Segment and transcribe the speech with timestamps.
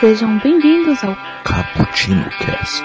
[0.00, 1.14] Sejam bem-vindos ao
[1.44, 2.82] Cappuccino Cast.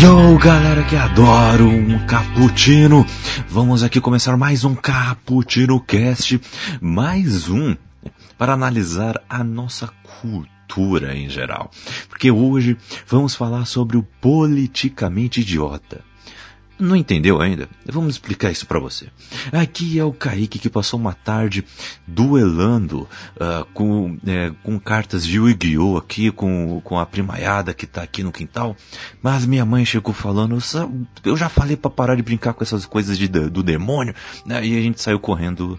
[0.00, 3.06] Yo, galera que adora um cappuccino.
[3.48, 6.40] Vamos aqui começar mais um Cappuccino Cast,
[6.80, 7.76] mais um
[8.36, 9.88] para analisar a nossa
[10.20, 10.61] cultura
[11.14, 11.70] em geral.
[12.08, 12.76] Porque hoje
[13.06, 16.04] vamos falar sobre o politicamente idiota.
[16.82, 17.68] Não entendeu ainda?
[17.86, 19.06] Vamos explicar isso para você.
[19.52, 21.64] Aqui é o Kaique que passou uma tarde
[22.08, 23.02] duelando
[23.36, 25.96] uh, com, é, com cartas de Yu-Gi-Oh!
[25.96, 28.76] aqui com, com a primaiada que tá aqui no quintal.
[29.22, 30.58] Mas minha mãe chegou falando,
[31.24, 34.12] eu já falei para parar de brincar com essas coisas de, do demônio.
[34.44, 34.66] Né?
[34.66, 35.78] E a gente saiu correndo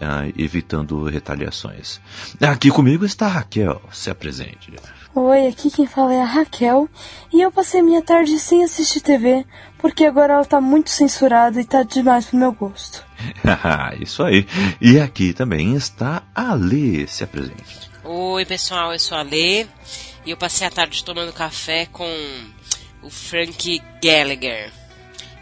[0.00, 2.00] uh, evitando retaliações.
[2.40, 4.72] Aqui comigo está a Raquel, se apresente.
[5.14, 6.88] Oi, aqui quem fala é a Raquel
[7.32, 9.46] e eu passei minha tarde sem assistir TV
[9.78, 13.04] porque agora ela tá muito censurada e tá demais pro meu gosto.
[14.00, 14.46] Isso aí.
[14.80, 17.90] E aqui também está a Lê, se apresente.
[18.02, 19.66] Oi pessoal, eu sou a Lê
[20.26, 22.08] e eu passei a tarde tomando café com
[23.02, 24.72] o Frank Gallagher.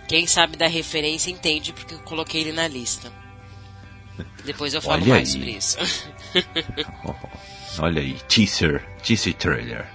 [0.06, 3.21] Quem sabe da referência entende porque eu coloquei ele na lista.
[4.44, 5.32] Depois eu falo Olha mais aí.
[5.32, 5.78] sobre isso.
[7.78, 9.86] Olha aí, teaser, teaser trailer.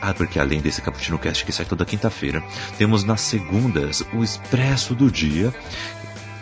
[0.00, 2.40] Ah, porque além desse Cappuccino Cast que sai toda quinta-feira,
[2.78, 5.52] temos nas segundas o Expresso do Dia.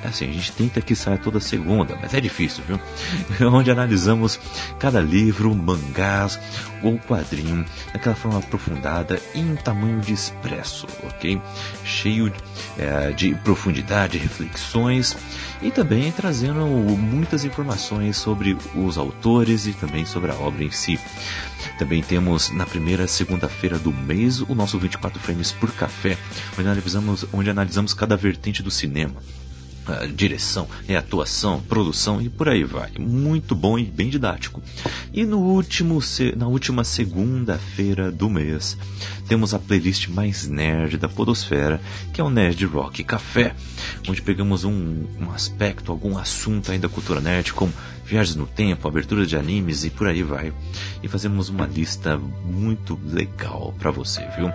[0.02, 2.80] Assim, a gente tenta que saia toda segunda, mas é difícil, viu?
[3.52, 4.38] Onde analisamos
[4.78, 6.38] cada livro, mangás
[6.82, 11.40] ou quadrinho daquela forma aprofundada e em tamanho de expresso, ok?
[11.84, 12.32] Cheio
[12.76, 15.16] é, de profundidade, reflexões
[15.60, 20.98] e também trazendo muitas informações sobre os autores e também sobre a obra em si.
[21.78, 26.19] Também temos na primeira segunda-feira do mês o nosso 24 frames por café,
[26.58, 29.14] onde analisamos, onde analisamos cada vertente do cinema.
[29.82, 32.93] Uh, direção, é atuação, produção e por aí vai.
[33.00, 34.62] Muito bom e bem didático.
[35.12, 35.98] E no último,
[36.37, 38.76] na última segunda-feira do mês,
[39.26, 41.81] temos a playlist mais nerd da Podosfera,
[42.12, 43.56] que é o Nerd Rock Café,
[44.09, 47.72] onde pegamos um, um aspecto, algum assunto ainda da cultura nerd, como
[48.12, 50.52] viagens no tempo, abertura de animes e por aí vai.
[51.02, 54.52] E fazemos uma lista muito legal para você, viu?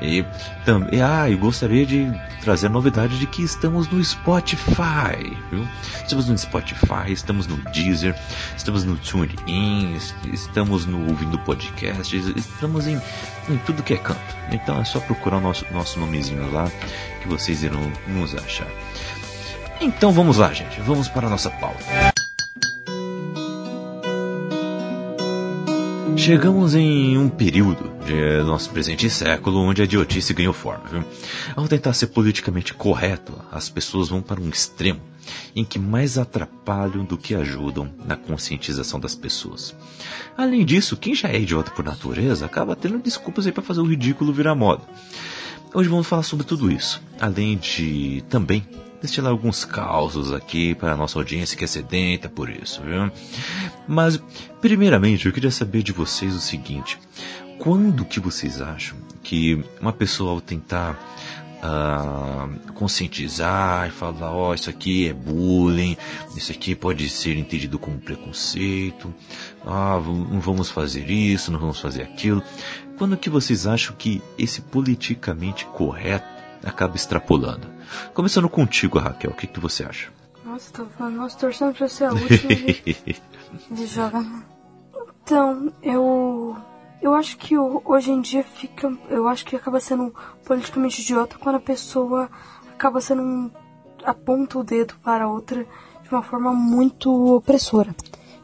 [0.00, 0.24] E
[0.64, 2.10] também, ah, eu gostaria de
[2.40, 5.68] trazer a novidade de que estamos no Spotify, viu?
[6.02, 8.16] Estamos no Spotify, estamos no Deezer,
[8.56, 9.98] estamos no TuneIn,
[10.32, 12.98] estamos no ouvindo podcast, estamos em,
[13.50, 14.34] em tudo que é canto.
[14.50, 16.70] Então é só procurar o nosso, nosso nomezinho lá
[17.20, 18.68] que vocês irão nos achar.
[19.78, 20.80] Então vamos lá, gente.
[20.80, 22.23] Vamos para a nossa pauta.
[26.16, 30.84] Chegamos em um período de nosso presente século onde a idiotice ganhou forma.
[30.88, 31.04] Viu?
[31.56, 35.00] Ao tentar ser politicamente correto, as pessoas vão para um extremo
[35.56, 39.74] em que mais atrapalham do que ajudam na conscientização das pessoas.
[40.36, 43.86] Além disso, quem já é idiota por natureza acaba tendo desculpas aí para fazer o
[43.86, 44.82] ridículo virar moda.
[45.74, 48.66] Hoje vamos falar sobre tudo isso, além de também
[49.04, 53.10] destilar alguns causos aqui para a nossa audiência que é sedenta por isso, viu?
[53.86, 54.20] Mas,
[54.60, 56.98] primeiramente, eu queria saber de vocês o seguinte:
[57.58, 60.98] quando que vocês acham que uma pessoa ao tentar
[61.62, 65.96] uh, conscientizar e falar, ó, oh, isso aqui é bullying,
[66.34, 69.12] isso aqui pode ser entendido como preconceito,
[69.66, 72.42] ah, não vamos fazer isso, não vamos fazer aquilo.
[72.96, 76.26] Quando que vocês acham que esse politicamente correto
[76.64, 77.73] acaba extrapolando?
[78.12, 80.10] Começando contigo, Raquel, o que, que você acha?
[80.44, 83.22] Nossa, tô falando, nossa, torcendo pra ser a última de,
[83.70, 84.24] de jogar.
[85.22, 86.56] Então, eu
[87.04, 88.90] eu acho que hoje em dia fica.
[89.10, 92.30] Eu acho que acaba sendo politicamente idiota quando a pessoa
[92.72, 93.50] acaba sendo um,
[94.02, 95.66] aponta o dedo para a outra
[96.02, 97.94] de uma forma muito opressora.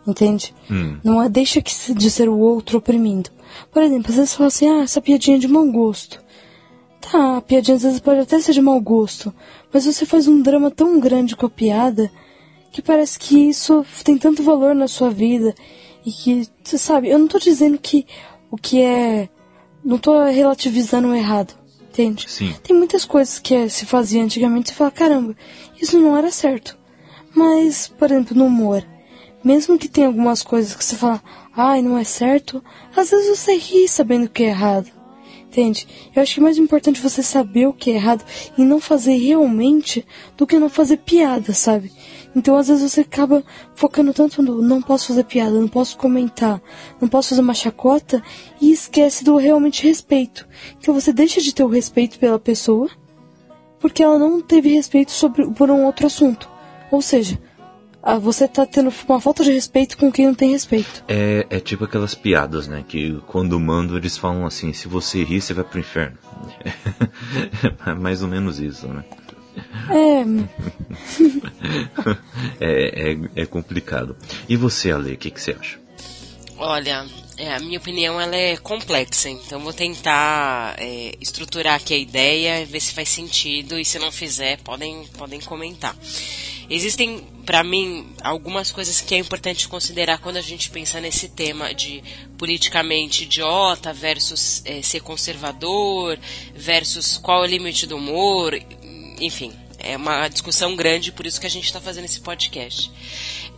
[0.06, 0.54] Entende?
[0.70, 0.98] Hum.
[1.02, 3.30] Não é deixa que de ser o outro oprimindo.
[3.72, 6.22] Por exemplo, às vezes fala assim, ah, essa piadinha é de mau gosto.
[7.00, 9.32] Tá, a piadinha às vezes pode até ser de mau gosto,
[9.72, 12.10] mas você faz um drama tão grande com a piada
[12.70, 15.54] que parece que isso tem tanto valor na sua vida
[16.04, 18.06] e que, você sabe, eu não tô dizendo que
[18.50, 19.28] o que é.
[19.82, 21.54] Não tô relativizando o errado,
[21.88, 22.26] entende?
[22.28, 22.54] Sim.
[22.62, 25.34] Tem muitas coisas que se fazia antigamente e você fala, caramba,
[25.80, 26.76] isso não era certo.
[27.34, 28.84] Mas, por exemplo, no humor,
[29.42, 31.22] mesmo que tenha algumas coisas que você fala,
[31.56, 32.62] ai, não é certo,
[32.94, 34.90] às vezes você ri sabendo que é errado.
[35.50, 35.84] Entende?
[36.14, 38.24] Eu acho que é mais importante você saber o que é errado
[38.56, 40.06] e não fazer realmente
[40.36, 41.90] do que não fazer piada, sabe?
[42.36, 43.42] Então às vezes você acaba
[43.74, 46.62] focando tanto no não posso fazer piada, não posso comentar,
[47.00, 48.22] não posso fazer uma chacota
[48.60, 50.46] e esquece do realmente respeito.
[50.78, 52.88] Então você deixa de ter o respeito pela pessoa
[53.80, 56.48] porque ela não teve respeito sobre, por um outro assunto.
[56.92, 57.40] Ou seja,
[58.20, 61.04] você tá tendo uma falta de respeito com quem não tem respeito.
[61.06, 62.84] É, é tipo aquelas piadas, né?
[62.86, 66.18] Que quando mandam eles falam assim: se você rir, você vai pro inferno.
[67.86, 69.04] é mais ou menos isso, né?
[69.90, 70.24] É.
[72.64, 74.16] é, é, é, complicado.
[74.48, 75.78] E você, Ale, o que, que você acha?
[76.56, 77.06] Olha,
[77.36, 82.66] é, a minha opinião ela é complexa, então vou tentar é, estruturar aqui a ideia,
[82.66, 85.96] ver se faz sentido e se não fizer, podem, podem comentar.
[86.70, 91.74] Existem, para mim, algumas coisas que é importante considerar quando a gente pensa nesse tema
[91.74, 92.00] de
[92.38, 96.16] politicamente idiota versus é, ser conservador,
[96.54, 98.54] versus qual é o limite do humor,
[99.18, 102.92] enfim, é uma discussão grande, por isso que a gente está fazendo esse podcast.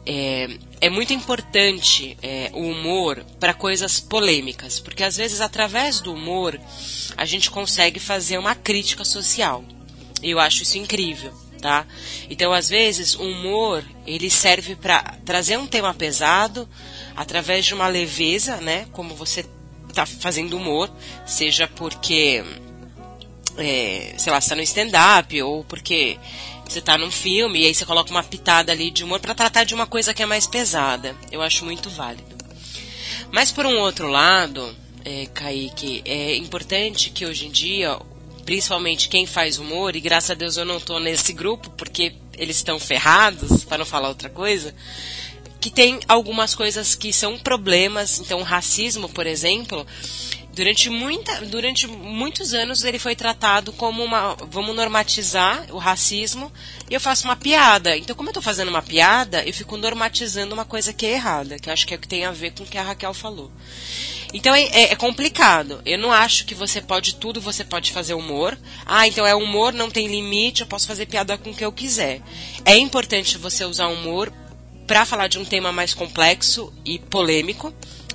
[0.07, 0.49] É,
[0.81, 6.59] é muito importante é, o humor para coisas polêmicas, porque às vezes através do humor
[7.17, 9.63] a gente consegue fazer uma crítica social.
[10.23, 11.33] Eu acho isso incrível,
[11.63, 11.87] tá?
[12.29, 16.69] Então às vezes o humor ele serve para trazer um tema pesado
[17.17, 18.87] através de uma leveza, né?
[18.93, 19.47] Como você
[19.89, 20.91] está fazendo humor,
[21.25, 22.45] seja porque
[23.57, 26.19] é, sei lá, você tá no stand-up ou porque
[26.69, 29.65] você tá num filme e aí você coloca uma pitada ali de humor para tratar
[29.65, 31.15] de uma coisa que é mais pesada.
[31.31, 32.37] Eu acho muito válido.
[33.31, 34.75] Mas por um outro lado,
[35.05, 37.99] é, Kaique, é importante que hoje em dia,
[38.45, 42.57] principalmente quem faz humor, e graças a Deus eu não tô nesse grupo porque eles
[42.57, 44.75] estão ferrados, para não falar outra coisa,
[45.61, 48.19] que tem algumas coisas que são problemas.
[48.19, 49.87] Então, o racismo, por exemplo,
[50.55, 54.37] Durante, muita, durante muitos anos ele foi tratado como uma.
[54.51, 56.53] Vamos normatizar o racismo
[56.91, 57.97] e eu faço uma piada.
[57.97, 61.59] Então, como eu estou fazendo uma piada, eu fico normatizando uma coisa que é errada,
[61.59, 63.51] que acho que é o que tem a ver com o que a Raquel falou.
[64.33, 65.81] Então é, é, é, complicado.
[65.85, 68.59] Eu não acho que você pode tudo, você pode fazer humor.
[68.87, 71.73] Ah, então é humor, não tem limite, eu posso fazer piada com o que eu
[71.73, 72.21] quiser.
[72.65, 74.33] É importante você usar humor
[74.87, 77.73] para falar de um tema mais complexo e polêmico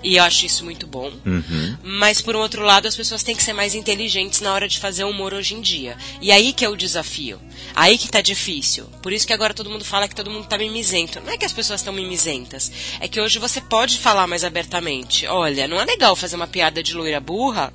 [0.08, 1.12] e eu acho isso muito bom.
[1.26, 1.78] Uhum.
[1.84, 5.04] Mas, por outro lado, as pessoas têm que ser mais inteligentes na hora de fazer
[5.04, 5.98] humor hoje em dia.
[6.22, 7.42] E aí que é o desafio.
[7.76, 8.86] Aí que tá difícil.
[9.04, 11.20] Por isso que agora todo mundo fala que todo mundo tá mimizento.
[11.20, 12.72] Não é que as pessoas estão mimizentas.
[13.02, 15.28] É que hoje você pode falar mais abertamente.
[15.28, 17.74] Olha, não é legal fazer uma piada de loira burra,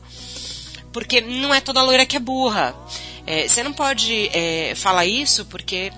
[0.90, 2.74] porque não é toda loira que é burra.
[3.26, 5.92] É, você não pode é, falar isso porque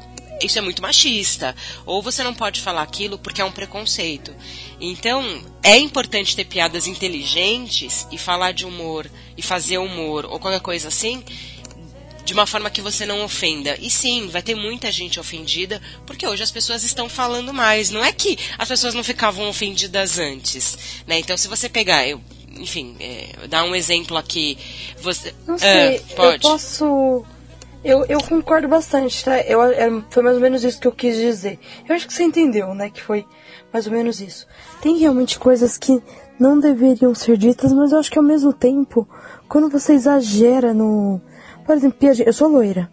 [0.44, 1.54] isso é muito machista.
[1.86, 4.34] Ou você não pode falar aquilo porque é um preconceito.
[4.80, 10.60] Então, é importante ter piadas inteligentes e falar de humor e fazer humor ou qualquer
[10.60, 11.24] coisa assim
[12.24, 13.76] de uma forma que você não ofenda.
[13.80, 17.90] E sim, vai ter muita gente ofendida, porque hoje as pessoas estão falando mais.
[17.90, 21.18] Não é que as pessoas não ficavam ofendidas antes, né?
[21.18, 22.20] Então, se você pegar, eu,
[22.56, 24.56] enfim, é, dar um exemplo aqui,
[25.00, 26.44] você, não sei, ah, pode.
[26.44, 27.26] Eu posso
[27.84, 29.40] eu, eu concordo bastante, tá?
[29.42, 31.58] Eu, é, foi mais ou menos isso que eu quis dizer.
[31.86, 32.88] Eu acho que você entendeu, né?
[32.88, 33.26] Que foi
[33.72, 34.46] mais ou menos isso.
[34.80, 36.02] Tem realmente coisas que
[36.40, 39.06] não deveriam ser ditas, mas eu acho que ao mesmo tempo,
[39.48, 41.20] quando você exagera no.
[41.66, 42.26] Por exemplo, piadinha.
[42.26, 42.90] Eu sou loira.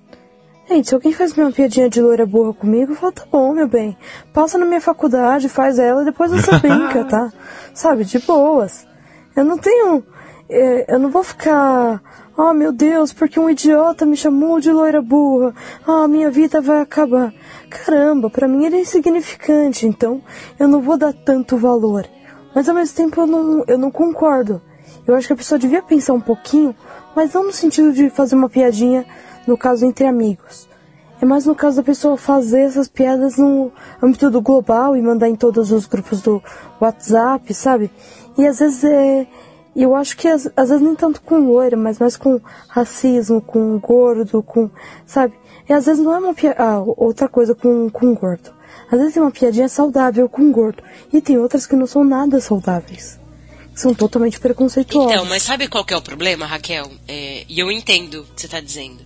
[0.67, 3.67] Gente, se alguém faz uma piadinha de loira burra comigo, eu falo, tá bom, meu
[3.67, 3.97] bem.
[4.33, 7.31] Passa na minha faculdade, faz ela e depois você brinca, tá?
[7.73, 8.87] Sabe, de boas.
[9.35, 10.03] Eu não tenho
[10.87, 12.01] eu não vou ficar.
[12.37, 15.53] Oh meu Deus, porque um idiota me chamou de loira burra.
[15.87, 17.33] Ah, minha vida vai acabar.
[17.69, 20.21] Caramba, para mim ele é insignificante, então
[20.59, 22.05] eu não vou dar tanto valor.
[22.53, 24.61] Mas ao mesmo tempo eu não, eu não concordo.
[25.07, 26.75] Eu acho que a pessoa devia pensar um pouquinho,
[27.15, 29.05] mas não no sentido de fazer uma piadinha,
[29.47, 30.67] no caso entre amigos.
[31.21, 35.29] É mais no caso da pessoa fazer essas piadas no âmbito do global e mandar
[35.29, 36.41] em todos os grupos do
[36.79, 37.91] WhatsApp, sabe?
[38.37, 39.27] E às vezes é,
[39.75, 43.79] eu acho que às, às, vezes nem tanto com loira, mas mais com racismo, com
[43.79, 44.69] gordo, com.
[45.05, 45.33] Sabe?
[45.67, 46.61] E às vezes não é uma piada.
[46.61, 48.51] Ah, outra coisa com, com gordo.
[48.91, 50.83] Às vezes é uma piadinha saudável com gordo.
[51.13, 53.19] E tem outras que não são nada saudáveis.
[53.73, 55.13] São totalmente preconceituosas.
[55.13, 56.91] Então, mas sabe qual que é o problema, Raquel?
[57.07, 58.99] É, e eu entendo o que você está dizendo.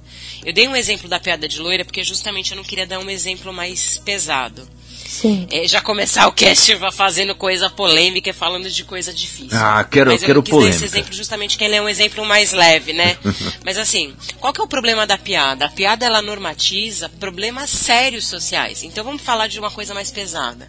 [0.43, 3.09] Eu dei um exemplo da piada de loira porque justamente eu não queria dar um
[3.09, 4.67] exemplo mais pesado.
[5.07, 5.47] Sim.
[5.51, 9.57] É, já começar o cast fazendo coisa polêmica e falando de coisa difícil.
[9.57, 10.79] Ah, quero, Mas eu quero polêmica.
[10.79, 13.15] Dar esse exemplo justamente que ele é um exemplo mais leve, né?
[13.63, 15.65] Mas assim, qual que é o problema da piada?
[15.65, 18.83] A piada ela normatiza problemas sérios sociais.
[18.83, 20.67] Então vamos falar de uma coisa mais pesada.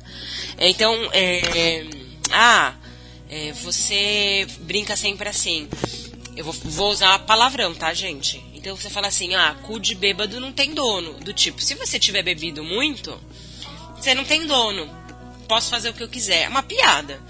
[0.58, 1.86] É, então, é,
[2.30, 2.74] ah,
[3.30, 5.66] é, você brinca sempre assim.
[6.36, 8.44] Eu vou, vou usar palavrão, tá, gente?
[8.54, 11.14] Então você fala assim, ah, cu de bêbado não tem dono.
[11.14, 13.18] Do tipo, se você tiver bebido muito,
[13.98, 14.88] você não tem dono.
[15.48, 16.42] Posso fazer o que eu quiser.
[16.42, 17.20] É uma piada.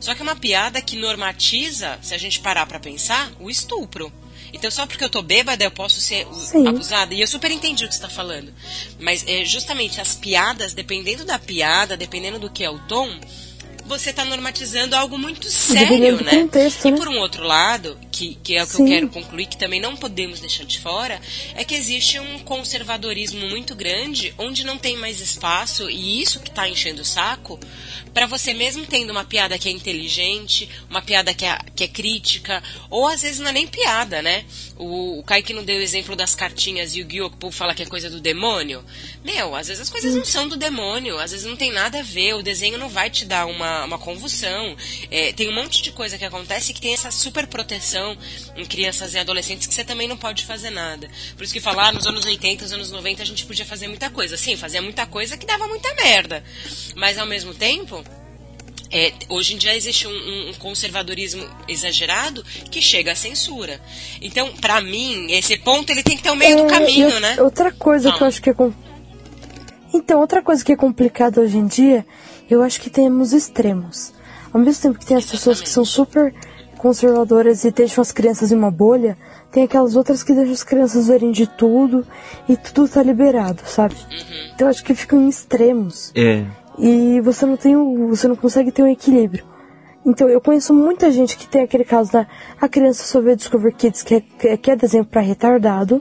[0.00, 4.12] Só que é uma piada que normatiza, se a gente parar pra pensar, o estupro.
[4.52, 6.66] Então, só porque eu tô bêbada, eu posso ser Sim.
[6.66, 7.14] abusada.
[7.14, 8.52] E eu super entendi o que você tá falando.
[8.98, 13.08] Mas, é, justamente, as piadas, dependendo da piada, dependendo do que é o tom,
[13.88, 16.42] você está normatizando algo muito sério, né?
[16.42, 16.96] contexto, e né?
[16.96, 18.82] por um outro lado, que, que é o que Sim.
[18.82, 21.20] eu quero concluir, que também não podemos deixar de fora,
[21.54, 26.50] é que existe um conservadorismo muito grande, onde não tem mais espaço, e isso que
[26.50, 27.58] está enchendo o saco,
[28.12, 31.88] para você mesmo tendo uma piada que é inteligente, uma piada que é, que é
[31.88, 34.44] crítica, ou às vezes não é nem piada, né?
[34.76, 37.82] O, o Kaique não deu o exemplo das cartinhas e o Gui Okpo fala que
[37.82, 38.84] é coisa do demônio.
[39.24, 42.02] Meu, às vezes as coisas não são do demônio, às vezes não tem nada a
[42.02, 44.76] ver, o desenho não vai te dar uma, uma convulsão.
[45.10, 48.16] É, tem um monte de coisa que acontece que tem essa super proteção
[48.56, 51.08] em crianças e adolescentes que você também não pode fazer nada.
[51.36, 54.10] Por isso que falar nos anos 80, nos anos 90 a gente podia fazer muita
[54.10, 54.36] coisa.
[54.36, 56.42] Sim, fazia muita coisa que dava muita merda.
[56.96, 58.04] Mas ao mesmo tempo,
[58.90, 60.10] é, hoje em dia existe um,
[60.50, 63.80] um- conservadorismo exagerado que chega à censura.
[64.20, 67.20] Então, pra mim, esse ponto ele tem que ter o meio do É, caminho, e
[67.20, 67.36] né?
[67.42, 68.54] Outra coisa que eu acho que é.
[68.54, 68.72] com-
[69.92, 72.04] Então, outra coisa que é complicada hoje em dia,
[72.50, 74.12] eu acho que temos extremos.
[74.52, 76.34] Ao mesmo tempo que tem as pessoas que são super
[76.78, 79.16] conservadoras e deixam as crianças em uma bolha,
[79.50, 82.06] tem aquelas outras que deixam as crianças verem de tudo
[82.48, 83.94] e tudo tá liberado, sabe?
[83.94, 84.50] Uhum.
[84.54, 86.12] Então eu acho que ficam em extremos.
[86.16, 86.44] É,
[86.78, 89.44] E você não tem o, você não consegue ter um equilíbrio.
[90.06, 92.26] Então eu conheço muita gente que tem aquele caso da
[92.60, 96.00] a criança só vê Discover Kids que é, que é- que é desenho para retardado,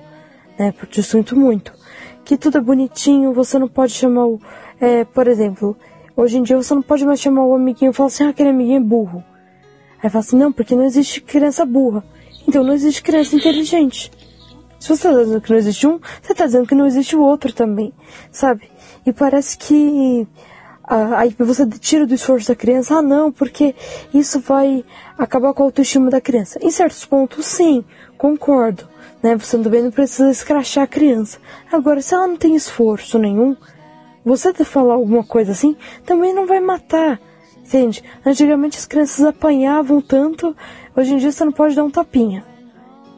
[0.58, 0.72] né?
[0.72, 1.74] Porque eu sinto muito.
[2.24, 4.40] Que tudo é bonitinho, você não pode chamar o.
[4.80, 5.76] é, por exemplo,
[6.18, 8.50] hoje em dia você não pode mais chamar o amiguinho e falar assim, ah, aquele
[8.50, 9.24] amiguinho é burro.
[10.04, 12.04] Aí fala assim, não, porque não existe criança burra.
[12.48, 14.12] Então não existe criança inteligente.
[14.80, 17.22] Se você está dizendo que não existe um, você está dizendo que não existe o
[17.22, 17.94] outro também,
[18.32, 18.70] sabe?
[19.06, 20.28] E parece que
[20.84, 23.76] ah, aí você tira do esforço da criança, ah não, porque
[24.14, 24.86] isso vai
[25.18, 26.60] acabar com a autoestima da criança.
[26.62, 27.84] Em certos pontos, sim,
[28.18, 28.88] concordo.
[29.22, 29.36] Né?
[29.36, 31.40] Você também não precisa escrachar a criança.
[31.72, 33.58] Agora, se ela não tem esforço nenhum,
[34.28, 37.20] você te falar alguma coisa assim, também não vai matar.
[37.58, 38.04] Entende?
[38.26, 40.56] Antigamente as crianças apanhavam tanto,
[40.96, 42.44] hoje em dia você não pode dar um tapinha.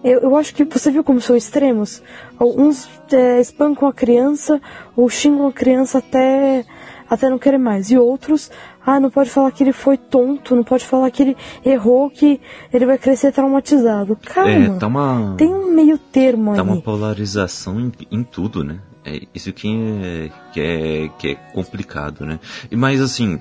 [0.03, 2.01] Eu, eu acho que você viu como são extremos?
[2.39, 4.61] Uns é, espancam a criança
[4.95, 6.63] ou xingam a criança até,
[7.09, 7.91] até não querer mais.
[7.91, 8.49] E outros,
[8.85, 12.39] ah, não pode falar que ele foi tonto, não pode falar que ele errou, que
[12.71, 14.15] ele vai crescer traumatizado.
[14.15, 14.51] Calma.
[14.51, 16.67] é tá uma, Tem um meio termo tá aí.
[16.67, 18.79] uma polarização em, em tudo, né?
[19.09, 22.39] É isso que é, que é, que é complicado, né?
[22.69, 23.39] E Mas assim,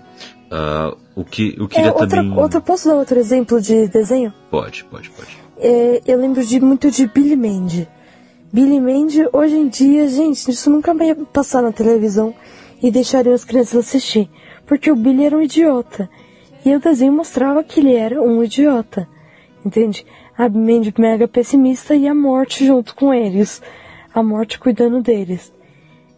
[0.51, 2.39] ah, o que eu É, queria outra, também...
[2.39, 4.33] outra, posso dar outro exemplo de desenho?
[4.51, 5.37] Pode, pode, pode.
[5.59, 7.89] É, eu lembro de muito de Billy Mandy.
[8.53, 12.35] Billy Mandy, hoje em dia, gente, isso nunca vai passar na televisão
[12.83, 14.31] e deixariam as crianças assistir.
[14.67, 16.09] Porque o Billy era um idiota.
[16.65, 19.07] E o desenho mostrava que ele era um idiota.
[19.65, 20.07] Entende?
[20.37, 23.61] A Mandy mega pessimista e a morte junto com eles.
[24.15, 25.53] A morte cuidando deles.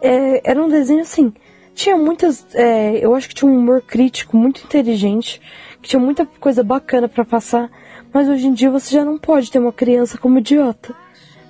[0.03, 1.33] É, era um desenho assim.
[1.75, 2.47] Tinha muitas.
[2.55, 5.41] é, eu acho que tinha um humor crítico muito inteligente.
[5.81, 7.71] Que tinha muita coisa bacana pra passar.
[8.13, 10.95] Mas hoje em dia você já não pode ter uma criança como idiota.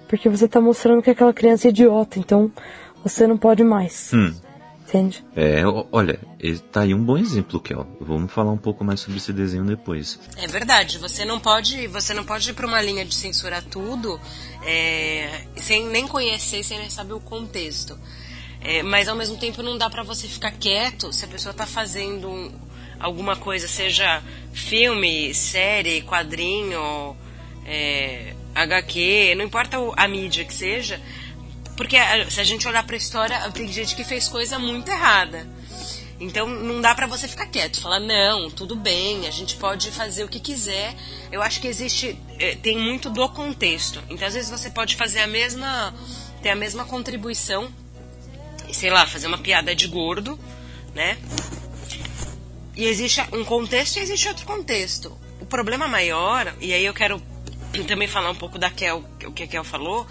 [0.08, 2.18] Porque você tá mostrando que aquela criança é idiota.
[2.18, 2.50] Então
[3.02, 4.12] você não pode mais.
[4.12, 4.34] Hum.
[4.90, 5.24] Entende?
[5.36, 6.18] É, olha,
[6.72, 7.86] tá aí um bom exemplo, Kel.
[8.00, 10.18] Vamos falar um pouco mais sobre esse desenho depois.
[10.36, 14.20] É verdade, você não pode, você não pode ir para uma linha de censurar tudo
[14.66, 17.96] é, sem nem conhecer, sem nem saber o contexto.
[18.62, 21.66] É, mas ao mesmo tempo não dá para você ficar quieto se a pessoa tá
[21.66, 22.52] fazendo
[22.98, 27.16] alguma coisa, seja filme, série, quadrinho,
[27.64, 31.00] é, HQ, não importa a mídia que seja,
[31.76, 31.96] porque
[32.28, 35.46] se a gente olhar para a história, tem gente que fez coisa muito errada.
[36.20, 40.22] Então não dá para você ficar quieto, falar não, tudo bem, a gente pode fazer
[40.22, 40.94] o que quiser.
[41.32, 44.02] Eu acho que existe é, tem muito do contexto.
[44.10, 45.94] Então às vezes você pode fazer a mesma
[46.42, 47.70] ter a mesma contribuição,
[48.72, 50.38] sei lá, fazer uma piada de gordo,
[50.94, 51.18] né?
[52.76, 55.16] E existe um contexto e existe outro contexto.
[55.40, 57.20] O problema maior, e aí eu quero
[57.86, 60.06] também falar um pouco da Kel, o que a Kel falou,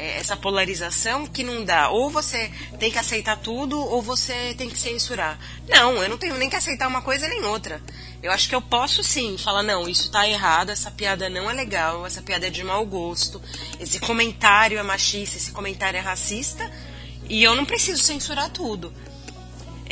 [0.00, 1.90] é, essa polarização que não dá.
[1.90, 5.38] Ou você tem que aceitar tudo, ou você tem que censurar.
[5.68, 7.82] Não, eu não tenho nem que aceitar uma coisa nem outra.
[8.22, 11.54] Eu acho que eu posso sim falar, não, isso tá errado, essa piada não é
[11.54, 13.40] legal, essa piada é de mau gosto,
[13.78, 16.70] esse comentário é machista, esse comentário é racista,
[17.30, 18.92] e eu não preciso censurar tudo.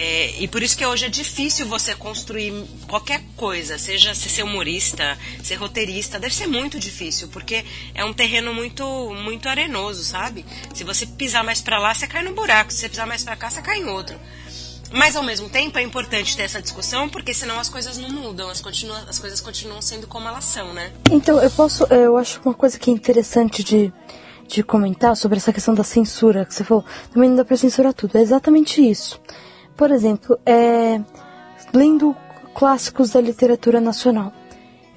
[0.00, 2.52] É, e por isso que hoje é difícil você construir
[2.86, 7.64] qualquer coisa, seja ser humorista, ser roteirista, deve ser muito difícil, porque
[7.94, 8.84] é um terreno muito
[9.24, 10.46] muito arenoso, sabe?
[10.72, 13.34] Se você pisar mais para lá, você cai no buraco, se você pisar mais para
[13.34, 14.16] cá, você cai em outro.
[14.92, 18.48] Mas ao mesmo tempo é importante ter essa discussão, porque senão as coisas não mudam,
[18.48, 20.92] as, continua, as coisas continuam sendo como elas são, né?
[21.10, 23.92] Então, eu posso, eu acho uma coisa que é interessante de
[24.48, 26.84] de comentar sobre essa questão da censura que você falou.
[27.12, 28.16] Também não dá para censurar tudo.
[28.16, 29.20] É exatamente isso.
[29.76, 31.00] Por exemplo, é,
[31.72, 32.16] lendo
[32.54, 34.32] clássicos da literatura nacional.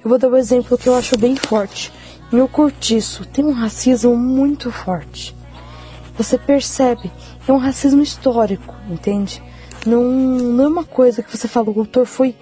[0.02, 1.92] Eu vou dar um exemplo que eu acho bem forte.
[2.32, 5.36] Meu cortiço tem um racismo muito forte.
[6.16, 7.12] Você percebe,
[7.46, 9.42] é um racismo histórico, entende?
[9.86, 12.34] Não, não é uma coisa que você fala, o autor foi.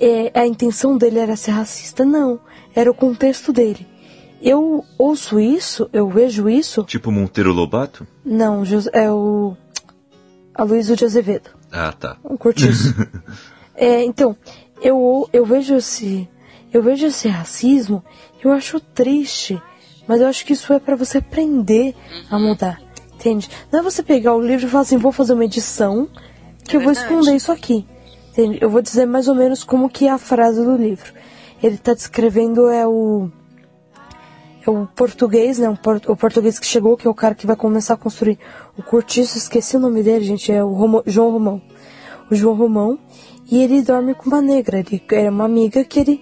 [0.00, 2.04] É, a intenção dele era ser racista.
[2.04, 2.38] Não,
[2.74, 3.86] era o contexto dele.
[4.40, 6.84] Eu ouço isso, eu vejo isso.
[6.84, 8.06] Tipo Monteiro Lobato?
[8.24, 9.56] Não, é o.
[10.54, 11.50] Aloysio de Azevedo.
[11.70, 12.16] Ah, tá.
[12.24, 12.94] Um cortiço.
[13.74, 14.36] é, então,
[14.80, 16.28] eu, eu vejo esse.
[16.72, 18.04] Eu vejo esse racismo,
[18.42, 19.60] eu acho triste.
[20.06, 21.94] Mas eu acho que isso é para você aprender
[22.30, 22.80] a mudar.
[23.14, 23.50] Entende?
[23.70, 26.08] Não é você pegar o livro e falar assim, vou fazer uma edição
[26.64, 27.86] que é eu vou esconder isso aqui.
[28.30, 28.58] Entende?
[28.60, 31.12] Eu vou dizer mais ou menos como que é a frase do livro.
[31.62, 33.30] Ele está descrevendo é o
[34.68, 35.68] o português, né?
[35.68, 38.38] O português que chegou, que é o cara que vai começar a construir
[38.76, 39.38] o cortiço.
[39.38, 40.52] Esqueci o nome dele, gente.
[40.52, 41.62] É o Romo, João Romão.
[42.30, 42.98] O João Romão.
[43.50, 44.78] E ele dorme com uma negra.
[44.78, 46.20] Ele é uma amiga que ele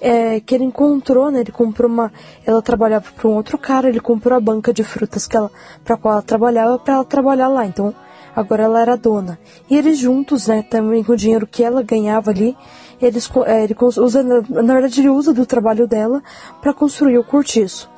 [0.00, 1.40] é, que ele encontrou, né?
[1.40, 2.12] Ele comprou uma,
[2.44, 5.50] ela trabalhava para um outro cara, ele comprou a banca de frutas que ela,
[5.84, 7.66] para qual ela trabalhava, para ela trabalhar lá.
[7.66, 7.94] Então,
[8.34, 9.38] agora ela era dona.
[9.68, 10.62] E eles juntos, né?
[10.62, 12.56] Também com o dinheiro que ela ganhava ali,
[13.00, 16.22] eles, é, ele usa, na verdade, ele usa do trabalho dela
[16.60, 17.90] para construir o cortiço.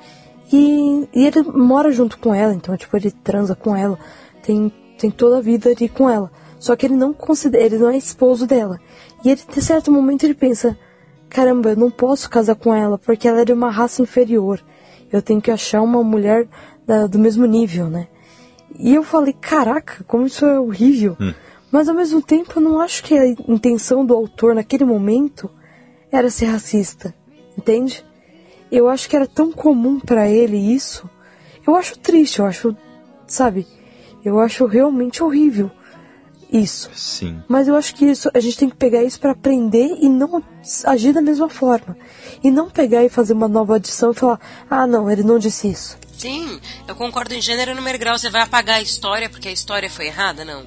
[0.53, 3.99] E, e ele mora junto com ela, então, tipo, ele transa com ela,
[4.43, 6.31] tem, tem toda a vida ali com ela.
[6.59, 8.81] Só que ele não considera, ele não é esposo dela.
[9.25, 10.77] E ele, de certo momento, ele pensa:
[11.29, 14.61] caramba, eu não posso casar com ela porque ela é de uma raça inferior.
[15.13, 16.49] Eu tenho que achar uma mulher
[16.87, 18.09] da, do mesmo nível, né?
[18.77, 21.17] E eu falei: caraca, como isso é horrível.
[21.21, 21.33] Hum.
[21.71, 25.51] Mas ao mesmo tempo eu não acho que a intenção do autor naquele momento
[26.11, 27.15] era ser racista,
[27.57, 28.05] entende?
[28.71, 31.09] Eu acho que era tão comum para ele isso.
[31.67, 32.77] Eu acho triste, eu acho,
[33.27, 33.67] sabe?
[34.25, 35.71] Eu acho realmente horrível
[36.51, 36.91] isso.
[36.95, 37.43] Sim.
[37.47, 40.43] Mas eu acho que isso a gente tem que pegar isso para aprender e não
[40.85, 41.97] agir da mesma forma.
[42.43, 45.69] E não pegar e fazer uma nova adição e falar: "Ah, não, ele não disse
[45.69, 45.99] isso".
[46.17, 48.19] Sim, eu concordo em gênero e número grau.
[48.19, 50.45] Você vai apagar a história porque a história foi errada?
[50.45, 50.67] Não.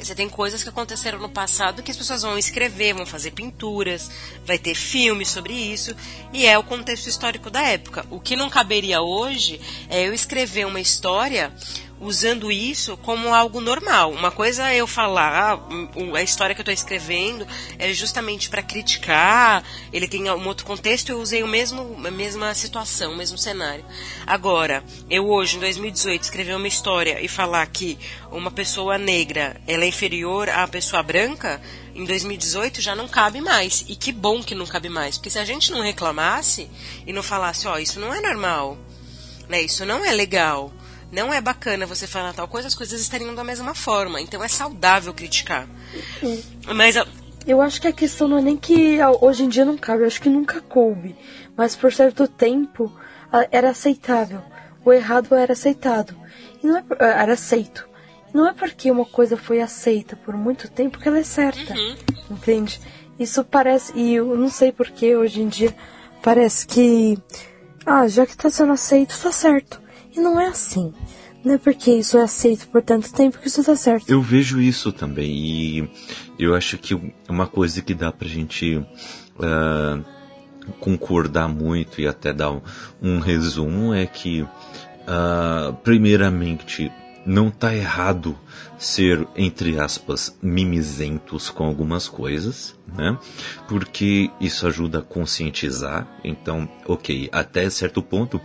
[0.00, 4.10] Você tem coisas que aconteceram no passado que as pessoas vão escrever, vão fazer pinturas,
[4.46, 5.94] vai ter filmes sobre isso,
[6.32, 8.06] e é o contexto histórico da época.
[8.10, 11.52] O que não caberia hoje é eu escrever uma história
[12.00, 14.10] usando isso como algo normal.
[14.10, 17.46] Uma coisa é eu falar, ah, a história que eu estou escrevendo
[17.78, 22.54] é justamente para criticar, ele tem um outro contexto, eu usei o mesmo, a mesma
[22.54, 23.84] situação, o mesmo cenário.
[24.26, 27.98] Agora, eu hoje, em 2018, escrever uma história e falar que
[28.30, 31.60] uma pessoa negra ela é inferior à pessoa branca,
[31.94, 33.84] em 2018 já não cabe mais.
[33.88, 36.70] E que bom que não cabe mais, porque se a gente não reclamasse
[37.06, 38.78] e não falasse, ó, oh, isso não é normal,
[39.48, 40.72] né, isso não é legal,
[41.10, 44.20] não é bacana você falar tal coisa, as coisas estariam da mesma forma.
[44.20, 45.68] Então é saudável criticar.
[46.20, 46.42] Sim.
[46.74, 46.96] Mas
[47.46, 50.06] eu acho que a questão não é nem que hoje em dia não cabe, eu
[50.06, 51.16] acho que nunca coube.
[51.56, 52.92] Mas por certo tempo
[53.50, 54.42] era aceitável.
[54.84, 56.16] O errado era aceitado.
[56.62, 57.88] E não é, era aceito.
[58.32, 61.74] Não é porque uma coisa foi aceita por muito tempo que ela é certa.
[61.74, 61.96] Uhum.
[62.30, 62.80] Entende?
[63.18, 63.92] Isso parece.
[63.96, 65.74] E eu não sei porque hoje em dia
[66.22, 67.18] parece que.
[67.84, 69.80] Ah, já que tá sendo aceito, tá certo.
[70.20, 70.92] Não é assim.
[71.44, 74.10] Não é porque isso é aceito por tanto tempo que isso tá certo.
[74.10, 75.30] Eu vejo isso também.
[75.30, 75.90] E
[76.38, 76.94] eu acho que
[77.28, 78.76] uma coisa que dá pra gente.
[78.76, 80.04] Uh,
[80.78, 82.60] concordar muito e até dar um,
[83.02, 86.92] um resumo é que, uh, primeiramente,
[87.24, 88.38] não está errado
[88.78, 93.18] ser, entre aspas, mimizentos com algumas coisas, né?
[93.68, 96.08] Porque isso ajuda a conscientizar.
[96.24, 98.40] Então, ok, até certo ponto,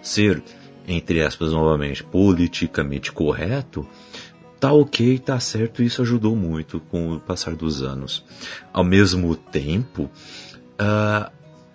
[0.00, 0.42] ser,
[0.90, 3.86] entre aspas, novamente, politicamente correto,
[4.58, 8.24] tá ok, tá certo, isso ajudou muito com o passar dos anos.
[8.72, 10.10] Ao mesmo tempo,
[10.80, 11.30] uh,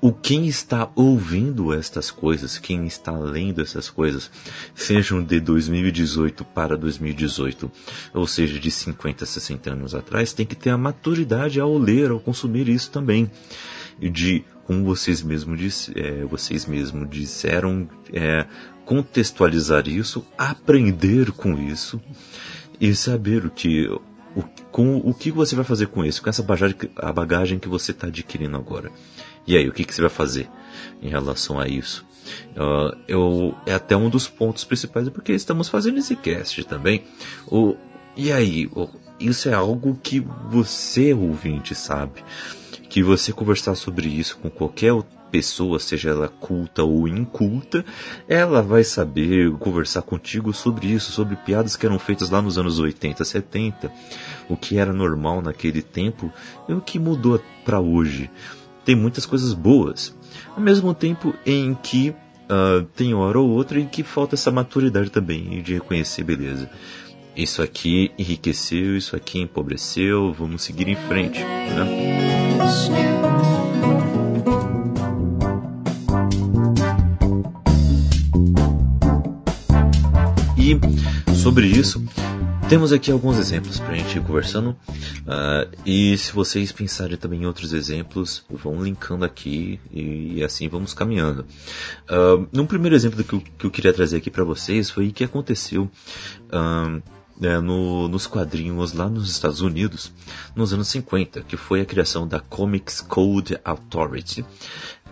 [0.05, 4.29] o quem está ouvindo estas coisas, quem está lendo essas coisas,
[4.75, 7.71] sejam de 2018 para 2018,
[8.13, 12.19] ou seja, de 50, 60 anos atrás, tem que ter a maturidade ao ler, ao
[12.19, 13.31] consumir isso também.
[13.97, 15.25] De, como vocês
[15.57, 18.45] disse, é, vocês mesmos disseram, é,
[18.85, 21.99] contextualizar isso, aprender com isso
[22.79, 23.89] e saber o que
[24.35, 27.69] o, com o que você vai fazer com isso, com essa bagagem, a bagagem que
[27.69, 28.91] você está adquirindo agora.
[29.47, 30.49] E aí, o que, que você vai fazer
[31.01, 32.05] em relação a isso?
[32.55, 37.03] Uh, eu, é até um dos pontos principais, porque estamos fazendo esse cast também.
[37.47, 37.75] O,
[38.17, 40.19] e aí, o, isso é algo que
[40.49, 42.23] você, ouvinte, sabe.
[42.89, 44.93] Que você conversar sobre isso com qualquer
[45.31, 47.83] pessoa, seja ela culta ou inculta,
[48.27, 52.79] ela vai saber conversar contigo sobre isso, sobre piadas que eram feitas lá nos anos
[52.79, 53.91] 80, 70,
[54.49, 56.31] o que era normal naquele tempo
[56.69, 58.29] e o que mudou para hoje
[58.85, 60.15] tem muitas coisas boas.
[60.55, 65.09] Ao mesmo tempo em que uh, tem hora ou outra em que falta essa maturidade
[65.09, 66.69] também de reconhecer beleza.
[67.35, 71.39] Isso aqui enriqueceu, isso aqui empobreceu, vamos seguir em frente.
[71.43, 73.24] Né?
[81.55, 82.03] Sobre isso,
[82.67, 84.71] temos aqui alguns exemplos para a gente ir conversando.
[84.71, 90.67] Uh, e se vocês pensarem também em outros exemplos, vão linkando aqui e, e assim
[90.67, 91.45] vamos caminhando.
[92.09, 95.13] Uh, num primeiro exemplo que eu, que eu queria trazer aqui para vocês foi o
[95.13, 97.01] que aconteceu uh,
[97.41, 100.11] é, no, nos quadrinhos lá nos Estados Unidos
[100.53, 104.45] nos anos 50, que foi a criação da Comics Code Authority,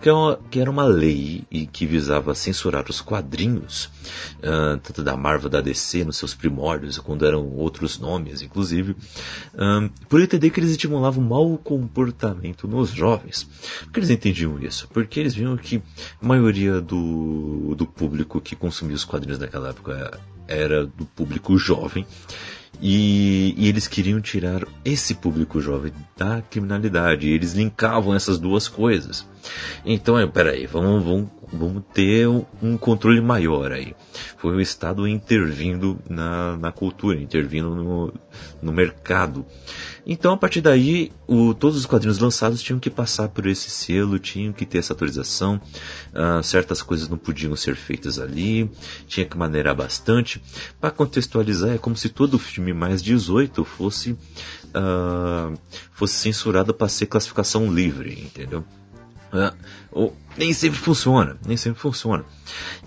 [0.04, 3.86] que, é uma, que era uma lei e que visava censurar os quadrinhos,
[4.40, 8.90] uh, tanto da Marvel da DC nos seus primórdios, quando eram outros nomes, inclusive,
[9.54, 13.48] uh, por entender que eles estimulavam mau comportamento nos jovens.
[13.84, 14.86] Por que eles entendiam isso?
[14.92, 15.82] Porque eles viam que
[16.20, 22.06] a maioria do, do público que consumia os quadrinhos naquela época era do público jovem
[22.80, 27.28] e, e, eles queriam tirar esse público jovem da criminalidade.
[27.28, 29.26] Eles linkavam essas duas coisas.
[29.84, 33.94] Então, peraí, vamos, vamos, vamos ter um controle maior aí.
[34.36, 38.12] Foi o Estado intervindo na, na cultura, intervindo no,
[38.62, 39.44] no mercado.
[40.06, 44.18] Então, a partir daí, o, todos os quadrinhos lançados tinham que passar por esse selo,
[44.18, 45.60] tinham que ter essa autorização.
[46.12, 48.70] Uh, certas coisas não podiam ser feitas ali,
[49.06, 50.42] tinha que maneirar bastante.
[50.80, 55.58] Para contextualizar, é como se todo filme mais 18 fosse, uh,
[55.92, 58.64] fosse censurado para ser classificação livre, entendeu?
[59.32, 59.52] Uh,
[60.36, 62.24] nem sempre funciona, nem sempre funciona.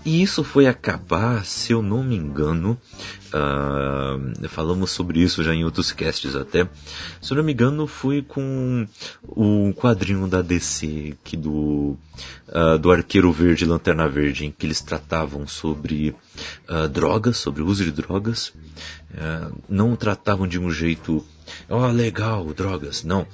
[0.04, 2.78] E isso foi acabar, se eu não me engano,
[3.28, 6.68] uh, falamos sobre isso já em outros casts até.
[7.20, 8.86] Se eu não me engano, foi com
[9.26, 11.96] o quadrinho da DC que do
[12.48, 16.14] uh, do Arqueiro Verde, Lanterna Verde, em que eles tratavam sobre
[16.68, 18.52] uh, drogas, sobre uso de drogas.
[19.68, 21.24] não tratavam de um jeito
[21.68, 23.04] oh, legal, drogas.
[23.04, 23.26] Não.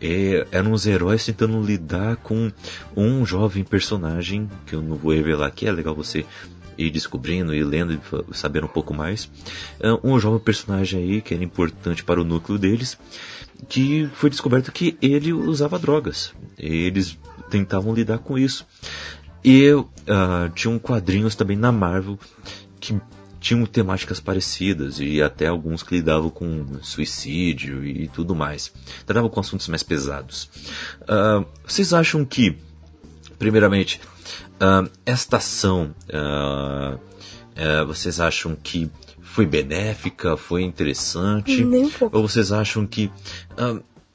[0.00, 2.50] É, eram os heróis tentando lidar com
[2.96, 6.24] um jovem personagem, que eu não vou revelar aqui, é legal você
[6.78, 9.30] ir descobrindo e lendo e saber um pouco mais.
[9.78, 12.98] É, um jovem personagem aí que era importante para o núcleo deles,
[13.68, 16.32] que foi descoberto que ele usava drogas.
[16.58, 17.18] Eles
[17.50, 18.66] tentavam lidar com isso.
[19.44, 19.86] E uh,
[20.54, 22.18] tinham quadrinhos também na Marvel
[22.78, 22.98] que
[23.40, 28.70] tinham temáticas parecidas e até alguns que lidavam com suicídio e tudo mais.
[29.06, 30.50] Tratavam com assuntos mais pesados.
[31.02, 32.56] Uh, vocês acham que,
[33.38, 34.00] primeiramente,
[34.56, 37.00] uh, esta ação, uh,
[37.86, 38.90] vocês acham que
[39.22, 41.64] foi benéfica, foi interessante?
[41.64, 42.16] Nem um pouco.
[42.16, 43.10] Ou vocês acham que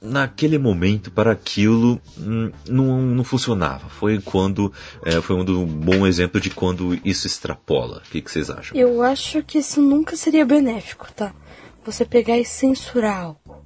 [0.06, 3.90] naquele momento para aquilo hum, não, não funcionava.
[3.90, 4.72] Foi quando
[5.04, 8.02] é, foi um, bom exemplo de quando isso extrapola.
[8.06, 8.78] O que, que, vocês acham?
[8.78, 11.34] Eu acho que isso nunca seria benéfico, tá?
[11.86, 13.64] você pegar e censurar algo.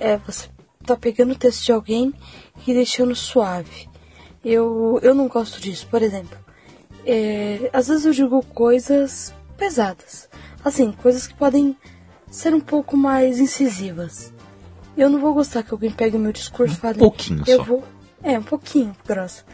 [0.00, 0.48] É, você
[0.84, 2.12] tá pegando o texto de alguém
[2.66, 3.88] e deixando suave.
[4.44, 6.36] Eu, eu não gosto disso, por exemplo.
[7.06, 10.28] É, às vezes eu digo coisas pesadas.
[10.64, 11.76] Assim, coisas que podem
[12.30, 14.32] ser um pouco mais incisivas.
[14.96, 16.98] Eu não vou gostar que alguém pegue o meu discurso e fale.
[16.98, 17.64] Um pouquinho eu só.
[17.64, 17.84] vou.
[18.22, 19.44] É, um pouquinho grossa.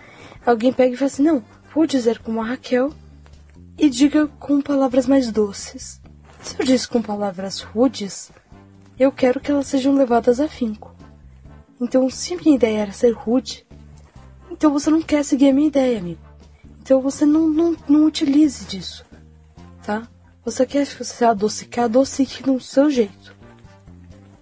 [0.44, 2.92] Alguém pega e fala assim: não, vou dizer como a Raquel
[3.79, 6.00] e diga com palavras mais doces.
[6.42, 8.31] Se eu disse com palavras rudes,
[8.98, 10.94] eu quero que elas sejam levadas a finco.
[11.81, 13.66] Então, se minha ideia era ser rude,
[14.50, 16.20] então você não quer seguir a minha ideia, amigo.
[16.81, 19.05] Então você não, não, não utilize disso,
[19.83, 20.09] tá?
[20.44, 23.37] Você quer se adocicar, adocique no seu jeito.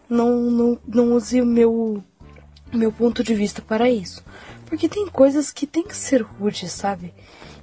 [0.09, 2.03] Não, não, não use o meu,
[2.73, 4.25] meu ponto de vista para isso.
[4.67, 7.15] Porque tem coisas que tem que ser rudes, sabe?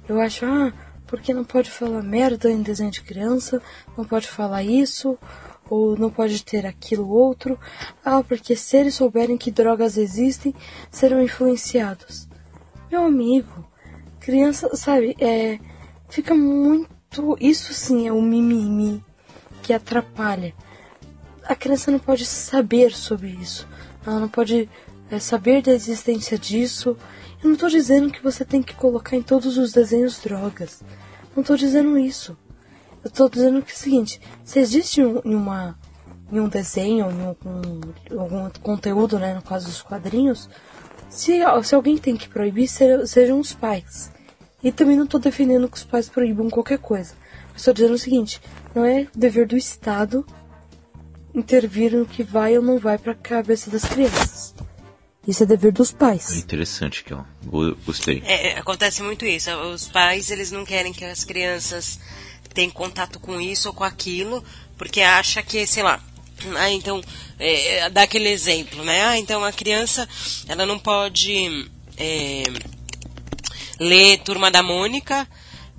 [0.08, 0.72] Eu acho, ah,
[1.06, 3.62] porque não pode falar merda em desenho de criança,
[3.96, 5.18] não pode falar isso,
[5.68, 7.58] ou não pode ter aquilo outro.
[8.04, 10.54] Ah, porque se eles souberem que drogas existem,
[10.90, 12.28] serão influenciados.
[12.90, 13.66] Meu amigo,
[14.20, 15.58] criança, sabe, é,
[16.08, 17.36] fica muito.
[17.40, 19.02] Isso sim é o mimimi
[19.62, 20.54] que atrapalha.
[21.48, 23.66] A criança não pode saber sobre isso.
[24.04, 24.68] Ela não pode
[25.10, 26.96] é, saber da existência disso.
[27.42, 30.82] Eu não estou dizendo que você tem que colocar em todos os desenhos drogas.
[31.34, 32.36] Não estou dizendo isso.
[33.04, 35.78] Eu estou dizendo que é o seguinte: se existe um, em, uma,
[36.32, 37.80] em um desenho, em algum,
[38.18, 40.48] algum conteúdo, né, no caso dos quadrinhos,
[41.08, 44.10] se, se alguém tem que proibir, sejam os pais.
[44.62, 47.14] E também não estou defendendo que os pais proíbam qualquer coisa.
[47.54, 48.40] Estou dizendo o seguinte:
[48.74, 50.26] não é dever do Estado
[51.36, 54.54] intervir no que vai ou não vai para a cabeça das crianças.
[55.28, 56.36] Isso é dever dos pais.
[56.36, 57.22] Interessante, que ó.
[57.84, 58.22] Gostei.
[58.24, 59.50] É, acontece muito isso.
[59.50, 61.98] Os pais eles não querem que as crianças
[62.54, 64.42] tenham contato com isso ou com aquilo,
[64.78, 66.00] porque acha que, sei lá,
[66.56, 67.02] ah, então,
[67.38, 69.04] é, dá aquele exemplo, né?
[69.04, 70.08] Ah, então a criança,
[70.48, 71.68] ela não pode
[71.98, 72.44] é,
[73.78, 75.28] ler Turma da Mônica,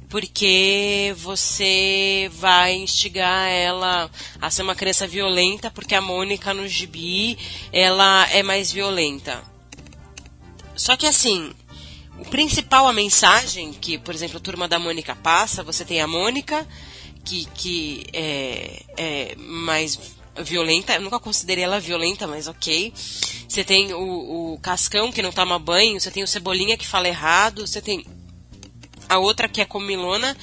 [0.09, 4.09] porque você vai instigar ela
[4.41, 7.37] a ser uma criança violenta, porque a Mônica no gibi,
[7.73, 9.43] ela é mais violenta.
[10.75, 11.51] Só que assim,
[12.19, 16.07] o principal, a mensagem que, por exemplo, a Turma da Mônica passa, você tem a
[16.07, 16.65] Mônica,
[17.25, 19.99] que, que é, é mais
[20.43, 22.93] violenta, eu nunca considerei ela violenta, mas ok.
[23.47, 27.07] Você tem o, o Cascão que não toma banho, você tem o Cebolinha que fala
[27.07, 28.05] errado, você tem
[29.07, 30.35] a outra que é comilona.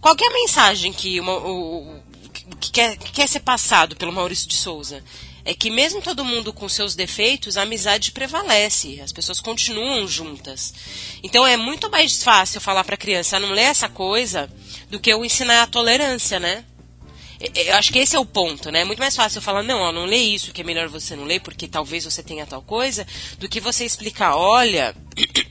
[0.00, 2.00] Qual é mensagem que, uma, o,
[2.60, 5.02] que, quer, que quer ser passado pelo Maurício de Souza?
[5.44, 10.74] É que mesmo todo mundo com seus defeitos, a amizade prevalece, as pessoas continuam juntas.
[11.22, 14.50] Então é muito mais fácil falar para a criança não lê essa coisa
[14.90, 16.64] do que eu ensinar a tolerância, né?
[17.40, 18.80] Eu acho que esse é o ponto, né?
[18.80, 21.14] É muito mais fácil eu falar, não, ó, não lê isso, que é melhor você
[21.14, 23.06] não ler, porque talvez você tenha tal coisa,
[23.38, 24.94] do que você explicar, olha,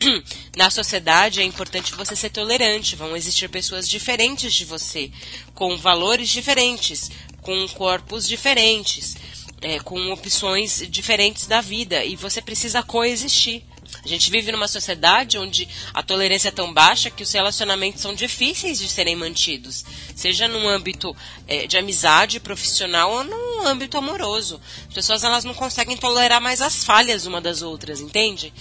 [0.57, 5.09] na sociedade é importante você ser tolerante, vão existir pessoas diferentes de você,
[5.55, 7.09] com valores diferentes,
[7.41, 9.15] com corpos diferentes,
[9.61, 13.63] é, com opções diferentes da vida, e você precisa coexistir.
[14.03, 18.13] A gente vive numa sociedade onde a tolerância é tão baixa que os relacionamentos são
[18.13, 19.83] difíceis de serem mantidos,
[20.15, 21.15] seja no âmbito
[21.47, 24.61] é, de amizade profissional ou no âmbito amoroso.
[24.87, 28.53] As pessoas elas não conseguem tolerar mais as falhas uma das outras, entende?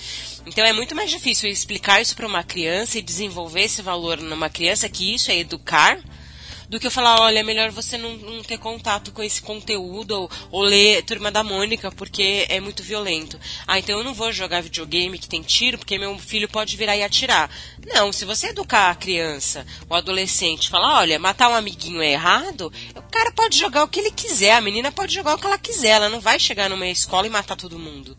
[0.46, 4.48] Então é muito mais difícil explicar isso para uma criança e desenvolver esse valor numa
[4.48, 5.98] criança, que isso é educar,
[6.68, 10.12] do que eu falar, olha, é melhor você não, não ter contato com esse conteúdo
[10.12, 13.38] ou, ou, ler Turma da Mônica porque é muito violento.
[13.66, 16.96] Ah, então eu não vou jogar videogame que tem tiro porque meu filho pode virar
[16.96, 17.50] e atirar.
[17.86, 22.72] Não, se você educar a criança, o adolescente, falar, olha, matar um amiguinho é errado,
[22.94, 25.58] o cara pode jogar o que ele quiser, a menina pode jogar o que ela
[25.58, 28.16] quiser, ela não vai chegar numa escola e matar todo mundo.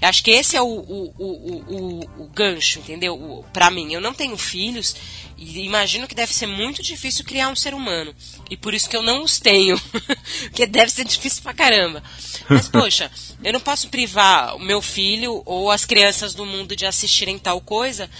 [0.00, 3.14] Eu acho que esse é o, o, o, o, o gancho, entendeu?
[3.14, 4.96] O, pra mim, eu não tenho filhos,
[5.40, 8.14] e imagino que deve ser muito difícil criar um ser humano.
[8.50, 9.80] E por isso que eu não os tenho.
[10.44, 12.02] Porque deve ser difícil pra caramba.
[12.46, 13.10] Mas, poxa,
[13.42, 17.58] eu não posso privar o meu filho ou as crianças do mundo de assistirem tal
[17.58, 18.10] coisa,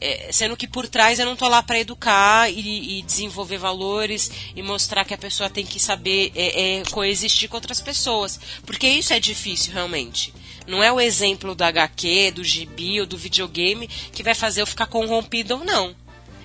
[0.00, 4.30] é, sendo que por trás eu não tô lá para educar e, e, desenvolver valores
[4.54, 8.38] e mostrar que a pessoa tem que saber é, é, coexistir com outras pessoas.
[8.64, 10.32] Porque isso é difícil, realmente.
[10.64, 14.66] Não é o exemplo do HQ, do gibi ou do videogame que vai fazer eu
[14.66, 15.96] ficar corrompido ou não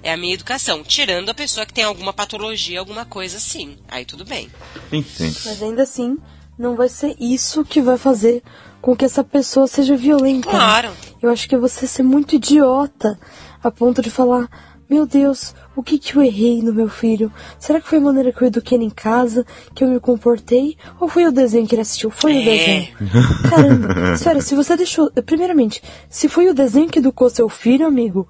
[0.04, 0.84] é a minha educação.
[0.84, 3.78] Tirando a pessoa que tem alguma patologia, alguma coisa assim.
[3.88, 4.52] Aí tudo bem.
[4.92, 5.36] Entendo.
[5.46, 6.18] Mas ainda assim,
[6.60, 8.44] não vai ser isso que vai fazer
[8.82, 10.50] com que essa pessoa seja violenta.
[10.50, 10.92] Claro.
[11.22, 13.18] Eu acho que você ser muito idiota
[13.64, 14.50] a ponto de falar.
[14.90, 17.32] meu Deus, o que que eu errei no meu filho?
[17.58, 20.78] Será que foi a maneira que eu eduquei ele em casa, que eu me comportei?
[21.00, 22.12] Ou foi o desenho que ele assistiu?
[22.12, 22.42] Foi é.
[22.42, 22.88] o desenho.
[23.50, 25.10] Caramba, sério, se você deixou.
[25.26, 28.28] Primeiramente, se foi o desenho que educou seu filho, amigo,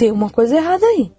[0.00, 1.12] tem uma coisa errada aí.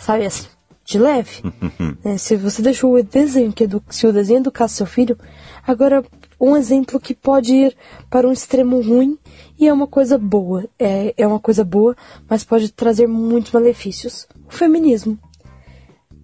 [0.00, 0.46] Sabe assim,
[0.86, 1.42] de leve.
[2.02, 3.84] é, se você deixou o desenho que edu...
[3.90, 5.18] se o desenho educasse seu filho,
[5.66, 6.02] agora
[6.40, 7.76] um exemplo que pode ir
[8.08, 9.18] para um extremo ruim
[9.60, 10.66] e é uma coisa boa.
[10.78, 11.94] É, é uma coisa boa,
[12.26, 14.26] mas pode trazer muitos malefícios.
[14.48, 15.18] O feminismo.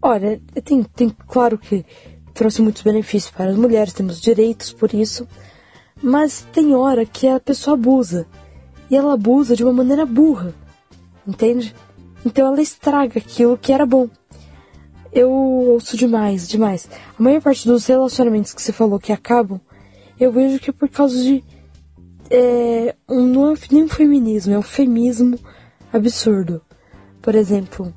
[0.01, 1.85] Olha, tem, tem claro que
[2.33, 5.29] trouxe muitos benefícios para as mulheres, temos direitos por isso,
[6.03, 8.27] mas tem hora que a pessoa abusa.
[8.91, 10.55] E ela abusa de uma maneira burra.
[11.27, 11.75] Entende?
[12.29, 14.07] Então ela estraga aquilo que era bom.
[15.11, 16.87] Eu ouço demais, demais.
[17.19, 19.59] A maior parte dos relacionamentos que você falou que acabam,
[20.21, 21.43] eu vejo que é por causa de
[22.31, 25.39] é, um, não é nem feminismo, é um femismo
[25.91, 26.61] absurdo.
[27.23, 27.95] Por exemplo,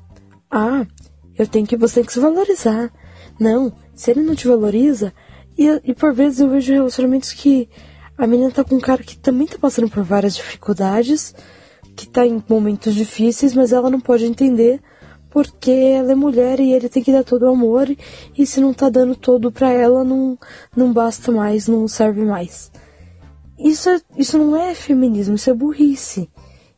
[0.50, 0.86] ah,
[1.38, 2.90] eu tenho que você tem que se valorizar.
[3.38, 5.12] Não, se ele não te valoriza,
[5.58, 7.68] e, e por vezes eu vejo relacionamentos que
[8.16, 11.34] a menina tá com um cara que também tá passando por várias dificuldades,
[11.96, 14.80] que tá em momentos difíceis, mas ela não pode entender
[15.30, 17.88] porque ela é mulher e ele tem que dar todo o amor
[18.36, 20.38] e se não tá dando todo para ela não
[20.76, 22.70] não basta mais, não serve mais.
[23.58, 26.28] Isso, é, isso não é feminismo, isso é burrice,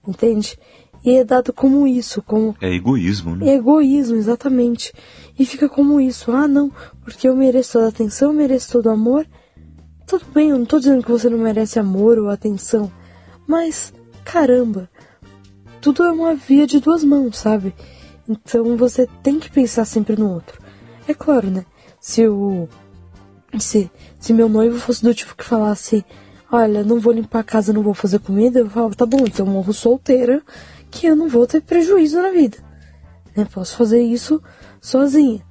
[0.07, 0.59] entende?
[1.05, 2.55] E é dado como isso, como...
[2.61, 3.51] É egoísmo, né?
[3.51, 4.93] É egoísmo, exatamente.
[5.39, 6.71] E fica como isso, ah não,
[7.03, 9.27] porque eu mereço toda atenção, eu mereço todo amor.
[10.07, 12.91] Tudo bem, eu não tô dizendo que você não merece amor ou atenção,
[13.47, 13.93] mas,
[14.25, 14.89] caramba,
[15.93, 17.75] tudo é uma via de duas mãos, sabe?
[18.27, 20.59] Então você tem que pensar sempre no outro.
[21.07, 21.67] É claro, né?
[22.01, 22.67] Se o.
[23.59, 26.03] Se, se meu noivo fosse do tipo que falasse,
[26.51, 29.45] olha, não vou limpar a casa, não vou fazer comida, eu falava, tá bom, então
[29.45, 30.43] eu morro solteira,
[30.91, 32.57] que eu não vou ter prejuízo na vida.
[33.37, 33.47] Né?
[33.53, 34.43] Posso fazer isso
[34.81, 35.45] sozinha.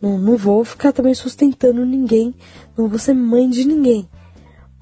[0.00, 2.34] Não, não vou ficar também sustentando ninguém,
[2.76, 4.06] não vou ser mãe de ninguém.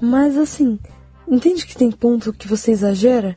[0.03, 0.81] Mas assim,
[1.29, 3.37] entende que tem ponto que você exagera?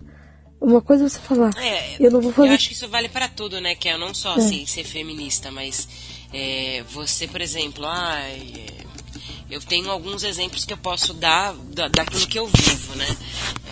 [0.64, 2.48] Uma coisa é você falar, é, eu não vou fazer.
[2.48, 3.76] Eu acho que isso vale para tudo, né?
[3.76, 4.38] Que é não só é.
[4.38, 5.90] assim, ser feminista, mas
[6.34, 8.66] é, você, por exemplo, ai,
[9.52, 13.18] eu tenho alguns exemplos que eu posso dar da, daquilo que eu vivo, né?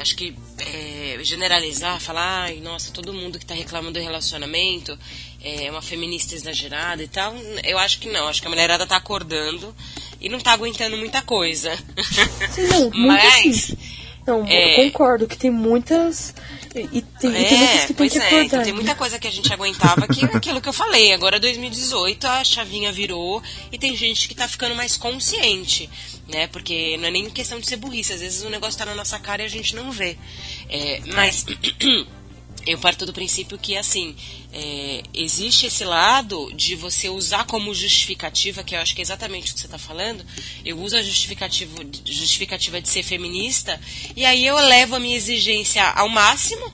[0.01, 4.99] Acho que é, generalizar, falar, ai, nossa, todo mundo que está reclamando do relacionamento
[5.41, 8.27] é uma feminista exagerada e tal, eu acho que não.
[8.27, 9.73] Acho que a mulherada está acordando
[10.19, 11.73] e não está aguentando muita coisa.
[12.51, 13.73] Sim, não, Mas.
[14.25, 14.73] Não, é...
[14.73, 16.33] eu concordo que tem muitas
[16.75, 18.45] e tem, é, e tem muitas que tem que é, acordar.
[18.45, 21.13] Então tem muita coisa que a gente aguentava que é aquilo que eu falei.
[21.13, 25.89] Agora 2018 a chavinha virou e tem gente que tá ficando mais consciente,
[26.27, 26.47] né?
[26.47, 29.19] Porque não é nem questão de ser burrice, às vezes o negócio tá na nossa
[29.19, 30.17] cara e a gente não vê.
[30.69, 31.45] É, mas
[32.65, 34.15] eu parto do princípio que, assim,
[34.53, 39.51] é, existe esse lado de você usar como justificativa, que eu acho que é exatamente
[39.51, 40.25] o que você está falando.
[40.63, 43.79] Eu uso a justificativa, justificativa de ser feminista,
[44.15, 46.71] e aí eu levo a minha exigência ao máximo,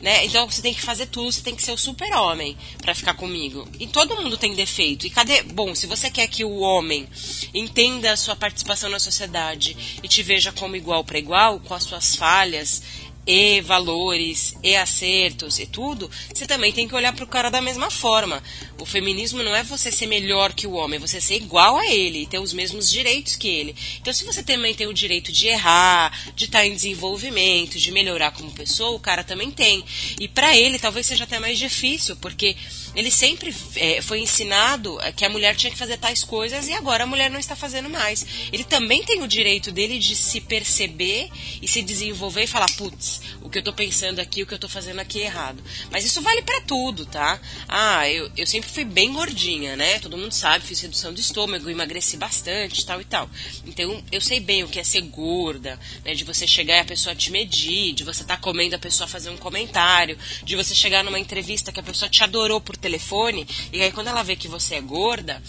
[0.00, 0.24] né?
[0.24, 3.68] Então você tem que fazer tudo, você tem que ser o super-homem para ficar comigo.
[3.78, 5.06] E todo mundo tem defeito.
[5.06, 5.42] E cadê?
[5.42, 7.06] Bom, se você quer que o homem
[7.52, 11.84] entenda a sua participação na sociedade e te veja como igual para igual, com as
[11.84, 12.82] suas falhas,
[13.26, 17.60] e valores, e acertos e tudo, você também tem que olhar para o cara da
[17.60, 18.42] mesma forma.
[18.78, 21.86] O feminismo não é você ser melhor que o homem, é você ser igual a
[21.86, 23.76] ele e ter os mesmos direitos que ele.
[24.00, 28.30] Então, se você também tem o direito de errar, de estar em desenvolvimento, de melhorar
[28.32, 29.84] como pessoa, o cara também tem.
[30.18, 32.56] E para ele talvez seja até mais difícil, porque
[32.94, 37.04] ele sempre é, foi ensinado que a mulher tinha que fazer tais coisas e agora
[37.04, 38.26] a mulher não está fazendo mais.
[38.52, 41.30] Ele também tem o direito dele de se perceber
[41.62, 44.56] e se desenvolver e falar, putz, o que eu estou pensando aqui, o que eu
[44.56, 45.62] estou fazendo aqui é errado.
[45.90, 47.40] Mas isso vale para tudo, tá?
[47.68, 49.98] Ah, eu, eu sempre fui bem gordinha, né?
[49.98, 53.30] Todo mundo sabe, fiz redução do estômago, emagreci bastante, tal e tal.
[53.66, 56.14] Então, eu sei bem o que é ser gorda, né?
[56.14, 59.08] De você chegar e a pessoa te medir, de você estar tá comendo a pessoa
[59.08, 63.46] fazer um comentário, de você chegar numa entrevista que a pessoa te adorou por telefone,
[63.72, 65.42] e aí quando ela vê que você é gorda,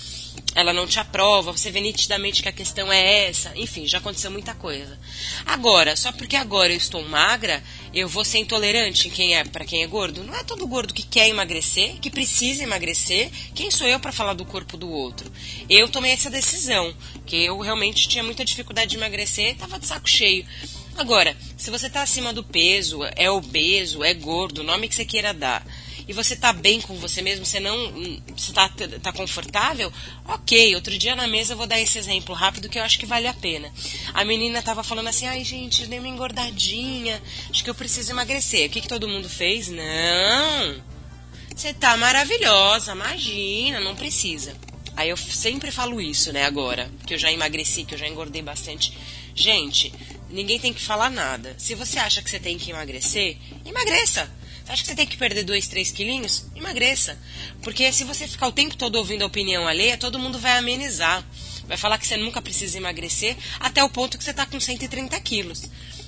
[0.54, 3.54] ela não te aprova, você vê nitidamente que a questão é essa.
[3.56, 5.00] Enfim, já aconteceu muita coisa.
[5.46, 7.63] Agora, só porque agora eu estou magra,
[7.94, 10.24] eu vou ser intolerante em quem é para quem é gordo?
[10.24, 13.32] Não é todo gordo que quer emagrecer, que precisa emagrecer.
[13.56, 15.32] Quem sou eu para falar do corpo do outro?
[15.69, 16.94] Eu tomei essa decisão,
[17.25, 20.46] que eu realmente tinha muita dificuldade de emagrecer, estava de saco cheio.
[20.98, 25.06] Agora, se você está acima do peso, é obeso, é gordo, o nome que você
[25.06, 25.65] queira dar,
[26.12, 28.69] e você tá bem com você mesmo, você não você tá,
[29.01, 29.91] tá confortável,
[30.25, 30.75] ok.
[30.75, 33.27] Outro dia na mesa eu vou dar esse exemplo rápido que eu acho que vale
[33.27, 33.71] a pena.
[34.13, 38.67] A menina tava falando assim, ai gente, dei uma engordadinha, acho que eu preciso emagrecer.
[38.67, 39.69] O que, que todo mundo fez?
[39.69, 40.83] Não!
[41.55, 44.53] Você tá maravilhosa, imagina, não precisa.
[44.97, 48.41] Aí eu sempre falo isso, né, agora, que eu já emagreci, que eu já engordei
[48.41, 48.97] bastante.
[49.33, 49.93] Gente,
[50.29, 51.55] ninguém tem que falar nada.
[51.57, 54.29] Se você acha que você tem que emagrecer, emagreça.
[54.72, 56.46] Você acha que você tem que perder 2, 3 quilinhos?
[56.56, 57.19] Emagreça.
[57.62, 61.22] Porque se você ficar o tempo todo ouvindo a opinião alheia, todo mundo vai amenizar.
[61.67, 65.19] Vai falar que você nunca precisa emagrecer até o ponto que você está com 130
[65.19, 65.63] quilos.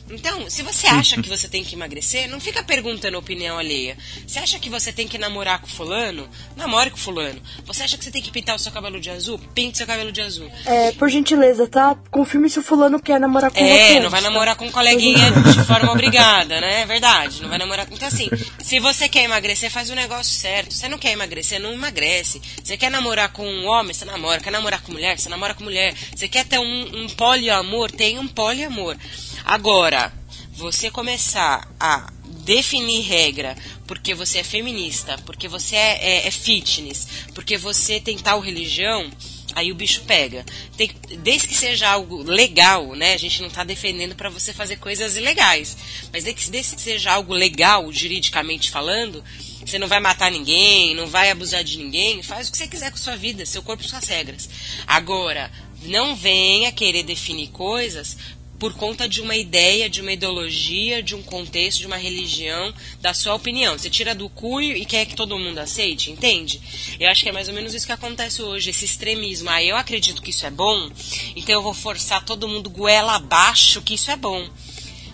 [0.09, 3.97] Então, se você acha que você tem que emagrecer, não fica perguntando a opinião alheia.
[4.27, 6.29] Você acha que você tem que namorar com fulano?
[6.55, 7.41] Namore com fulano.
[7.65, 9.39] Você acha que você tem que pintar o seu cabelo de azul?
[9.55, 10.49] Pinte seu cabelo de azul.
[10.65, 11.97] É, por gentileza, tá?
[12.11, 13.93] Confirme se o fulano quer namorar com é, você.
[13.93, 16.81] É, não vai namorar com um coleguinha de forma obrigada, né?
[16.81, 17.41] É verdade.
[17.41, 17.95] Não vai namorar com...
[17.95, 18.29] Então, assim,
[18.61, 20.73] se você quer emagrecer, faz o negócio certo.
[20.73, 22.41] Você não quer emagrecer, não emagrece.
[22.63, 24.41] Você quer namorar com um homem, você namora.
[24.41, 25.93] Quer namorar com mulher, você namora com mulher.
[26.15, 28.97] Você quer ter um, um poliamor, tem um poliamor.
[29.45, 30.13] Agora,
[30.53, 32.11] você começar a
[32.43, 33.55] definir regra
[33.87, 39.11] porque você é feminista, porque você é, é, é fitness, porque você tem tal religião,
[39.55, 40.45] aí o bicho pega.
[40.77, 43.13] Tem, desde que seja algo legal, né?
[43.13, 45.77] A gente não está defendendo para você fazer coisas ilegais,
[46.11, 49.23] mas desde que, desde que seja algo legal, juridicamente falando,
[49.65, 52.91] você não vai matar ninguém, não vai abusar de ninguém, faz o que você quiser
[52.91, 54.49] com sua vida, seu corpo, suas regras.
[54.87, 55.51] Agora,
[55.83, 58.17] não venha querer definir coisas
[58.63, 63.13] por conta de uma ideia, de uma ideologia, de um contexto, de uma religião, da
[63.13, 63.77] sua opinião.
[63.77, 66.61] Você tira do cu e quer que todo mundo aceite, entende?
[66.97, 69.49] Eu acho que é mais ou menos isso que acontece hoje, esse extremismo.
[69.49, 70.89] Ah, eu acredito que isso é bom,
[71.35, 74.49] então eu vou forçar todo mundo goela abaixo que isso é bom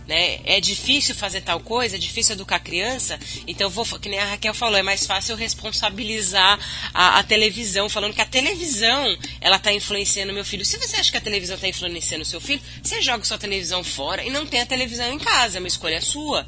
[0.10, 0.40] né?
[0.44, 4.26] É difícil fazer tal coisa, é difícil educar a criança, então vou, que nem a
[4.26, 6.60] Raquel falou, é mais fácil responsabilizar
[6.92, 10.66] a, a televisão, falando que a televisão ela está influenciando meu filho.
[10.66, 14.24] Se você acha que a televisão está influenciando seu filho, você joga sua televisão fora
[14.24, 16.44] e não tem a televisão em casa, é uma escolha sua.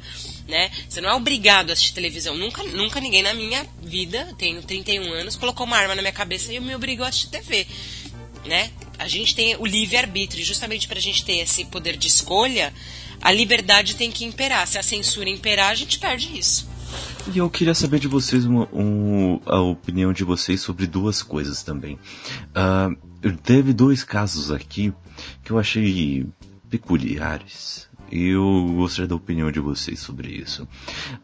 [0.48, 0.68] Né?
[0.88, 2.36] Você não é obrigado a assistir televisão.
[2.36, 6.52] Nunca, nunca ninguém na minha vida, tenho 31 anos, colocou uma arma na minha cabeça
[6.52, 7.64] e me obrigou a assistir TV.
[8.44, 8.72] Né?
[8.98, 12.74] A gente tem o livre-arbítrio, justamente para a gente ter esse poder de escolha,
[13.22, 14.66] a liberdade tem que imperar.
[14.66, 16.68] Se a censura imperar, a gente perde isso.
[17.32, 21.62] E eu queria saber de vocês uma, um, a opinião de vocês sobre duas coisas
[21.62, 21.98] também.
[22.50, 24.92] Uh, teve dois casos aqui
[25.44, 26.26] que eu achei
[26.68, 27.88] peculiares.
[28.14, 30.68] Eu gostaria da opinião de vocês sobre isso.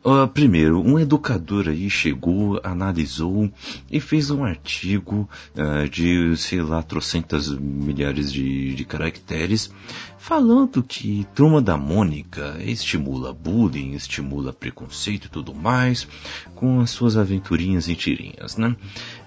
[0.03, 3.53] Uh, primeiro, um educador aí chegou, analisou
[3.91, 9.71] e fez um artigo uh, de, sei lá, trocentas milhares de, de caracteres,
[10.17, 16.09] falando que Turma da Mônica estimula bullying, estimula preconceito e tudo mais,
[16.55, 18.75] com as suas aventurinhas e tirinhas, né?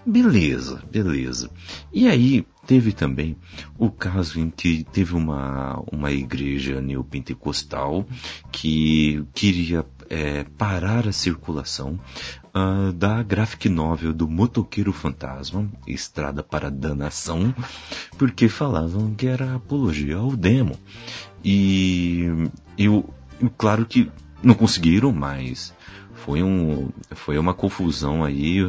[0.06, 1.50] Beleza, beleza.
[1.94, 3.36] E aí, Teve também
[3.78, 8.06] o caso em que teve uma, uma igreja neopentecostal
[8.52, 12.00] que queria é, parar a circulação
[12.54, 17.54] uh, da graphic novel do Motoqueiro Fantasma, Estrada para Danação,
[18.16, 20.78] porque falavam que era apologia ao demo.
[21.44, 22.28] E
[22.78, 23.12] eu,
[23.58, 24.12] claro que
[24.44, 25.74] não conseguiram, mas
[26.26, 28.60] foi, um, foi uma confusão aí,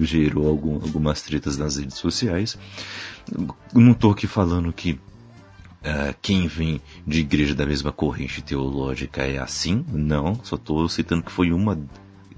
[0.00, 2.56] gerou algum, algumas tretas nas redes sociais.
[3.72, 9.38] Não estou aqui falando que uh, quem vem de igreja da mesma corrente teológica é
[9.38, 11.78] assim, não, só estou citando que foi uma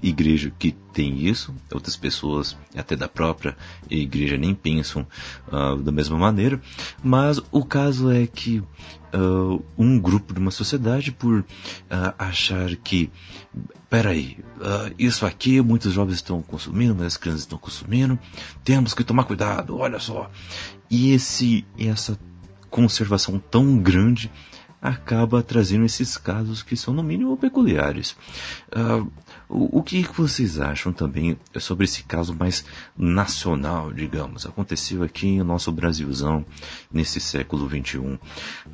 [0.01, 3.55] igreja que tem isso, outras pessoas, até da própria
[3.89, 5.05] igreja, nem pensam
[5.47, 6.61] uh, da mesma maneira,
[7.03, 11.45] mas o caso é que uh, um grupo de uma sociedade, por uh,
[12.17, 13.11] achar que,
[13.89, 14.37] peraí,
[14.97, 18.19] isso aqui muitos jovens estão consumindo, mas as crianças estão consumindo,
[18.63, 20.29] temos que tomar cuidado, olha só.
[20.89, 22.17] E esse, essa
[22.69, 24.31] conservação tão grande
[24.81, 28.15] acaba trazendo esses casos que são no mínimo peculiares.
[28.71, 29.11] Uh,
[29.49, 32.65] o, o, que vocês acham também sobre esse caso mais
[32.97, 34.45] nacional, digamos?
[34.45, 36.45] Aconteceu aqui no nosso Brasilzão,
[36.91, 37.97] nesse século XXI.
[37.97, 38.19] Uh,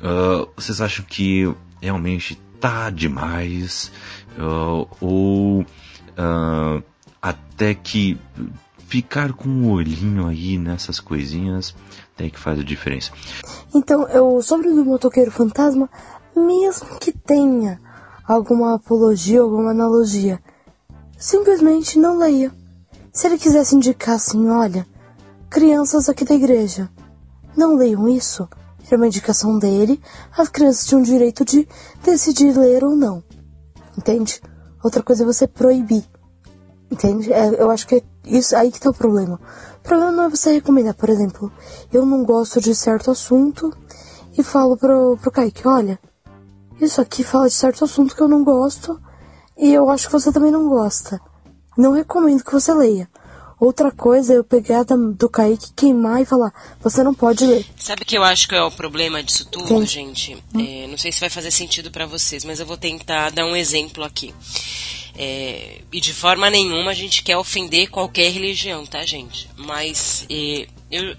[0.02, 3.92] ah, vocês acham que realmente tá demais?
[4.38, 5.66] Uh, ou
[7.20, 8.18] até que
[8.86, 11.74] ficar com um olhinho aí nessas coisinhas
[12.16, 13.10] tem que faz a diferença.
[13.74, 15.88] Então, eu sobre o motoqueiro fantasma,
[16.36, 17.80] mesmo que tenha
[18.26, 20.40] alguma apologia, alguma analogia,
[21.24, 22.52] simplesmente não leia.
[23.10, 24.86] Se ele quisesse indicar assim, olha,
[25.48, 26.90] crianças aqui da igreja,
[27.56, 28.46] não leiam isso.
[28.90, 29.98] É uma indicação dele,
[30.36, 31.66] as crianças tinham o direito de
[32.04, 33.24] decidir ler ou não.
[33.96, 34.38] Entende?
[34.82, 36.04] Outra coisa é você proibir.
[36.90, 37.32] Entende?
[37.32, 39.40] É, eu acho que é isso aí que tá o problema.
[39.78, 41.50] O problema não é você recomendar, por exemplo,
[41.90, 43.72] eu não gosto de certo assunto
[44.36, 45.98] e falo pro, pro Kaique, olha,
[46.78, 49.00] isso aqui fala de certo assunto que eu não gosto
[49.56, 51.20] e eu acho que você também não gosta.
[51.76, 53.08] não recomendo que você leia.
[53.58, 56.52] Outra coisa é eu pegar do Kaique, queimar e falar,
[56.82, 57.64] você não pode ler.
[57.76, 59.86] Sabe que eu acho que é o problema disso tudo, Sim.
[59.86, 60.34] gente?
[60.54, 60.60] Hum.
[60.60, 63.56] É, não sei se vai fazer sentido para vocês, mas eu vou tentar dar um
[63.56, 64.34] exemplo aqui.
[65.16, 69.48] É, e de forma nenhuma a gente quer ofender qualquer religião, tá, gente?
[69.56, 71.16] Mas é, eu,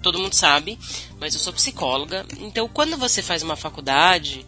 [0.00, 0.78] todo mundo sabe,
[1.18, 2.24] mas eu sou psicóloga.
[2.38, 4.46] Então, quando você faz uma faculdade,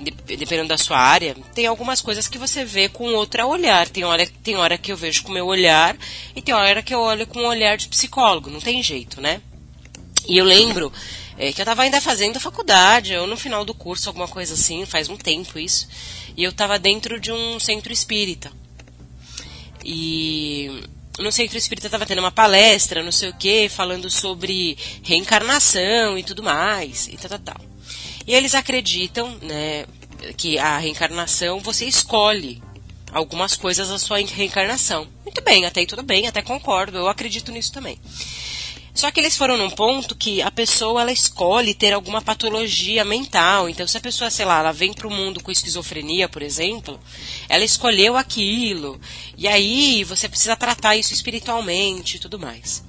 [0.00, 3.88] dependendo da sua área, tem algumas coisas que você vê com outro olhar.
[3.88, 5.96] Tem hora, tem hora que eu vejo com o meu olhar
[6.34, 8.50] e tem hora que eu olho com o olhar de psicólogo.
[8.50, 9.40] Não tem jeito, né?
[10.26, 10.92] E eu lembro
[11.38, 14.86] é, que eu estava ainda fazendo faculdade, ou no final do curso, alguma coisa assim,
[14.86, 15.88] faz um tempo isso.
[16.36, 18.50] E eu estava dentro de um centro espírita.
[19.84, 20.82] E
[21.18, 26.22] no centro espírita estava tendo uma palestra, não sei o que, falando sobre reencarnação e
[26.22, 27.73] tudo mais, e tal, tal, tal.
[28.26, 29.86] E eles acreditam, né,
[30.36, 32.62] que a reencarnação você escolhe
[33.12, 35.06] algumas coisas da sua reencarnação.
[35.24, 37.98] Muito bem, até aí tudo bem, até concordo, eu acredito nisso também.
[38.94, 43.68] Só que eles foram num ponto que a pessoa ela escolhe ter alguma patologia mental.
[43.68, 47.00] Então, se a pessoa, sei lá, ela vem para o mundo com esquizofrenia, por exemplo,
[47.48, 49.00] ela escolheu aquilo.
[49.36, 52.84] E aí você precisa tratar isso espiritualmente e tudo mais.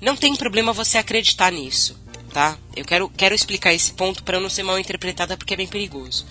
[0.00, 1.96] Não tem problema você acreditar nisso,
[2.34, 2.58] tá?
[2.74, 6.26] Eu quero, quero explicar esse ponto para não ser mal interpretada porque é bem perigoso.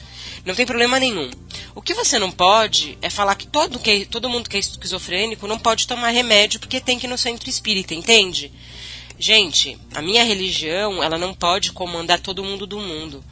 [0.45, 1.31] Não tem problema nenhum.
[1.73, 5.47] O que você não pode é falar que todo, que todo mundo que é esquizofrênico
[5.47, 8.51] não pode tomar remédio porque tem que ir no centro espírita, entende?
[9.17, 13.23] Gente, a minha religião, ela não pode comandar todo mundo do mundo.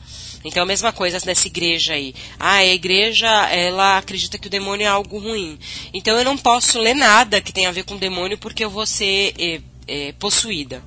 [0.45, 2.15] Então, a mesma coisa nessa igreja aí.
[2.39, 5.59] Ah, a igreja, ela acredita que o demônio é algo ruim.
[5.93, 8.69] Então, eu não posso ler nada que tenha a ver com o demônio porque eu
[8.69, 10.81] vou ser é, é, possuída.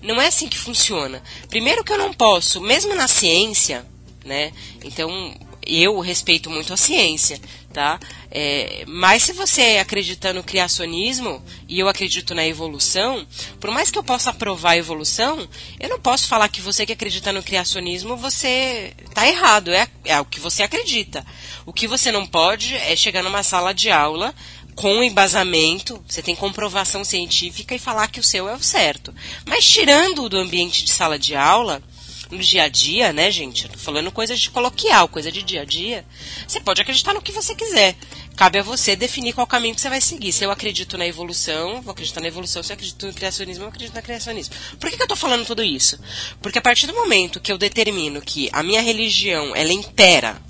[0.00, 1.22] Não é assim que funciona.
[1.48, 3.84] Primeiro que eu não posso, mesmo na ciência,
[4.24, 4.52] né?
[4.82, 5.34] Então,
[5.66, 7.40] eu respeito muito a ciência,
[7.72, 8.00] tá?
[8.30, 13.26] É, mas se você acredita no criacionismo e eu acredito na evolução,
[13.58, 15.48] por mais que eu possa aprovar a evolução,
[15.78, 19.72] eu não posso falar que você que acredita no criacionismo você está errado.
[19.72, 21.24] É, é o que você acredita.
[21.66, 24.34] O que você não pode é chegar numa sala de aula
[24.80, 29.14] com embasamento, você tem comprovação científica e falar que o seu é o certo.
[29.44, 31.82] Mas tirando do ambiente de sala de aula,
[32.30, 33.68] no dia a dia, né, gente?
[33.68, 36.02] Tô falando coisa de coloquial, coisa de dia a dia.
[36.48, 37.94] Você pode acreditar no que você quiser.
[38.34, 40.32] Cabe a você definir qual caminho que você vai seguir.
[40.32, 42.62] Se eu acredito na evolução, vou acreditar na evolução.
[42.62, 44.54] Se eu acredito no criacionismo, eu acredito no criacionismo.
[44.78, 45.98] Por que, que eu tô falando tudo isso?
[46.40, 50.40] Porque a partir do momento que eu determino que a minha religião, ela impera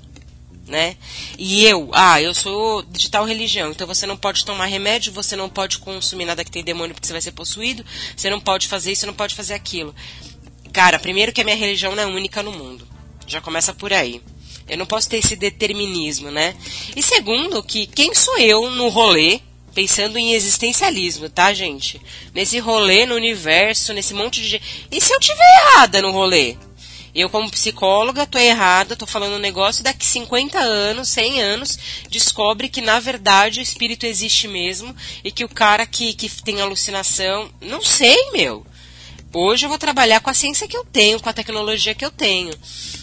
[0.71, 0.95] né?
[1.37, 5.35] E eu, ah, eu sou de tal religião, então você não pode tomar remédio, você
[5.35, 8.67] não pode consumir nada que tem demônio porque você vai ser possuído, você não pode
[8.67, 9.93] fazer isso, você não pode fazer aquilo.
[10.71, 12.87] Cara, primeiro que a minha religião não é única no mundo.
[13.27, 14.21] Já começa por aí.
[14.67, 16.55] Eu não posso ter esse determinismo, né?
[16.95, 19.41] E segundo, que quem sou eu no rolê,
[19.73, 22.01] pensando em existencialismo, tá, gente?
[22.33, 24.61] Nesse rolê no universo, nesse monte de.
[24.89, 26.55] E se eu tiver errada no rolê?
[27.13, 32.69] Eu, como psicóloga, tô errada, tô falando um negócio, daqui 50 anos, 100 anos, descobre
[32.69, 37.49] que, na verdade, o espírito existe mesmo e que o cara que, que tem alucinação.
[37.61, 38.65] Não sei, meu.
[39.33, 42.11] Hoje eu vou trabalhar com a ciência que eu tenho, com a tecnologia que eu
[42.11, 42.53] tenho.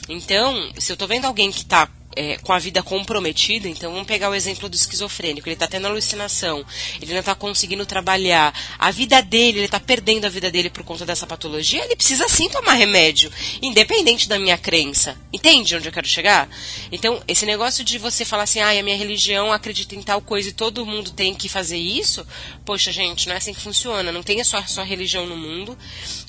[0.09, 1.89] Então, se eu estou vendo alguém que está
[2.19, 5.87] é, com a vida comprometida, então vamos pegar o exemplo do esquizofrênico, ele está tendo
[5.87, 6.67] alucinação,
[7.01, 10.83] ele não está conseguindo trabalhar, a vida dele, ele está perdendo a vida dele por
[10.83, 13.31] conta dessa patologia, ele precisa sim tomar remédio,
[13.63, 15.17] independente da minha crença.
[15.33, 16.49] Entende onde eu quero chegar?
[16.91, 20.49] Então, esse negócio de você falar assim, ah, a minha religião acredita em tal coisa
[20.49, 22.27] e todo mundo tem que fazer isso,
[22.65, 25.79] poxa, gente, não é assim que funciona, não tem a sua, religião no mundo,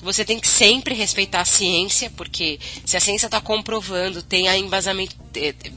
[0.00, 4.56] você tem que sempre respeitar a ciência, porque se a ciência está comprovando, tem a
[4.56, 5.16] embasamento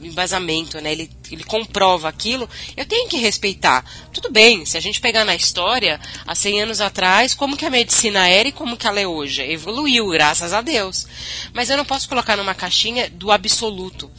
[0.06, 0.92] embasamento, né?
[0.92, 3.84] Ele, ele comprova aquilo, eu tenho que respeitar.
[4.12, 7.70] Tudo bem, se a gente pegar na história, há 100 anos atrás, como que a
[7.70, 9.42] medicina era e como que ela é hoje?
[9.42, 11.06] Evoluiu, graças a Deus.
[11.52, 14.10] Mas eu não posso colocar numa caixinha do absoluto.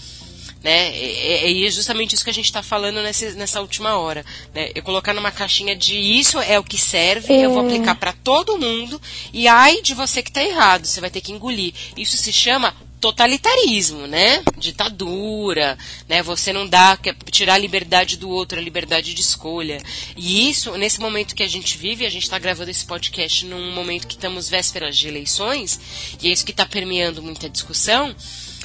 [0.66, 0.98] Né?
[0.98, 4.26] E é justamente isso que a gente está falando nessa, nessa última hora.
[4.52, 4.72] Né?
[4.74, 7.46] Eu colocar numa caixinha de isso é o que serve, é.
[7.46, 9.00] eu vou aplicar para todo mundo,
[9.32, 11.72] e ai de você que está errado, você vai ter que engolir.
[11.96, 12.76] Isso se chama
[13.06, 14.42] totalitarismo, né?
[14.58, 15.78] Ditadura,
[16.10, 16.24] né?
[16.24, 19.78] Você não dá quer tirar a liberdade do outro, a liberdade de escolha.
[20.18, 23.72] E isso, nesse momento que a gente vive, a gente está gravando esse podcast num
[23.74, 25.80] momento que estamos vésperas de eleições,
[26.20, 28.16] e é isso que está permeando muita discussão,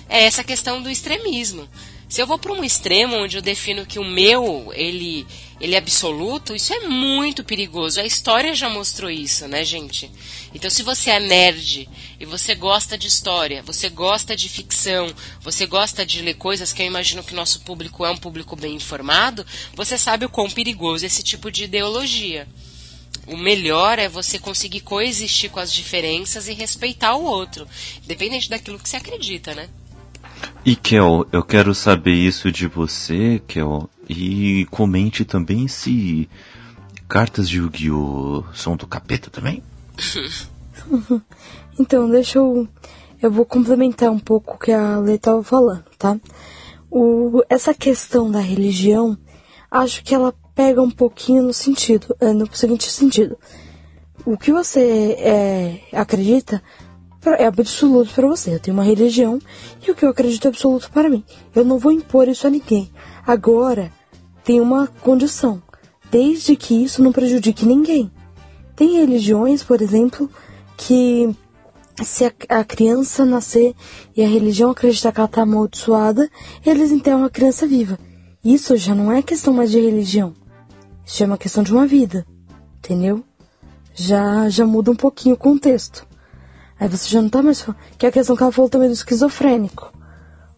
[0.08, 1.68] é essa questão do extremismo.
[2.10, 5.24] Se eu vou para um extremo onde eu defino que o meu, ele,
[5.60, 8.00] ele é absoluto, isso é muito perigoso.
[8.00, 10.10] A história já mostrou isso, né, gente?
[10.52, 11.88] Então, se você é nerd
[12.18, 16.82] e você gosta de história, você gosta de ficção, você gosta de ler coisas que
[16.82, 19.46] eu imagino que nosso público é um público bem informado,
[19.76, 22.48] você sabe o quão perigoso é esse tipo de ideologia.
[23.28, 27.68] O melhor é você conseguir coexistir com as diferenças e respeitar o outro,
[28.02, 29.68] independente daquilo que você acredita, né?
[30.64, 36.28] E Kel, eu quero saber isso de você, Kel, e comente também se
[37.08, 38.44] cartas de Yu-Gi-Oh!
[38.54, 39.62] são do capeta também.
[41.78, 42.68] então, deixa eu.
[43.22, 46.18] Eu vou complementar um pouco o que a estava falando, tá?
[46.90, 49.16] O, essa questão da religião,
[49.70, 53.36] acho que ela pega um pouquinho no sentido, é, no seguinte sentido.
[54.24, 56.62] O que você é, acredita
[57.24, 58.54] é absoluto para você.
[58.54, 59.38] Eu tenho uma religião
[59.86, 61.24] e o que eu acredito é absoluto para mim.
[61.54, 62.90] Eu não vou impor isso a ninguém.
[63.26, 63.92] Agora,
[64.44, 65.62] tem uma condição.
[66.10, 68.10] Desde que isso não prejudique ninguém.
[68.74, 70.30] Tem religiões, por exemplo,
[70.76, 71.28] que
[72.02, 73.74] se a, a criança nascer
[74.16, 76.28] e a religião acreditar que ela está amaldiçoada,
[76.64, 77.98] eles enterram a criança viva.
[78.42, 80.34] Isso já não é questão mais de religião.
[81.04, 82.26] Isso é uma questão de uma vida.
[82.78, 83.22] Entendeu?
[83.94, 86.06] Já, já muda um pouquinho o contexto.
[86.80, 87.78] Aí você já não tá mais falando.
[87.98, 89.92] Que é a questão que ela falou também do esquizofrênico.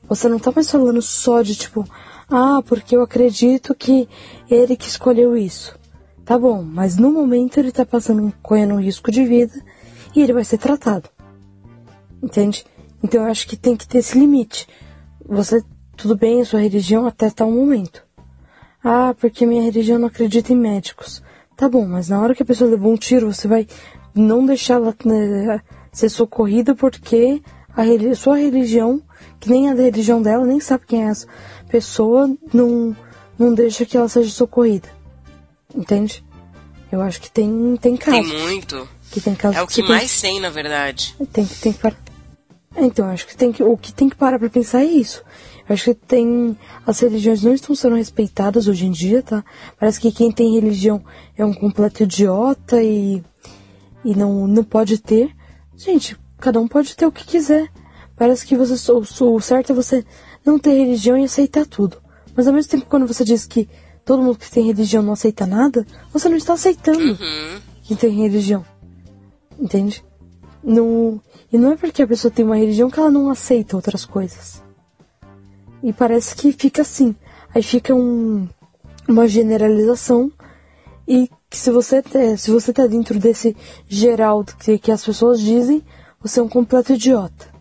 [0.09, 1.85] Você não tá mais falando só de tipo,
[2.31, 4.09] ah, porque eu acredito que
[4.49, 5.77] ele que escolheu isso.
[6.25, 9.53] Tá bom, mas no momento ele tá passando, correndo um risco de vida
[10.14, 11.09] e ele vai ser tratado.
[12.23, 12.64] Entende?
[13.03, 14.68] Então eu acho que tem que ter esse limite.
[15.27, 15.61] Você,
[15.97, 18.05] tudo bem, a sua religião até tal momento.
[18.85, 21.20] Ah, porque minha religião não acredita em médicos.
[21.57, 23.66] Tá bom, mas na hora que a pessoa levou um tiro, você vai
[24.14, 25.61] não deixar ela né,
[25.93, 27.43] ser socorrida porque
[27.76, 29.03] a sua religião,
[29.38, 31.26] que nem a religião dela, nem sabe quem é essa
[31.68, 32.97] pessoa, não,
[33.38, 34.88] não deixa que ela seja socorrida.
[35.74, 36.24] Entende?
[36.90, 38.30] Eu acho que tem, tem casos.
[38.30, 38.88] Tem muito.
[39.11, 41.14] Que tem casos é o que, que mais tem, na verdade.
[41.32, 41.97] Tem, tem que parar.
[42.76, 45.22] Então, acho que tem que, o que tem que parar pra pensar é isso.
[45.68, 46.57] Eu acho que tem.
[46.86, 49.45] As religiões não estão sendo respeitadas hoje em dia, tá?
[49.78, 51.03] Parece que quem tem religião
[51.36, 53.22] é um completo idiota e,
[54.05, 55.34] e não, não pode ter.
[55.83, 57.68] Gente, cada um pode ter o que quiser.
[58.14, 60.05] Parece que você, o, certo é você
[60.47, 62.01] não ter religião e aceitar tudo.
[62.37, 63.68] Mas ao mesmo tempo, quando você diz que
[64.05, 67.61] todo mundo que tem religião não aceita nada, você não está aceitando uhum.
[67.83, 68.64] quem tem religião.
[69.59, 70.05] Entende?
[70.62, 71.20] Não,
[71.53, 74.62] e não é porque a pessoa tem uma religião que ela não aceita outras coisas.
[75.83, 77.12] E parece que fica assim.
[77.53, 78.49] Aí fica um,
[79.09, 80.30] uma generalização
[81.12, 83.54] e que se você tá, se você tá dentro desse
[83.86, 85.84] geral que, que as pessoas dizem,
[86.18, 87.52] você é um completo idiota.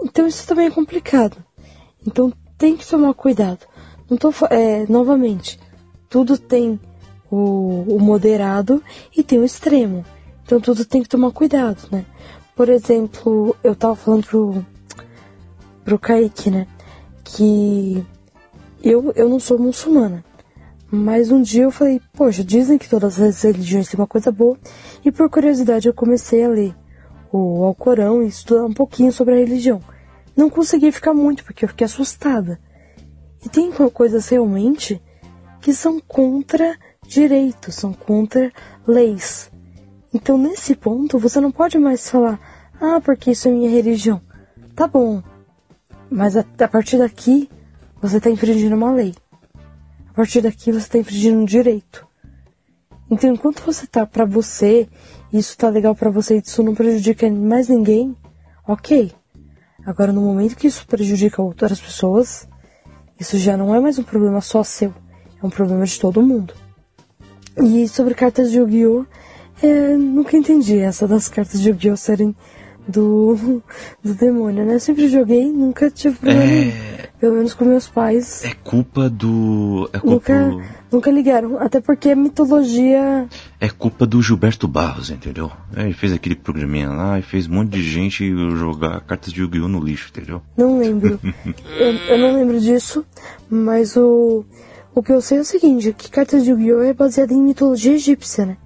[0.00, 1.36] Então isso também é complicado.
[2.06, 3.66] Então tem que tomar cuidado.
[4.08, 5.58] Não tô é, novamente,
[6.08, 6.78] tudo tem
[7.28, 8.80] o, o moderado
[9.16, 10.04] e tem o extremo.
[10.44, 12.06] Então tudo tem que tomar cuidado, né?
[12.54, 14.64] Por exemplo, eu tava falando pro,
[15.84, 16.68] pro Kaique, né?
[17.24, 18.06] Que
[18.84, 20.24] eu, eu não sou muçulmana.
[20.90, 24.58] Mas um dia eu falei, poxa, dizem que todas as religiões têm uma coisa boa,
[25.04, 26.74] e por curiosidade eu comecei a ler
[27.32, 29.80] o Alcorão e estudar um pouquinho sobre a religião.
[30.36, 32.58] Não consegui ficar muito, porque eu fiquei assustada.
[33.44, 35.00] E tem coisas realmente
[35.60, 36.76] que são contra
[37.06, 38.52] direitos, são contra
[38.86, 39.50] leis.
[40.12, 42.40] Então nesse ponto você não pode mais falar,
[42.80, 44.20] ah, porque isso é minha religião.
[44.74, 45.22] Tá bom,
[46.10, 47.48] mas a, a partir daqui
[48.00, 49.14] você está infringindo uma lei.
[50.10, 52.06] A partir daqui você está infringindo um direito.
[53.10, 54.88] Então, enquanto você tá para você,
[55.32, 58.16] isso tá legal para você e isso não prejudica mais ninguém,
[58.66, 59.12] ok.
[59.86, 62.48] Agora, no momento que isso prejudica outras pessoas,
[63.18, 64.94] isso já não é mais um problema só seu,
[65.42, 66.54] é um problema de todo mundo.
[67.56, 69.06] E sobre cartas de Yu-Gi-Oh!
[69.62, 71.96] É, nunca entendi essa das cartas de Yu-Gi-Oh!
[71.96, 72.34] serem
[72.90, 73.62] do,
[74.02, 74.74] do demônio, né?
[74.74, 76.42] Eu sempre joguei, nunca tive problema.
[76.42, 77.10] É...
[77.20, 78.44] Pelo menos com meus pais.
[78.46, 79.90] É culpa do.
[79.92, 80.32] É culpa...
[80.32, 81.58] Nunca, nunca ligaram.
[81.58, 83.28] Até porque a mitologia.
[83.60, 85.52] É culpa do Gilberto Barros, entendeu?
[85.76, 88.26] É, ele fez aquele programinha lá e fez um monte de gente
[88.56, 89.68] jogar cartas de Yu-Gi-Oh!
[89.68, 90.40] no lixo, entendeu?
[90.56, 91.20] Não lembro.
[91.78, 93.04] eu, eu não lembro disso,
[93.50, 94.42] mas o.
[94.94, 96.82] O que eu sei é o seguinte, que cartas de Yu-Gi-Oh!
[96.82, 98.56] é baseada em mitologia egípcia, né?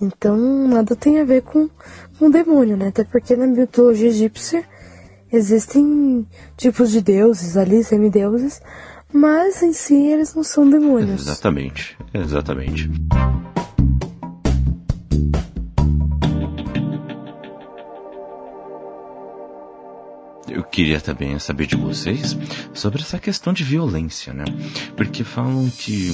[0.00, 0.36] Então
[0.66, 1.70] nada tem a ver com,
[2.22, 2.86] com demônio, né?
[2.86, 4.62] Até porque na mitologia egípcia
[5.32, 6.24] existem
[6.56, 8.62] tipos de deuses ali, semideuses,
[9.12, 11.22] mas em si eles não são demônios.
[11.22, 12.88] Exatamente, exatamente.
[20.72, 22.36] queria também saber de vocês
[22.72, 24.44] sobre essa questão de violência, né?
[24.96, 26.10] Porque falam que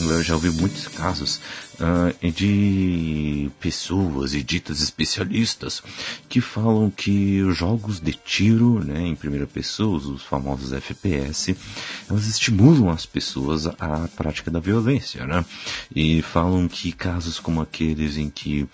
[0.00, 1.40] eu já ouvi muitos casos
[1.80, 5.82] uh, de pessoas e ditas especialistas
[6.28, 11.56] que falam que os jogos de tiro, né, em primeira pessoa, os famosos FPS,
[12.08, 15.44] elas estimulam as pessoas à prática da violência, né?
[15.94, 18.68] E falam que casos como aqueles em que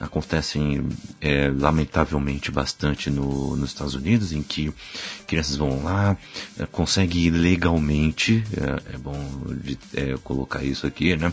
[0.00, 0.88] acontecem
[1.20, 4.72] é, lamentavelmente bastante no, nos Estados Unidos, em que
[5.26, 6.16] crianças vão lá,
[6.58, 9.18] é, conseguem legalmente, é, é bom
[9.62, 11.32] de, é, colocar isso aqui, né?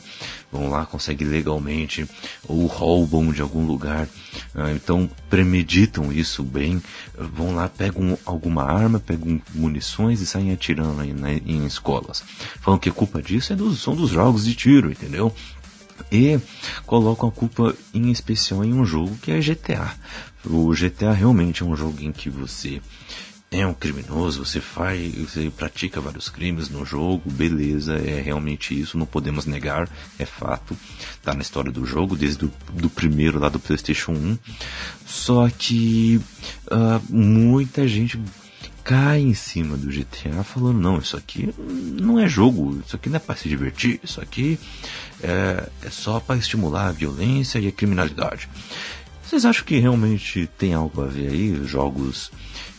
[0.52, 2.08] Vão lá, conseguem legalmente,
[2.48, 4.08] ou roubam de algum lugar,
[4.54, 6.82] é, então premeditam isso bem,
[7.18, 12.24] vão lá, pegam alguma arma, pegam munições e saem atirando em, né, em escolas.
[12.60, 15.34] Falam que a culpa disso é dos, são dos jogos de tiro, entendeu?
[16.12, 16.40] E
[16.86, 19.94] colocam a culpa em especial em um jogo que é GTA.
[20.46, 22.82] O GTA realmente é um jogo em que você
[23.62, 28.98] é um criminoso, você faz, você pratica vários crimes no jogo, beleza, é realmente isso,
[28.98, 30.78] não podemos negar, é fato,
[31.22, 34.38] tá na história do jogo, desde o do primeiro lá do PlayStation 1.
[35.06, 36.20] Só que
[36.68, 38.20] uh, muita gente
[38.84, 43.16] cai em cima do GTA falando, não, isso aqui não é jogo, isso aqui não
[43.16, 44.60] é para se divertir, isso aqui
[45.24, 48.48] é, é só para estimular a violência e a criminalidade.
[49.36, 52.28] Vocês acham que realmente tem algo a ver aí, jogos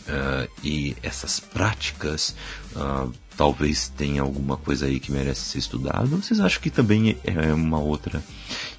[0.07, 2.35] uh, e essas práticas?
[2.75, 6.13] Uh, talvez tenha alguma coisa aí que merece ser estudado?
[6.13, 8.23] Ou vocês acham que também é uma outra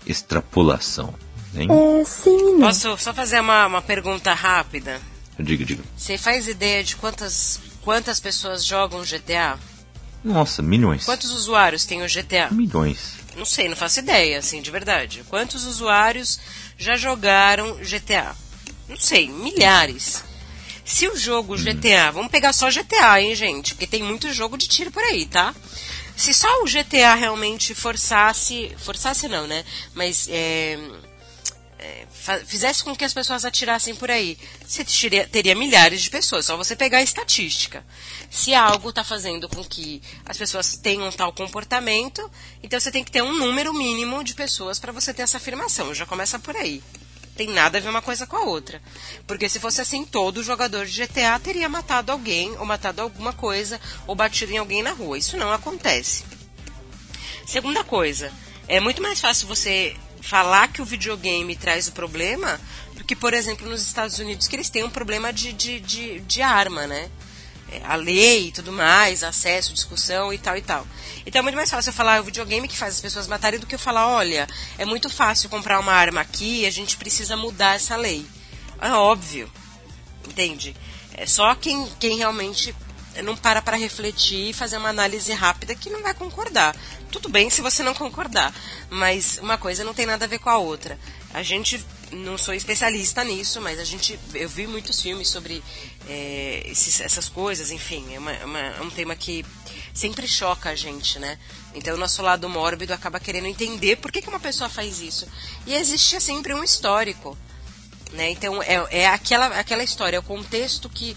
[0.04, 1.14] extrapolação?
[1.54, 1.68] Hein?
[1.70, 2.58] É, sim.
[2.58, 5.00] Posso só fazer uma, uma pergunta rápida?
[5.38, 5.84] Diga, diga.
[5.96, 9.56] Você faz ideia de quantas, quantas pessoas jogam GTA?
[10.24, 11.04] Nossa, milhões.
[11.04, 12.48] Quantos usuários tem o GTA?
[12.50, 13.18] Milhões.
[13.36, 15.22] Não sei, não faço ideia, assim, de verdade.
[15.28, 16.40] Quantos usuários
[16.78, 18.34] já jogaram GTA?
[18.88, 20.24] Não sei, milhares.
[20.84, 21.58] Se o jogo hum.
[21.58, 23.74] GTA, vamos pegar só GTA, hein, gente?
[23.74, 25.54] Porque tem muito jogo de tiro por aí, tá?
[26.16, 28.74] Se só o GTA realmente forçasse.
[28.78, 29.64] Forçasse não, né?
[29.94, 30.78] Mas é,
[31.78, 32.06] é,
[32.44, 36.46] fizesse com que as pessoas atirassem por aí, você teria, teria, milhares de pessoas.
[36.46, 37.84] Só você pegar a estatística.
[38.30, 42.28] Se algo está fazendo com que as pessoas tenham tal comportamento,
[42.62, 45.94] então você tem que ter um número mínimo de pessoas para você ter essa afirmação.
[45.94, 46.82] Já começa por aí.
[47.36, 48.82] Tem nada a ver uma coisa com a outra.
[49.24, 53.80] Porque se fosse assim, todo jogador de GTA teria matado alguém, ou matado alguma coisa,
[54.08, 55.16] ou batido em alguém na rua.
[55.16, 56.24] Isso não acontece.
[57.46, 58.32] Segunda coisa,
[58.66, 62.60] é muito mais fácil você falar que o videogame traz o problema
[62.94, 66.20] do que, por exemplo, nos Estados Unidos, que eles têm um problema de, de, de,
[66.20, 67.08] de arma, né?
[67.70, 70.86] É, a lei e tudo mais, acesso, discussão e tal e tal.
[71.26, 73.60] Então é muito mais fácil eu falar é o videogame que faz as pessoas matarem
[73.60, 74.46] do que eu falar, olha,
[74.78, 78.26] é muito fácil comprar uma arma aqui a gente precisa mudar essa lei.
[78.80, 79.50] É óbvio,
[80.26, 80.74] entende?
[81.12, 82.74] É só quem, quem realmente
[83.22, 86.76] não para para refletir e fazer uma análise rápida que não vai concordar.
[87.11, 88.54] Tudo bem se você não concordar,
[88.90, 90.98] mas uma coisa não tem nada a ver com a outra.
[91.32, 95.62] A gente não sou especialista nisso, mas a gente eu vi muitos filmes sobre
[96.09, 99.44] é, esses, essas coisas, enfim, é, uma, é uma, é um tema que
[99.92, 101.38] sempre choca a gente, né?
[101.74, 105.26] Então o nosso lado mórbido acaba querendo entender por que, que uma pessoa faz isso.
[105.66, 107.36] E existe sempre um histórico.
[108.12, 108.30] Né?
[108.30, 111.14] Então é, é aquela, aquela história, é o contexto que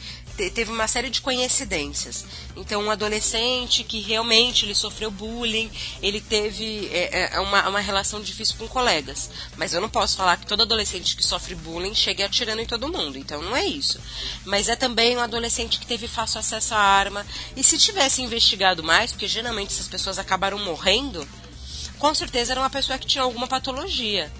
[0.50, 2.26] teve uma série de coincidências.
[2.56, 5.70] Então, um adolescente que realmente ele sofreu bullying,
[6.02, 9.30] ele teve é, é, uma, uma relação difícil com colegas.
[9.58, 12.92] Mas eu não posso falar que todo adolescente que sofre bullying chegue atirando em todo
[12.92, 13.18] mundo.
[13.18, 14.00] Então, não é isso.
[14.46, 17.26] Mas é também um adolescente que teve fácil acesso à arma.
[17.56, 21.28] E se tivesse investigado mais, porque geralmente essas pessoas acabaram morrendo,
[22.00, 24.32] com certeza era uma pessoa que tinha alguma patologia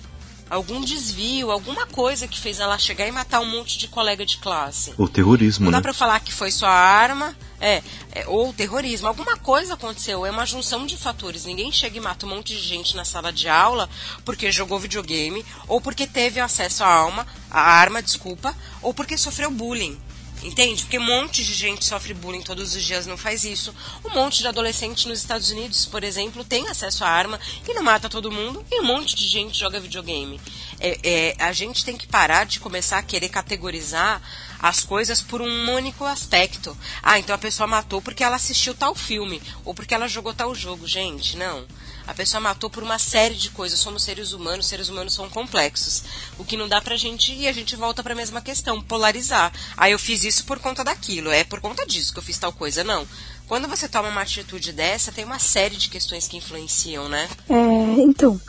[0.52, 4.38] algum desvio, alguma coisa que fez ela chegar e matar um monte de colega de
[4.38, 4.94] classe.
[4.98, 5.78] O terrorismo, Não né?
[5.78, 7.82] dá pra falar que foi só a arma, é,
[8.12, 9.08] é, ou o terrorismo.
[9.08, 11.46] Alguma coisa aconteceu, é uma junção de fatores.
[11.46, 13.90] Ninguém chega e mata um monte de gente na sala de aula
[14.26, 19.50] porque jogou videogame, ou porque teve acesso à alma, à arma, desculpa, ou porque sofreu
[19.50, 19.98] bullying.
[20.44, 20.84] Entende?
[20.84, 23.74] Porque um monte de gente sofre bullying todos os dias não faz isso.
[24.04, 27.84] Um monte de adolescente nos Estados Unidos, por exemplo, tem acesso à arma e não
[27.84, 28.66] mata todo mundo.
[28.72, 30.42] E um monte de gente joga videogame.
[30.80, 34.22] É, é, a gente tem que parar de começar a querer categorizar
[34.60, 36.76] as coisas por um único aspecto.
[37.04, 40.56] Ah, então a pessoa matou porque ela assistiu tal filme ou porque ela jogou tal
[40.56, 40.88] jogo.
[40.88, 41.68] Gente, não.
[42.08, 43.80] A pessoa matou por uma série de coisas.
[43.80, 46.04] Somos seres humanos, seres humanos são complexos.
[46.38, 49.52] O que não dá pra gente, e a gente volta pra mesma questão, polarizar.
[49.78, 52.52] Ah, eu fiz isso por conta daquilo, é por conta disso que eu fiz tal
[52.52, 52.84] coisa.
[52.84, 53.08] Não.
[53.48, 57.30] Quando você toma uma atitude dessa, tem uma série de questões que influenciam, né?
[57.50, 58.40] É, então,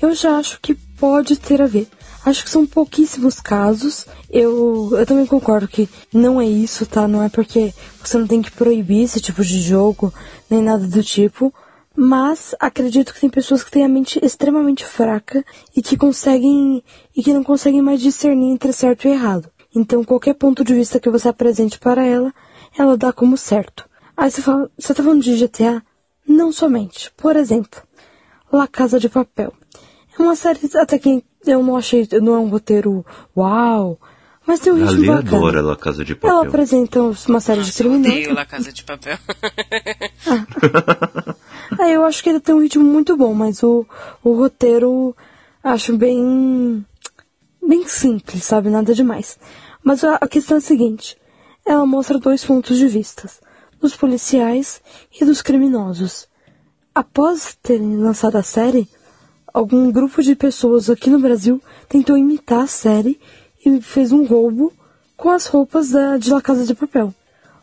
[0.00, 1.88] eu já acho que pode ter a ver.
[2.24, 4.06] Acho que são pouquíssimos casos.
[4.30, 7.08] Eu, eu também concordo que não é isso, tá?
[7.08, 10.14] Não é porque você não tem que proibir esse tipo de jogo,
[10.48, 11.52] nem nada do tipo.
[11.94, 15.44] Mas acredito que tem pessoas que têm a mente extremamente fraca
[15.76, 16.82] e que conseguem
[17.14, 19.50] e que não conseguem mais discernir entre certo e errado.
[19.74, 22.32] Então qualquer ponto de vista que você apresente para ela,
[22.78, 23.88] ela dá como certo.
[24.16, 25.82] Aí você fala, você tá falando de GTA?
[26.26, 27.10] Não somente.
[27.16, 27.82] Por exemplo,
[28.52, 29.52] La Casa de Papel.
[30.18, 33.04] É uma série até que eu não achei, não é um roteiro
[33.36, 33.98] uau,
[34.46, 35.36] mas tem um ritmo Ali bacana.
[35.38, 36.36] adora La Casa de Papel.
[36.38, 38.16] Ela apresenta uma série de Nossa, eu criminosos.
[38.18, 39.18] odeio La Casa de Papel.
[41.80, 43.86] É, eu acho que ele tem um ritmo muito bom, mas o,
[44.22, 45.16] o roteiro
[45.62, 46.84] acho bem.
[47.66, 48.70] bem simples, sabe?
[48.70, 49.38] Nada demais.
[49.82, 51.16] Mas a, a questão é a seguinte:
[51.64, 53.28] ela mostra dois pontos de vista,
[53.80, 54.80] dos policiais
[55.20, 56.28] e dos criminosos.
[56.94, 58.88] Após terem lançado a série,
[59.52, 63.18] algum grupo de pessoas aqui no Brasil tentou imitar a série
[63.64, 64.72] e fez um roubo
[65.16, 67.14] com as roupas da, de La Casa de Papel.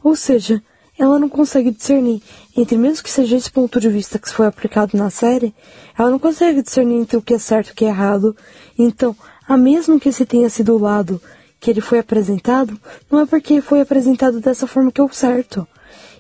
[0.04, 0.64] Ou seja,
[1.00, 2.22] ela não consegue discernir
[2.56, 5.56] entre, mesmo que seja esse ponto de vista que foi aplicado na série,
[5.98, 8.36] ela não consegue discernir entre o que é certo e o que é errado.
[8.78, 9.16] Então,
[9.48, 11.22] a mesmo que esse tenha sido o lado
[11.58, 12.78] que ele foi apresentado,
[13.10, 15.66] não é porque foi apresentado dessa forma que é o certo.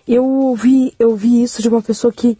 [0.07, 2.37] Eu ouvi, eu vi isso de uma pessoa que,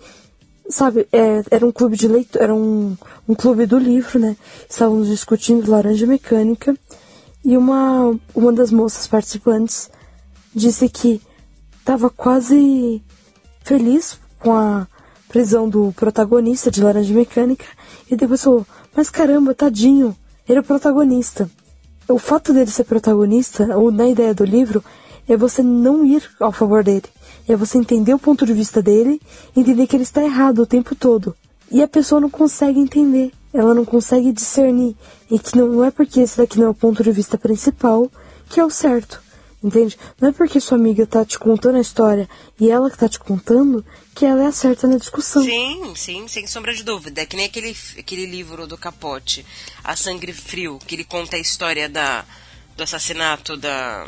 [0.69, 2.95] sabe, é, era um clube de leitura, era um,
[3.27, 4.37] um clube do livro, né?
[4.69, 6.73] Estávamos discutindo laranja mecânica
[7.43, 9.89] e uma, uma das moças participantes
[10.55, 11.21] disse que
[11.89, 13.01] estava quase
[13.63, 14.87] feliz com a
[15.27, 17.65] prisão do protagonista de Laranja Mecânica
[18.11, 18.63] e depois falou:
[18.95, 20.15] Mas caramba, tadinho,
[20.47, 21.49] ele é o protagonista.
[22.07, 24.83] O fato dele ser protagonista, ou na ideia do livro,
[25.27, 27.05] é você não ir ao favor dele.
[27.47, 29.19] É você entender o ponto de vista dele,
[29.57, 31.35] entender que ele está errado o tempo todo.
[31.71, 34.95] E a pessoa não consegue entender, ela não consegue discernir.
[35.29, 38.11] E que não, não é porque esse daqui não é o ponto de vista principal
[38.47, 39.28] que é o certo.
[39.61, 39.97] Entende?
[40.19, 43.19] Não é porque sua amiga tá te contando a história e ela que tá te
[43.19, 43.85] contando
[44.15, 45.43] que ela é a certa na discussão.
[45.43, 47.21] Sim, sim, sem sombra de dúvida.
[47.21, 49.45] É que nem aquele, aquele livro do Capote,
[49.83, 52.25] A Sangue Frio, que ele conta a história da,
[52.77, 54.07] do assassinato da.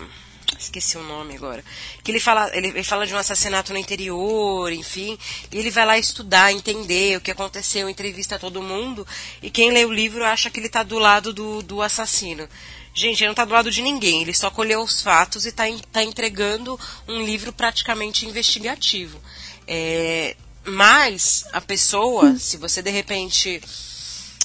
[0.57, 1.63] Esqueci o nome agora.
[2.03, 5.17] Que ele fala, ele, ele fala de um assassinato no interior, enfim.
[5.51, 9.07] E ele vai lá estudar, entender o que aconteceu, entrevista todo mundo.
[9.41, 12.47] E quem lê o livro acha que ele tá do lado do, do assassino.
[12.93, 15.63] Gente, ele não está do lado de ninguém, ele só colheu os fatos e está
[15.91, 19.21] tá entregando um livro praticamente investigativo.
[19.65, 20.35] É,
[20.65, 23.61] mas a pessoa, se você de repente.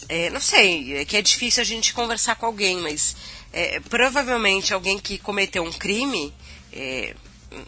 [0.08, 3.16] É, não sei, é que é difícil a gente conversar com alguém, mas
[3.52, 6.32] é, provavelmente alguém que cometeu um crime,
[6.72, 7.16] é,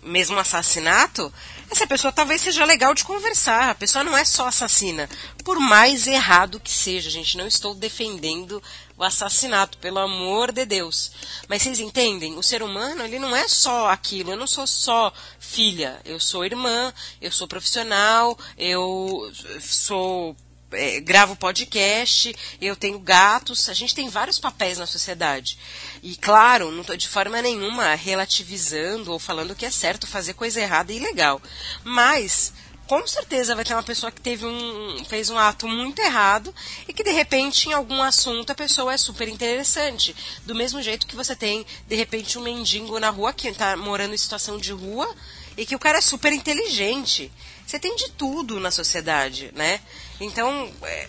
[0.03, 1.33] mesmo um assassinato,
[1.71, 3.71] essa pessoa talvez seja legal de conversar.
[3.71, 5.09] A pessoa não é só assassina.
[5.43, 8.63] Por mais errado que seja, gente, não estou defendendo
[8.99, 11.13] o assassinato, pelo amor de Deus.
[11.49, 12.37] Mas vocês entendem?
[12.37, 14.33] O ser humano, ele não é só aquilo.
[14.33, 16.01] Eu não sou só filha.
[16.05, 20.37] Eu sou irmã, eu sou profissional, eu sou.
[20.71, 25.59] É, gravo podcast, eu tenho gatos, a gente tem vários papéis na sociedade.
[26.03, 30.61] E claro, não estou de forma nenhuma relativizando ou falando que é certo fazer coisa
[30.61, 31.41] errada e ilegal.
[31.85, 32.53] Mas
[32.89, 36.53] com certeza vai ter uma pessoa que teve um fez um ato muito errado
[36.89, 40.17] e que de repente em algum assunto a pessoa é super interessante
[40.47, 44.15] do mesmo jeito que você tem de repente um mendigo na rua que está morando
[44.15, 45.09] em situação de rua
[45.57, 47.31] e que o cara é super inteligente
[47.67, 49.81] você tem de tudo na sociedade né
[50.19, 51.09] então é,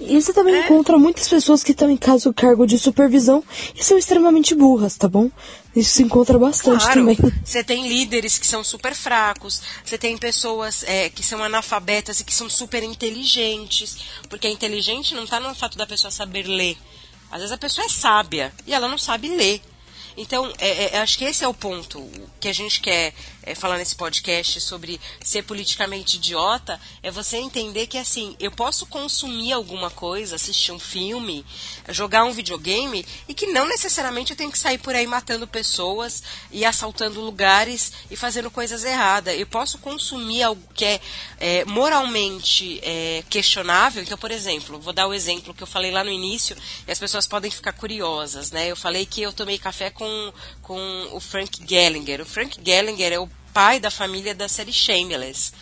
[0.00, 0.60] E você também É.
[0.64, 3.42] encontra muitas pessoas que estão em caso cargo de supervisão
[3.74, 5.28] e são extremamente burras, tá bom?
[5.78, 7.16] Isso se encontra bastante Claro, também.
[7.44, 12.24] você tem líderes que são super fracos, você tem pessoas é, que são analfabetas e
[12.24, 13.96] que são super inteligentes,
[14.28, 16.76] porque a inteligente não está no fato da pessoa saber ler.
[17.30, 19.62] Às vezes a pessoa é sábia e ela não sabe ler.
[20.20, 22.04] Então, é, é, acho que esse é o ponto
[22.40, 23.14] que a gente quer
[23.48, 28.84] é, falar nesse podcast sobre ser politicamente idiota, é você entender que, assim, eu posso
[28.86, 31.46] consumir alguma coisa, assistir um filme,
[31.90, 36.22] jogar um videogame, e que não necessariamente eu tenho que sair por aí matando pessoas
[36.50, 39.38] e assaltando lugares e fazendo coisas erradas.
[39.38, 41.00] Eu posso consumir algo que é,
[41.38, 44.02] é, moralmente é, questionável.
[44.02, 46.56] Então, por exemplo, vou dar o exemplo que eu falei lá no início,
[46.86, 48.68] e as pessoas podem ficar curiosas, né?
[48.68, 50.07] Eu falei que eu tomei café com,
[50.62, 52.20] com o Frank Gallagher.
[52.20, 55.52] O Frank Gallagher é o pai da família da série Shameless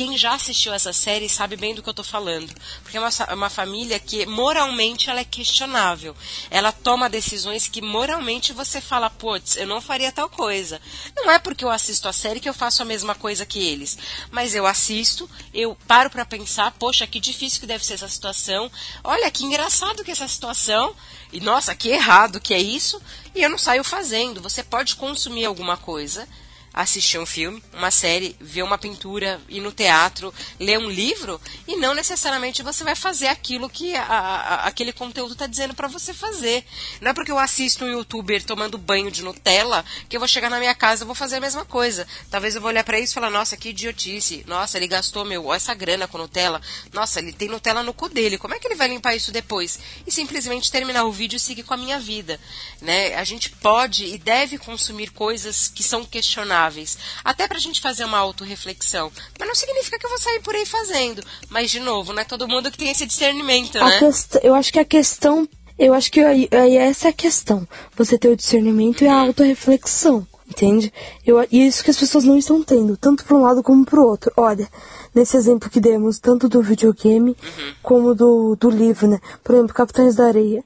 [0.00, 2.50] quem já assistiu essa série sabe bem do que eu tô falando.
[2.82, 6.16] Porque é uma, é uma família que moralmente ela é questionável.
[6.50, 10.80] Ela toma decisões que moralmente você fala, putz, eu não faria tal coisa.
[11.14, 13.98] Não é porque eu assisto a série que eu faço a mesma coisa que eles.
[14.30, 18.72] Mas eu assisto, eu paro para pensar, poxa, que difícil que deve ser essa situação.
[19.04, 20.96] Olha, que engraçado que essa situação.
[21.30, 23.02] E nossa, que errado que é isso.
[23.34, 24.40] E eu não saio fazendo.
[24.40, 26.26] Você pode consumir alguma coisa
[26.72, 31.76] assistir um filme, uma série, ver uma pintura, ir no teatro, ler um livro e
[31.76, 36.14] não necessariamente você vai fazer aquilo que a, a, aquele conteúdo está dizendo para você
[36.14, 36.64] fazer.
[37.00, 40.48] Não é porque eu assisto um youtuber tomando banho de Nutella que eu vou chegar
[40.48, 42.06] na minha casa e vou fazer a mesma coisa.
[42.30, 44.44] Talvez eu vou olhar para isso e falar: nossa, que idiotice.
[44.46, 46.60] Nossa, ele gastou meu essa grana com Nutella.
[46.92, 48.38] Nossa, ele tem Nutella no cu dele.
[48.38, 49.78] Como é que ele vai limpar isso depois?
[50.06, 52.38] E simplesmente terminar o vídeo e seguir com a minha vida.
[52.80, 53.14] Né?
[53.16, 57.80] A gente pode e deve consumir coisas que são questionáveis saudáveis, até para a gente
[57.80, 59.10] fazer uma autorreflexão.
[59.38, 61.22] Mas não significa que eu vou sair por aí fazendo.
[61.48, 63.98] Mas, de novo, não é todo mundo que tem esse discernimento, né?
[63.98, 64.36] Quest...
[64.42, 65.48] Eu acho que a questão.
[65.78, 67.66] Eu acho que aí, essa é a questão.
[67.96, 70.26] Você ter o discernimento e a autorreflexão.
[70.46, 70.92] Entende?
[71.24, 73.84] Eu, e é isso que as pessoas não estão tendo, tanto para um lado como
[73.84, 74.32] para o outro.
[74.36, 74.68] Olha,
[75.14, 77.74] nesse exemplo que demos, tanto do videogame uhum.
[77.80, 79.20] como do, do livro, né?
[79.44, 80.64] Por exemplo, Capitães da Areia.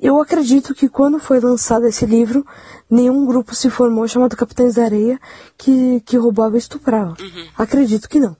[0.00, 2.44] Eu acredito que quando foi lançado esse livro,
[2.90, 5.20] nenhum grupo se formou chamado Capitães da Areia
[5.56, 7.16] que, que roubava e estuprava.
[7.20, 7.48] Uhum.
[7.56, 8.36] Acredito que não.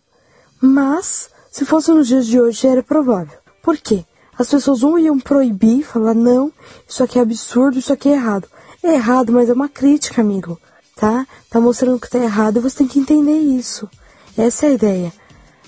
[0.60, 3.38] Mas, se fosse nos dias de hoje, era provável.
[3.62, 4.04] Por quê?
[4.36, 6.52] As pessoas um iam proibir, falar, não,
[6.88, 8.48] isso aqui é absurdo, isso aqui é errado.
[8.82, 10.58] É errado, mas é uma crítica, amigo.
[10.96, 11.26] Tá?
[11.48, 13.88] Tá mostrando que tá errado e você tem que entender isso.
[14.36, 15.12] Essa é a ideia.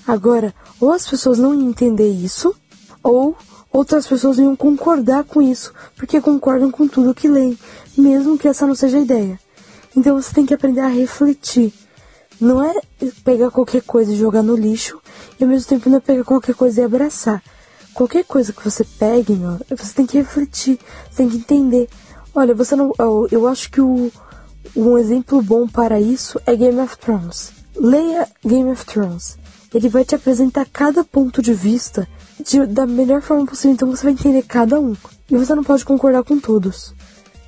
[0.05, 2.53] Agora, ou as pessoas não iam entender isso,
[3.01, 3.35] ou
[3.71, 7.57] outras pessoas iam concordar com isso, porque concordam com tudo que leem,
[7.97, 9.39] mesmo que essa não seja a ideia.
[9.95, 11.73] Então você tem que aprender a refletir.
[12.39, 12.73] Não é
[13.23, 15.01] pegar qualquer coisa e jogar no lixo,
[15.39, 17.43] e ao mesmo tempo não é pegar qualquer coisa e abraçar.
[17.93, 21.89] Qualquer coisa que você pegue, meu, você tem que refletir, você tem que entender.
[22.35, 22.93] Olha, você não.
[23.31, 24.11] Eu acho que o,
[24.75, 27.51] um exemplo bom para isso é Game of Thrones.
[27.75, 29.39] Leia Game of Thrones.
[29.73, 32.07] Ele vai te apresentar cada ponto de vista
[32.39, 34.95] de, da melhor forma possível, então você vai entender cada um.
[35.29, 36.93] E você não pode concordar com todos.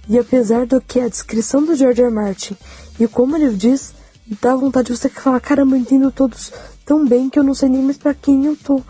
[0.08, 2.12] E apesar do que a descrição do George R.
[2.12, 2.58] Martin
[3.00, 3.94] e como ele diz,
[4.42, 6.52] dá vontade de você falar, caramba, eu entendo todos
[6.86, 8.82] tão bem que eu não sei nem mais para quem eu tô,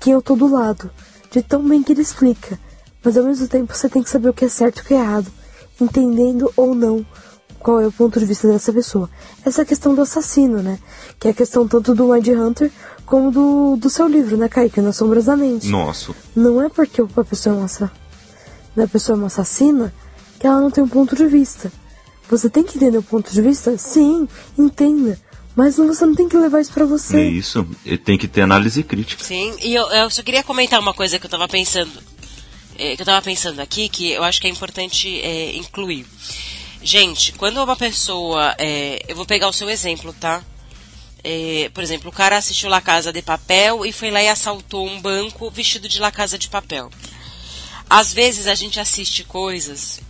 [0.00, 0.90] quem eu tô do lado.
[1.30, 2.58] De tão bem que ele explica.
[3.04, 4.94] Mas ao mesmo tempo você tem que saber o que é certo e o que
[4.94, 5.30] é errado,
[5.80, 7.06] entendendo ou não
[7.60, 9.10] qual é o ponto de vista dessa pessoa.
[9.44, 10.78] Essa é a questão do assassino, né?
[11.18, 12.70] Que é a questão tanto do Mind Hunter
[13.04, 14.80] como do, do seu livro, né, Kaique?
[14.80, 15.68] Nas Sombras da Mente.
[15.68, 16.14] Nossa.
[16.36, 17.90] Não é porque a pessoa é uma,
[18.76, 19.92] né, a pessoa é uma assassina
[20.38, 21.72] que ela não tem um ponto de vista.
[22.30, 23.76] Você tem que entender o ponto de vista?
[23.78, 25.18] Sim, entenda.
[25.56, 27.16] Mas você não tem que levar isso para você.
[27.16, 27.66] É isso,
[28.04, 29.24] tem que ter análise crítica.
[29.24, 31.90] Sim, e eu, eu só queria comentar uma coisa que eu tava pensando.
[32.78, 36.06] É, que eu tava pensando aqui, que eu acho que é importante é, incluir.
[36.82, 38.54] Gente, quando uma pessoa.
[38.58, 40.42] É, eu vou pegar o seu exemplo, tá?
[41.24, 44.86] É, por exemplo, o cara assistiu La Casa de Papel e foi lá e assaltou
[44.86, 46.90] um banco vestido de La Casa de Papel.
[47.90, 50.00] Às vezes a gente assiste coisas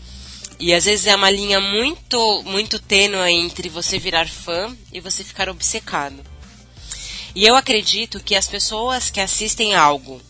[0.61, 5.25] e às vezes é uma linha muito, muito tênue entre você virar fã e você
[5.25, 6.23] ficar obcecado.
[7.35, 10.21] E eu acredito que as pessoas que assistem algo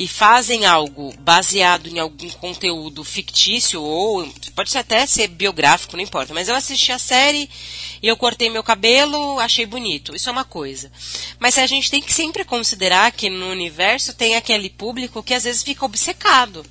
[0.00, 6.32] e fazem algo baseado em algum conteúdo fictício ou pode até ser biográfico, não importa,
[6.32, 7.50] mas eu assisti a série
[8.02, 10.16] e eu cortei meu cabelo, achei bonito.
[10.16, 10.90] Isso é uma coisa.
[11.38, 15.44] Mas a gente tem que sempre considerar que no universo tem aquele público que às
[15.44, 16.64] vezes fica obcecado.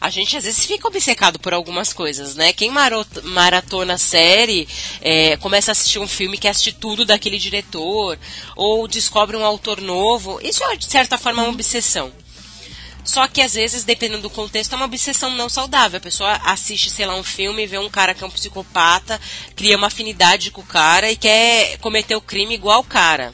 [0.00, 2.52] A gente às vezes fica obcecado por algumas coisas, né?
[2.52, 2.72] Quem
[3.22, 4.66] maratona série,
[5.00, 8.18] é, começa a assistir um filme que assiste tudo daquele diretor,
[8.56, 12.23] ou descobre um autor novo, isso é de certa forma uma obsessão.
[13.04, 15.98] Só que às vezes, dependendo do contexto, é uma obsessão não saudável.
[15.98, 19.20] A pessoa assiste, sei lá, um filme vê um cara que é um psicopata,
[19.54, 23.32] cria uma afinidade com o cara e quer cometer o crime igual o cara.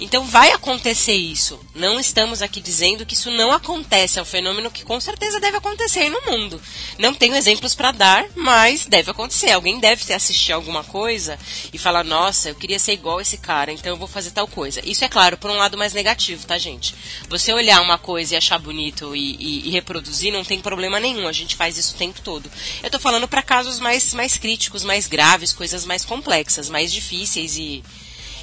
[0.00, 1.58] Então vai acontecer isso.
[1.74, 4.18] Não estamos aqui dizendo que isso não acontece.
[4.18, 6.60] É um fenômeno que com certeza deve acontecer no mundo.
[6.98, 9.50] Não tenho exemplos para dar, mas deve acontecer.
[9.50, 11.38] Alguém deve ter assistido alguma coisa
[11.72, 14.80] e falar: Nossa, eu queria ser igual esse cara, então eu vou fazer tal coisa.
[14.84, 16.94] Isso é claro, por um lado mais negativo, tá, gente?
[17.28, 21.26] Você olhar uma coisa e achar bonito e, e, e reproduzir não tem problema nenhum.
[21.26, 22.50] A gente faz isso o tempo todo.
[22.82, 27.56] Eu tô falando para casos mais, mais críticos, mais graves, coisas mais complexas, mais difíceis
[27.56, 27.82] e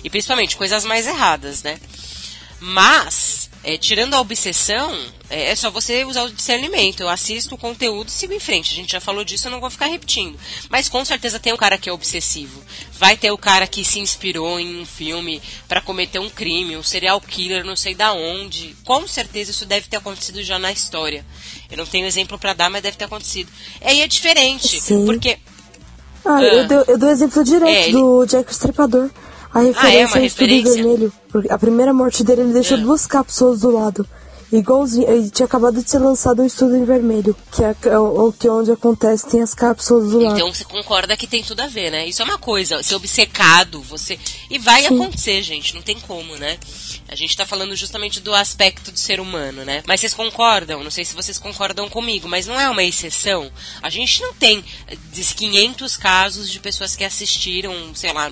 [0.04, 1.80] e principalmente coisas mais erradas, né?
[2.60, 4.92] Mas É, tirando a obsessão,
[5.30, 7.02] é, é, só você usar o discernimento.
[7.02, 8.72] Eu assisto o conteúdo e sigo em frente.
[8.74, 10.36] A gente já falou disso, eu não vou ficar repetindo.
[10.68, 12.60] Mas com certeza tem um cara que é obsessivo.
[12.98, 16.82] Vai ter o cara que se inspirou em um filme para cometer um crime, um
[16.82, 18.76] serial killer, não sei da onde.
[18.84, 21.24] Com certeza isso deve ter acontecido já na história.
[21.70, 23.52] Eu não tenho exemplo para dar, mas deve ter acontecido.
[23.82, 25.06] Aí é diferente, Sim.
[25.06, 25.38] porque
[26.26, 26.44] Ah, Ah.
[26.44, 29.12] eu, dou, eu dou exemplo direto É, do Jack o Estripador.
[29.54, 30.64] A referência Ah, é é Estudo?
[30.64, 31.14] Vermelho.
[31.30, 32.82] Porque a primeira morte dele, ele deixou É.
[32.82, 34.08] duas cápsulas do lado.
[34.52, 38.34] Igualzinho, e tinha acabado de ser lançado um estudo em vermelho, que é é o
[38.38, 40.36] que onde acontece, tem as cápsulas do lado.
[40.36, 42.06] Então você concorda que tem tudo a ver, né?
[42.06, 44.20] Isso é uma coisa, ser obcecado, você.
[44.50, 46.58] E vai acontecer, gente, não tem como, né?
[47.08, 49.84] A gente tá falando justamente do aspecto do ser humano, né?
[49.88, 50.84] Mas vocês concordam?
[50.84, 53.50] Não sei se vocês concordam comigo, mas não é uma exceção.
[53.82, 58.30] A gente não tem eh, diz 500 casos de pessoas que assistiram, sei lá,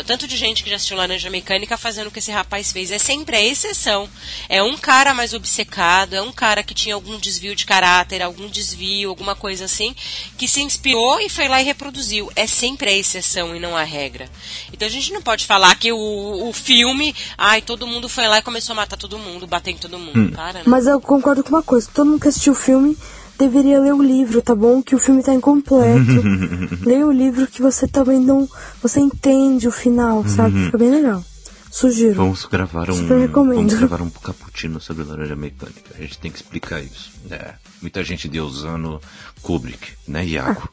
[0.00, 2.90] hum, tanto de gente que já assistiu Laranja Mecânica fazendo o que esse rapaz fez.
[2.90, 4.08] É sempre a exceção.
[4.48, 8.48] É um cara mais obcecado, é um cara que tinha algum desvio de caráter, algum
[8.48, 9.94] desvio, alguma coisa assim,
[10.36, 12.30] que se inspirou e foi lá e reproduziu.
[12.34, 14.28] É sempre a exceção e não a regra.
[14.72, 18.38] Então a gente não pode falar que o, o filme, ai, todo mundo foi lá
[18.38, 20.32] e começou a matar todo mundo, bater em todo mundo.
[20.34, 20.62] Para, né?
[20.66, 22.96] Mas eu concordo com uma coisa, todo mundo que assistiu o filme
[23.38, 24.82] deveria ler o livro, tá bom?
[24.82, 26.22] Que o filme tá incompleto.
[26.84, 28.48] Leia o livro que você também não.
[28.82, 30.64] Você entende o final, sabe?
[30.66, 31.24] Fica bem legal.
[31.70, 32.14] Sugiro.
[32.14, 32.94] Vamos gravar um.
[32.94, 33.56] Super recomendo.
[33.56, 35.94] Vamos gravar um cappuccino sobre laranja mecânica.
[35.96, 37.12] A gente tem que explicar isso.
[37.30, 39.00] É, muita gente deu usando
[39.42, 40.68] Kubrick, né, Iago?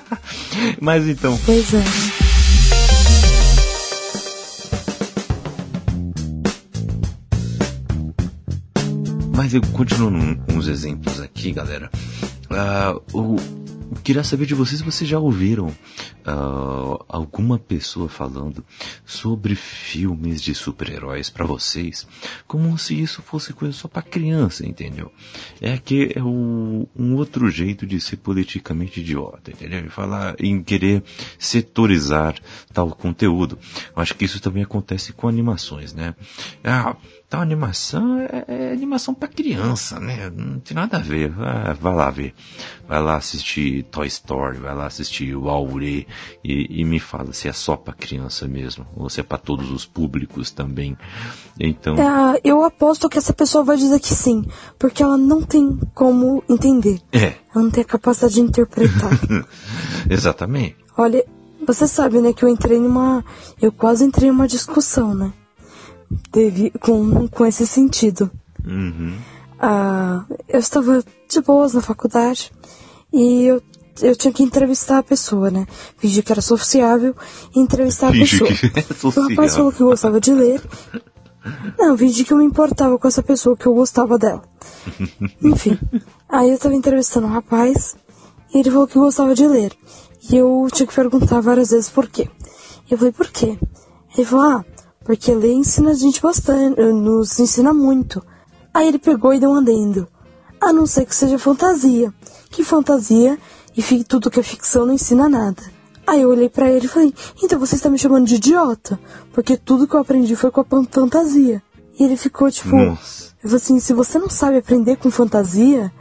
[0.80, 1.84] Mas então, Pois é.
[9.40, 9.62] Mas eu
[10.10, 11.90] num- uns exemplos aqui, galera.
[12.50, 15.74] Ah, o, eu queria saber de vocês se vocês já ouviram
[16.26, 18.62] ah, alguma pessoa falando
[19.02, 22.06] sobre filmes de super-heróis pra vocês,
[22.46, 25.10] como se isso fosse coisa só pra criança, entendeu?
[25.58, 29.80] É que é o- um outro jeito de ser politicamente idiota, entendeu?
[29.80, 31.02] De falar em querer
[31.38, 32.34] setorizar
[32.74, 33.58] tal conteúdo.
[33.96, 36.14] Eu acho que isso também acontece com animações, né?
[36.62, 36.94] Ah,
[37.30, 40.28] Tal animação é, é animação pra criança, né?
[40.36, 41.32] Não tem nada a ver.
[41.38, 42.34] Ah, vai lá ver.
[42.88, 46.08] Vai lá assistir Toy Story, vai lá assistir o Aure
[46.44, 49.70] e, e me fala se é só pra criança mesmo, ou se é pra todos
[49.70, 50.98] os públicos também.
[51.60, 54.44] Então, É, eu aposto que essa pessoa vai dizer que sim,
[54.76, 57.00] porque ela não tem como entender.
[57.12, 59.10] é, Ela não tem a capacidade de interpretar.
[60.10, 60.76] exatamente.
[60.96, 61.24] Olha,
[61.64, 63.24] você sabe, né, que eu entrei numa.
[63.62, 65.32] Eu quase entrei numa discussão, né?
[66.32, 68.30] Teve, com, com esse sentido.
[68.66, 69.16] Uhum.
[69.58, 72.50] Ah, eu estava de boas na faculdade
[73.12, 73.62] e eu,
[74.00, 75.66] eu tinha que entrevistar a pessoa, né?
[75.98, 77.14] Fingir que era sociável
[77.54, 78.50] e entrevistar a pessoa.
[78.50, 80.62] é O rapaz falou que gostava de ler.
[81.78, 84.42] Não, fingi que eu me importava com essa pessoa, que eu gostava dela.
[85.42, 85.78] Enfim,
[86.28, 87.96] aí eu tava entrevistando um rapaz
[88.52, 89.72] e ele falou que gostava de ler.
[90.30, 92.28] E eu tinha que perguntar várias vezes por quê.
[92.90, 93.58] Eu falei, por quê?
[94.16, 94.64] Ele falou, ah,
[95.04, 98.22] porque ler ensina a gente bastante, eh, nos ensina muito.
[98.72, 100.06] Aí ele pegou e deu um adendo.
[100.60, 102.12] A não ser que seja fantasia.
[102.50, 103.38] Que fantasia
[103.76, 105.62] e tudo que é ficção não ensina nada.
[106.06, 108.98] Aí eu olhei pra ele e falei, então você está me chamando de idiota?
[109.32, 111.62] Porque tudo que eu aprendi foi com a fantasia.
[111.98, 113.32] E ele ficou tipo, Nossa.
[113.42, 115.92] eu falei assim, se você não sabe aprender com fantasia,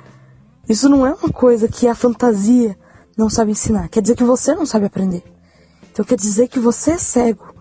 [0.67, 2.77] isso não é uma coisa que a fantasia
[3.17, 3.87] não sabe ensinar.
[3.89, 5.23] Quer dizer que você não sabe aprender.
[5.91, 7.53] Então quer dizer que você é cego.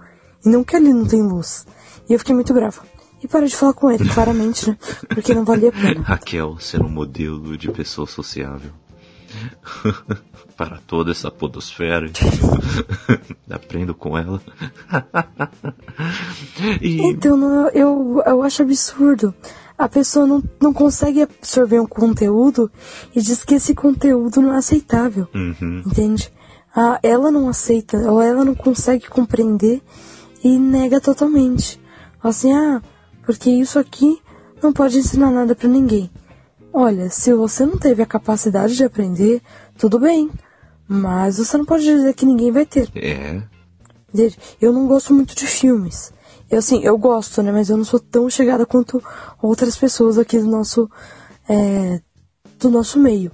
[0.45, 1.67] E não que ali não tem luz.
[2.09, 2.83] E eu fiquei muito brava.
[3.23, 4.79] E parei de falar com ele, claramente, né?
[5.09, 6.01] Porque não valia a pena.
[6.03, 8.71] Raquel ser um modelo de pessoa sociável.
[10.57, 12.11] Para toda essa podosfera.
[13.49, 14.41] Aprendo com ela.
[16.81, 19.33] e Então, não, eu, eu acho absurdo.
[19.77, 22.69] A pessoa não, não consegue absorver um conteúdo
[23.15, 25.29] e diz que esse conteúdo não é aceitável.
[25.33, 25.85] Uhum.
[25.87, 26.33] Entende?
[26.75, 29.81] Ah, ela não aceita, ou ela não consegue compreender
[30.43, 31.81] e nega totalmente.
[32.21, 32.83] Fala Assim, ah,
[33.25, 34.21] porque isso aqui
[34.63, 36.11] não pode ensinar nada pra ninguém.
[36.73, 39.43] Olha, se você não teve a capacidade de aprender,
[39.77, 40.31] tudo bem.
[40.87, 42.89] Mas você não pode dizer que ninguém vai ter.
[42.95, 43.43] é.
[44.61, 46.13] Eu não gosto muito de filmes.
[46.51, 47.53] Eu, assim, eu gosto, né?
[47.53, 49.03] Mas eu não sou tão chegada quanto
[49.43, 50.91] outras pessoas aqui do nosso,
[51.47, 52.01] é,
[52.59, 53.31] do nosso meio.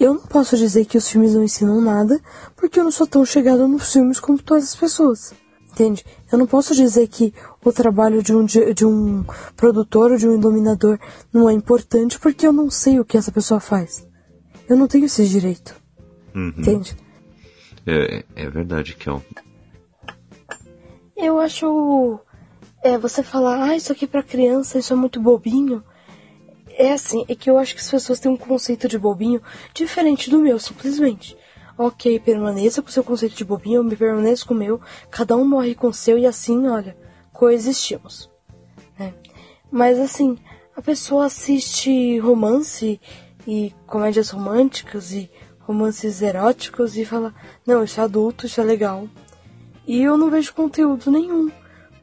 [0.00, 2.20] Eu não posso dizer que os filmes não ensinam nada,
[2.56, 5.32] porque eu não sou tão chegada nos filmes como todas as pessoas.
[5.72, 6.04] Entende?
[6.30, 7.32] Eu não posso dizer que
[7.64, 9.24] o trabalho de um, de um
[9.56, 10.98] produtor ou de um dominador
[11.32, 14.06] não é importante, porque eu não sei o que essa pessoa faz.
[14.68, 15.74] Eu não tenho esse direito.
[16.34, 16.52] Uhum.
[16.58, 16.94] Entende?
[17.86, 19.22] É, é verdade, Kel.
[21.16, 22.20] Eu acho.
[22.82, 25.82] é, você falar, ah, isso aqui é pra criança, isso é muito bobinho.
[26.70, 29.40] É assim, é que eu acho que as pessoas têm um conceito de bobinho
[29.72, 31.36] diferente do meu, simplesmente.
[31.76, 34.80] Ok, permaneça com seu conceito de bobinho, eu me permaneço com o meu,
[35.10, 36.96] cada um morre com o seu e assim, olha,
[37.32, 38.30] coexistimos.
[38.98, 39.14] Né?
[39.70, 40.36] Mas assim,
[40.76, 43.00] a pessoa assiste romance
[43.46, 45.30] e comédias românticas e
[45.60, 47.34] romances eróticos e fala,
[47.66, 49.08] não, isso é adulto, isso é legal.
[49.86, 51.50] E eu não vejo conteúdo nenhum.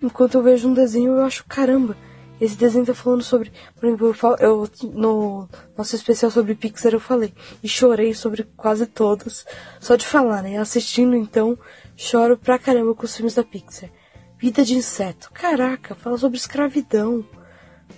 [0.01, 1.95] Enquanto eu vejo um desenho, eu acho, caramba,
[2.39, 3.51] esse desenho tá falando sobre.
[3.75, 5.47] Por exemplo, eu, no
[5.77, 7.33] nosso especial sobre Pixar eu falei.
[7.63, 9.45] E chorei sobre quase todos.
[9.79, 10.57] Só de falar, né?
[10.57, 11.57] Assistindo então,
[11.95, 13.89] choro pra caramba com os filmes da Pixar.
[14.37, 15.29] Vida de inseto.
[15.33, 17.25] Caraca, fala sobre escravidão.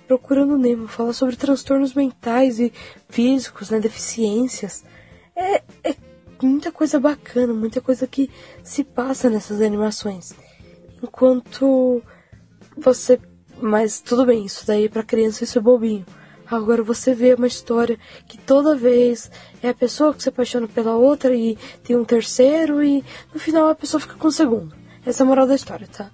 [0.07, 2.73] Procurando Nemo, fala sobre transtornos mentais e
[3.09, 3.79] físicos, né?
[3.79, 4.83] Deficiências.
[5.35, 5.95] É, é
[6.41, 8.29] muita coisa bacana, muita coisa que
[8.63, 10.33] se passa nessas animações.
[11.01, 12.01] Enquanto
[12.75, 13.19] você.
[13.61, 16.05] Mas tudo bem, isso daí para criança isso é bobinho.
[16.49, 17.97] Agora você vê uma história
[18.27, 19.31] que toda vez
[19.63, 23.69] é a pessoa que se apaixona pela outra e tem um terceiro e no final
[23.69, 24.75] a pessoa fica com o segundo.
[25.05, 26.11] Essa é a moral da história, tá?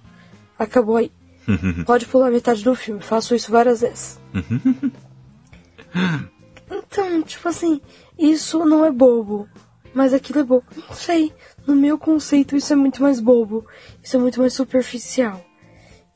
[0.56, 1.10] Acabou aí.
[1.84, 4.20] Pode pular metade do filme, faço isso várias vezes.
[6.70, 7.80] então, tipo assim,
[8.16, 9.48] isso não é bobo.
[9.92, 10.66] Mas aquilo é bobo.
[10.76, 11.32] Não sei.
[11.66, 13.66] No meu conceito, isso é muito mais bobo.
[14.02, 15.44] Isso é muito mais superficial.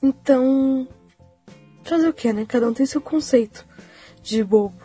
[0.02, 0.86] Então.
[1.84, 2.44] Fazer o que, né?
[2.46, 3.66] Cada um tem seu conceito
[4.22, 4.80] de bobo.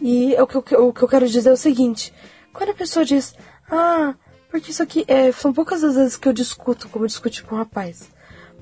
[0.00, 2.12] E o que, eu, o que eu quero dizer é o seguinte:
[2.52, 3.34] quando a pessoa diz,
[3.70, 4.14] ah,
[4.50, 5.04] porque isso aqui.
[5.06, 8.08] É, são poucas as vezes que eu discuto como eu discuti com um rapaz.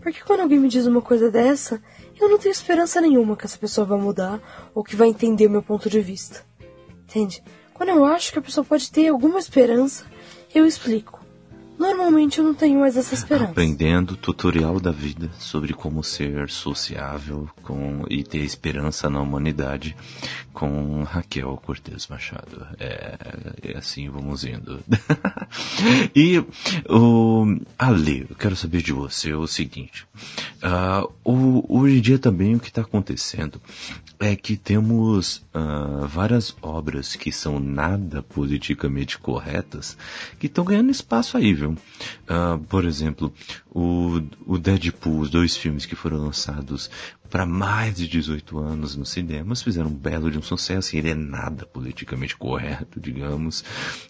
[0.02, 1.81] Porque quando alguém me diz uma coisa dessa,
[2.20, 4.40] eu não tenho esperança nenhuma que essa pessoa vai mudar
[4.74, 6.44] ou que vai entender o meu ponto de vista.
[7.05, 7.43] Entende?
[7.72, 10.05] Quando eu acho que a pessoa pode ter alguma esperança,
[10.55, 11.24] eu explico.
[11.79, 13.51] Normalmente eu não tenho mais essa esperança.
[13.51, 19.97] Aprendendo tutorial da vida sobre como ser sociável com, e ter esperança na humanidade
[20.53, 22.67] com Raquel Cortez Machado.
[22.79, 23.17] É,
[23.63, 24.81] é assim vamos indo.
[26.15, 26.39] e
[26.89, 30.07] o Ale, eu quero saber de você o seguinte.
[30.63, 33.61] Uh, o, hoje em dia também o que está acontecendo
[34.19, 39.97] é que temos uh, várias obras que são nada politicamente corretas
[40.39, 41.64] que estão ganhando espaço aí, viu?
[41.73, 43.32] Uh, por exemplo,
[43.70, 46.91] o, o Deadpool, os dois filmes que foram lançados
[47.31, 51.11] para mais de 18 anos nos cinemas fizeram um belo de um sucesso e ele
[51.11, 53.65] é nada politicamente correto, digamos.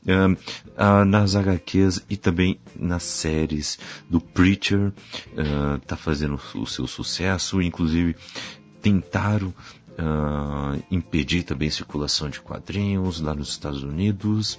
[0.05, 0.33] Uh,
[0.77, 3.79] uh, nas HQs e também nas séries
[4.11, 4.93] do Preacher
[5.81, 8.17] está fazendo o seu sucesso, inclusive
[8.83, 9.55] tentaram
[9.99, 14.59] uh, impedir também circulação de quadrinhos lá nos Estados Unidos.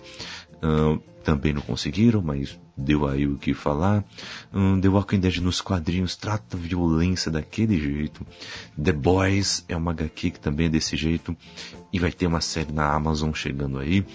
[0.55, 4.03] Uh, também não conseguiram, mas deu aí o que falar.
[4.53, 8.25] Um, The Walking Dead nos quadrinhos trata violência daquele jeito.
[8.81, 11.35] The Boys é uma HQ que também é desse jeito.
[11.91, 14.05] E vai ter uma série na Amazon chegando aí.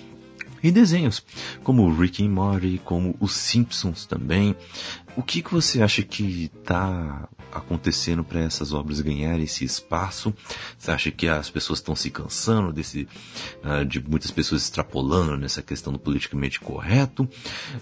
[0.62, 1.24] E desenhos,
[1.64, 4.54] como Rick and Morty, como os Simpsons também.
[5.16, 10.34] O que, que você acha que está acontecendo para essas obras ganharem esse espaço?
[10.78, 13.08] Você acha que as pessoas estão se cansando desse,
[13.64, 17.28] uh, de muitas pessoas extrapolando nessa questão do politicamente correto?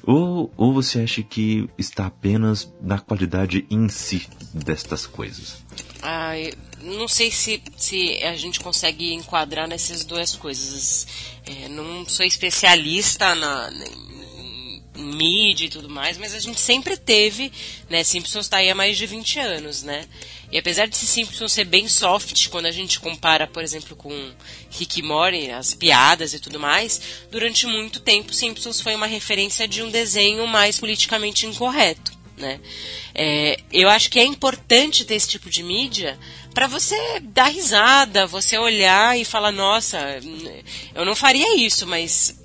[0.03, 5.65] Ou, ou você acha que está apenas na qualidade em si destas coisas?
[6.81, 11.07] Não sei se, se a gente consegue enquadrar nessas duas coisas.
[11.45, 13.71] É, não sou especialista na,
[14.99, 17.53] mídia e tudo mais, mas a gente sempre teve,
[17.89, 18.03] né?
[18.03, 20.07] Simpsons está aí há mais de 20 anos, né?
[20.51, 24.11] E apesar de Simpsons ser bem soft, quando a gente compara, por exemplo, com
[24.71, 27.01] Rick e Morty, as piadas e tudo mais,
[27.31, 32.61] durante muito tempo Simpsons foi uma referência de um desenho mais politicamente incorreto, né?
[33.15, 36.19] É, eu acho que é importante ter esse tipo de mídia
[36.55, 39.99] para você dar risada, você olhar e falar, nossa,
[40.95, 42.38] eu não faria isso, mas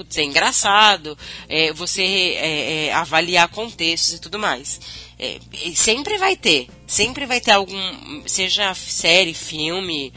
[0.00, 1.16] putz, é engraçado,
[1.46, 4.80] é, você é, é, avaliar contextos e tudo mais.
[5.18, 5.38] É,
[5.74, 10.12] sempre vai ter, sempre vai ter algum, seja série, filme,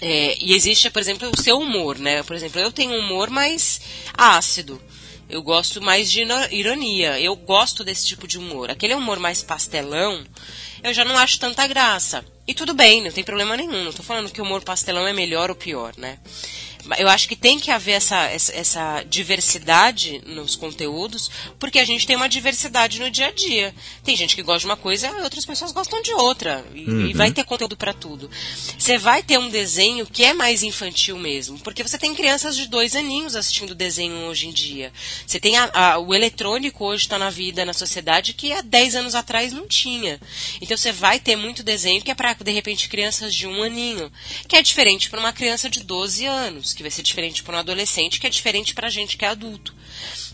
[0.00, 2.22] é, e existe, por exemplo, o seu humor, né?
[2.22, 3.82] Por exemplo, eu tenho um humor mais
[4.14, 4.80] ácido.
[5.28, 7.20] Eu gosto mais de ironia.
[7.20, 8.70] Eu gosto desse tipo de humor.
[8.70, 10.24] Aquele humor mais pastelão,
[10.82, 12.24] eu já não acho tanta graça.
[12.48, 13.84] E tudo bem, não tem problema nenhum.
[13.84, 16.18] Não tô falando que o humor pastelão é melhor ou pior, né?
[16.98, 22.16] Eu acho que tem que haver essa, essa, diversidade nos conteúdos, porque a gente tem
[22.16, 23.74] uma diversidade no dia a dia.
[24.04, 26.64] Tem gente que gosta de uma coisa e outras pessoas gostam de outra.
[26.74, 27.06] E, uhum.
[27.06, 28.30] e vai ter conteúdo para tudo.
[28.78, 32.66] Você vai ter um desenho que é mais infantil mesmo, porque você tem crianças de
[32.66, 34.92] dois aninhos assistindo desenho hoje em dia.
[35.26, 38.96] Você tem a, a, o eletrônico hoje está na vida, na sociedade, que há 10
[38.96, 40.20] anos atrás não tinha.
[40.60, 44.10] Então você vai ter muito desenho que é para, de repente, crianças de um aninho,
[44.48, 47.60] que é diferente para uma criança de 12 anos, que vai ser diferente para um
[47.60, 49.74] adolescente, que é diferente para a gente que é adulto.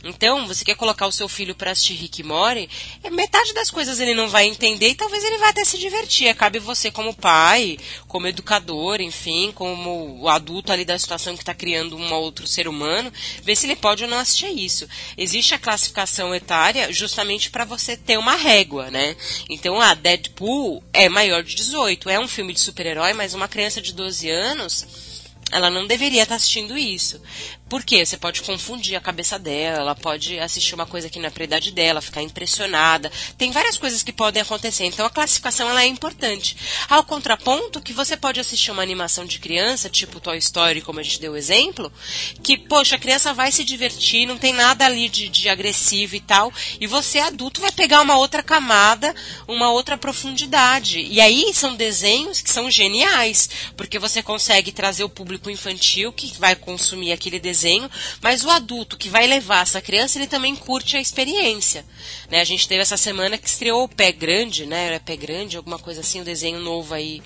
[0.05, 2.71] Então, você quer colocar o seu filho para assistir Rick Mori,
[3.03, 6.33] é metade das coisas ele não vai entender e talvez ele vai até se divertir.
[6.37, 11.53] Cabe você como pai, como educador, enfim, como o adulto ali da situação que está
[11.53, 13.13] criando um outro ser humano,
[13.43, 14.89] ver se ele pode ou não assistir isso.
[15.19, 19.17] Existe a classificação etária justamente para você ter uma régua, né?
[19.51, 23.83] Então, a Deadpool é maior de 18, é um filme de super-herói, mas uma criança
[23.83, 25.06] de 12 anos
[25.53, 27.21] ela não deveria estar assistindo isso.
[27.69, 28.07] Por quê?
[28.07, 31.43] Você pode confundir a cabeça dela, ela pode assistir uma coisa que não é pra
[31.43, 33.11] idade dela, ficar impressionada.
[33.37, 34.85] Tem várias coisas que podem acontecer.
[34.85, 36.57] Então a classificação ela é importante.
[36.89, 41.03] Ao contraponto, que você pode assistir uma animação de criança, tipo Toy Story, como a
[41.03, 41.93] gente deu o exemplo,
[42.41, 46.21] que, poxa, a criança vai se divertir, não tem nada ali de, de agressivo e
[46.21, 49.13] tal, e você, adulto, vai pegar uma outra camada,
[49.49, 51.01] uma outra profundidade.
[51.01, 56.33] E aí são desenhos que são geniais, porque você consegue trazer o público infantil que
[56.39, 60.55] vai consumir aquele desenho desenho, mas o adulto que vai levar essa criança, ele também
[60.55, 61.85] curte a experiência.
[62.31, 62.41] Né?
[62.41, 64.87] A gente teve essa semana que estreou o Pé Grande, né?
[64.87, 67.23] Era Pé Grande, alguma coisa assim, um desenho novo aí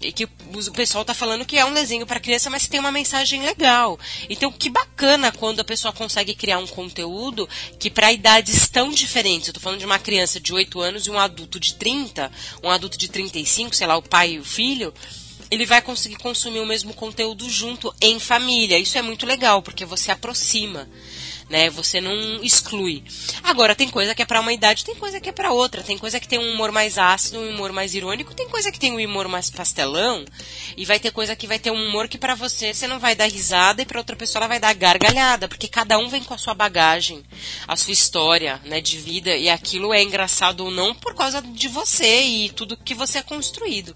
[0.00, 2.90] e que o pessoal está falando que é um desenho para criança, mas tem uma
[2.90, 3.98] mensagem legal.
[4.28, 7.48] Então, que bacana quando a pessoa consegue criar um conteúdo
[7.78, 11.10] que para idades tão diferentes, eu tô falando de uma criança de 8 anos e
[11.10, 12.32] um adulto de 30,
[12.64, 14.92] um adulto de 35, sei lá, o pai e o filho,
[15.52, 18.78] ele vai conseguir consumir o mesmo conteúdo junto em família.
[18.78, 20.88] Isso é muito legal, porque você aproxima.
[21.50, 21.68] Né?
[21.68, 23.04] Você não exclui.
[23.42, 25.82] Agora, tem coisa que é para uma idade, tem coisa que é para outra.
[25.82, 28.78] Tem coisa que tem um humor mais ácido, um humor mais irônico, tem coisa que
[28.78, 30.24] tem um humor mais pastelão,
[30.74, 33.14] e vai ter coisa que vai ter um humor que para você você não vai
[33.14, 36.32] dar risada e para outra pessoa ela vai dar gargalhada, porque cada um vem com
[36.32, 37.22] a sua bagagem,
[37.68, 41.68] a sua história, né, de vida, e aquilo é engraçado ou não por causa de
[41.68, 43.94] você e tudo que você é construído.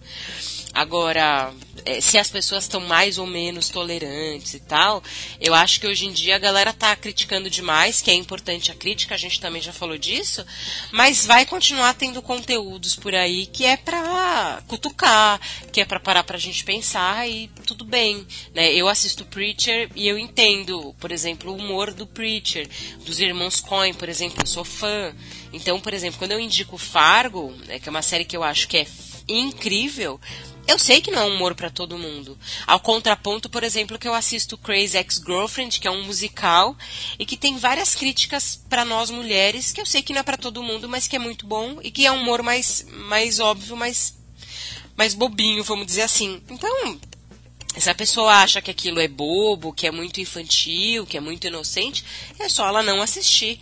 [0.77, 1.55] Agora,
[1.87, 5.03] é, se as pessoas estão mais ou menos tolerantes e tal,
[5.41, 8.75] eu acho que hoje em dia a galera tá criticando demais, que é importante a
[8.75, 10.45] crítica, a gente também já falou disso,
[10.93, 15.41] mas vai continuar tendo conteúdos por aí que é pra cutucar,
[15.73, 18.71] que é pra parar pra gente pensar e tudo bem, né?
[18.75, 22.69] Eu assisto Preacher e eu entendo, por exemplo, o humor do Preacher,
[23.03, 25.15] dos irmãos Coen, por exemplo, eu sou fã.
[25.55, 28.69] Então, por exemplo, quando eu indico Fargo, né, que é uma série que eu acho
[28.69, 28.87] que é
[29.29, 30.21] incrível,
[30.67, 32.39] eu sei que não é um humor para todo mundo.
[32.67, 36.77] Ao contraponto, por exemplo, que eu assisto Crazy Ex-Girlfriend, que é um musical
[37.19, 40.37] e que tem várias críticas para nós mulheres, que eu sei que não é para
[40.37, 43.77] todo mundo, mas que é muito bom e que é um humor mais mais óbvio,
[43.77, 44.17] mais
[44.97, 46.43] mais bobinho, vamos dizer assim.
[46.49, 46.99] Então,
[47.79, 51.47] se a pessoa acha que aquilo é bobo, que é muito infantil, que é muito
[51.47, 52.05] inocente,
[52.39, 53.61] é só ela não assistir,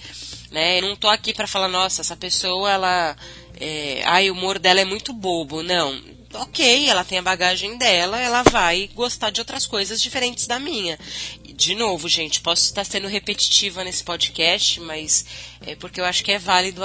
[0.51, 0.79] né?
[0.79, 3.17] Eu não tô aqui para falar, nossa, essa pessoa ela
[3.61, 5.63] é, ai, o humor dela é muito bobo.
[5.63, 6.01] Não,
[6.35, 10.99] ok, ela tem a bagagem dela, ela vai gostar de outras coisas diferentes da minha.
[11.43, 15.25] De novo, gente, posso estar sendo repetitiva nesse podcast, mas
[15.67, 16.83] é porque eu acho que é válido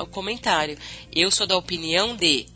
[0.00, 0.78] o comentário.
[1.12, 2.46] Eu sou da opinião de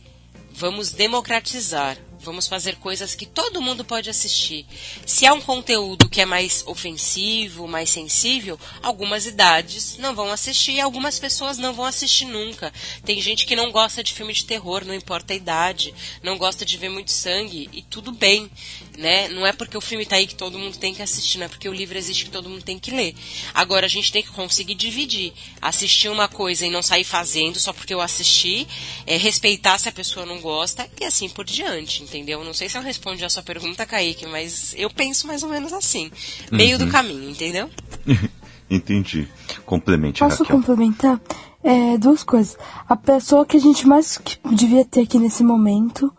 [0.53, 4.67] vamos democratizar Vamos fazer coisas que todo mundo pode assistir.
[5.07, 10.81] Se há um conteúdo que é mais ofensivo, mais sensível, algumas idades não vão assistir,
[10.81, 12.73] algumas pessoas não vão assistir nunca.
[13.05, 16.65] Tem gente que não gosta de filme de terror, não importa a idade, não gosta
[16.65, 18.51] de ver muito sangue e tudo bem
[18.97, 19.29] né?
[19.29, 21.49] Não é porque o filme está aí que todo mundo tem que assistir, não é
[21.49, 23.15] porque o livro existe que todo mundo tem que ler.
[23.53, 25.33] Agora a gente tem que conseguir dividir.
[25.61, 28.67] Assistir uma coisa e não sair fazendo só porque eu assisti,
[29.07, 32.16] é, respeitar se a pessoa não gosta e assim por diante, entendeu?
[32.25, 35.73] Não sei se eu respondi a sua pergunta, Kaique, mas eu penso mais ou menos
[35.73, 36.11] assim.
[36.51, 36.87] Meio uhum.
[36.87, 37.71] do caminho, entendeu?
[38.69, 39.29] Entendi.
[39.65, 40.57] Complemente, Posso Raquel.
[40.57, 41.21] complementar?
[41.63, 42.57] É, duas coisas.
[42.89, 44.21] A pessoa que a gente mais
[44.53, 46.13] devia ter aqui nesse momento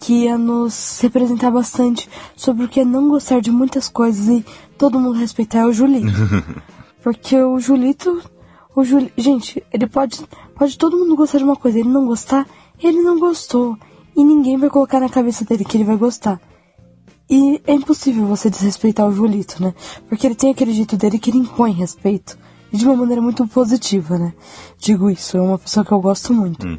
[0.00, 4.44] que ia nos representar bastante sobre o que é não gostar de muitas coisas e
[4.76, 6.12] todo mundo respeitar é o Julito.
[7.02, 8.22] Porque o Julito,
[8.74, 10.18] o Juli, gente, ele pode,
[10.56, 12.46] pode todo mundo gostar de uma coisa, ele não gostar,
[12.82, 13.78] ele não gostou.
[14.16, 16.40] E ninguém vai colocar na cabeça dele que ele vai gostar.
[17.30, 19.74] E é impossível você desrespeitar o Julito, né?
[20.08, 22.36] Porque ele tem aquele jeito dele que ele impõe respeito.
[22.72, 24.34] E de uma maneira muito positiva, né?
[24.78, 26.66] Digo isso, é uma pessoa que eu gosto muito.
[26.66, 26.78] Uhum.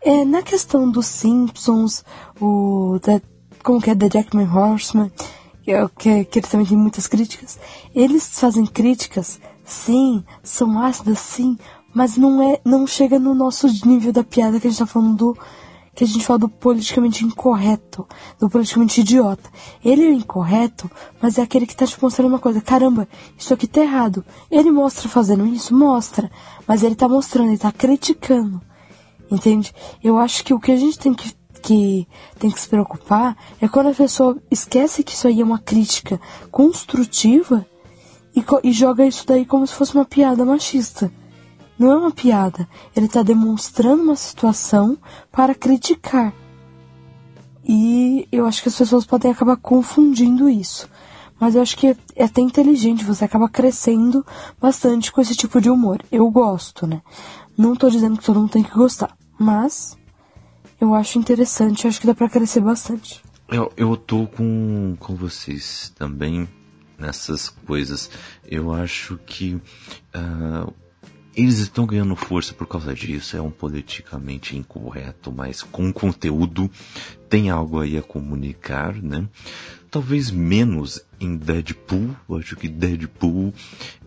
[0.00, 2.04] É, na questão dos Simpsons,
[2.40, 3.20] o da,
[3.62, 5.12] como que é, The Jackman Horseman,
[5.62, 7.58] que, que, que eles também têm muitas críticas.
[7.94, 11.56] Eles fazem críticas, sim, são ácidas, sim,
[11.94, 15.16] mas não é, não chega no nosso nível da piada que a gente tá falando
[15.16, 15.38] do
[15.94, 18.06] que a gente fala do politicamente incorreto,
[18.38, 19.50] do politicamente idiota.
[19.84, 20.90] Ele é incorreto,
[21.20, 22.60] mas é aquele que tá te mostrando uma coisa.
[22.60, 23.06] Caramba,
[23.36, 24.24] isso aqui tá errado.
[24.50, 25.74] Ele mostra fazendo isso?
[25.74, 26.30] Mostra.
[26.66, 28.60] Mas ele tá mostrando, ele tá criticando.
[29.30, 29.74] Entende?
[30.02, 32.08] Eu acho que o que a gente tem que, que,
[32.38, 36.20] tem que se preocupar é quando a pessoa esquece que isso aí é uma crítica
[36.50, 37.66] construtiva
[38.34, 41.12] e, e joga isso daí como se fosse uma piada machista.
[41.82, 42.68] Não é uma piada.
[42.94, 44.96] Ele está demonstrando uma situação
[45.32, 46.32] para criticar.
[47.64, 50.88] E eu acho que as pessoas podem acabar confundindo isso.
[51.40, 54.24] Mas eu acho que é até inteligente, você acaba crescendo
[54.60, 56.00] bastante com esse tipo de humor.
[56.12, 57.02] Eu gosto, né?
[57.58, 59.98] Não tô dizendo que todo mundo tem que gostar, mas
[60.80, 63.20] eu acho interessante, acho que dá pra crescer bastante.
[63.48, 66.48] Eu, eu tô com, com vocês também
[66.96, 68.08] nessas coisas.
[68.48, 69.54] Eu acho que
[70.14, 70.72] uh,
[71.34, 73.36] eles estão ganhando força por causa disso.
[73.36, 76.70] É um politicamente incorreto, mas com conteúdo
[77.28, 79.26] tem algo aí a comunicar, né?
[79.90, 82.14] Talvez menos em Deadpool.
[82.28, 83.52] Eu acho que Deadpool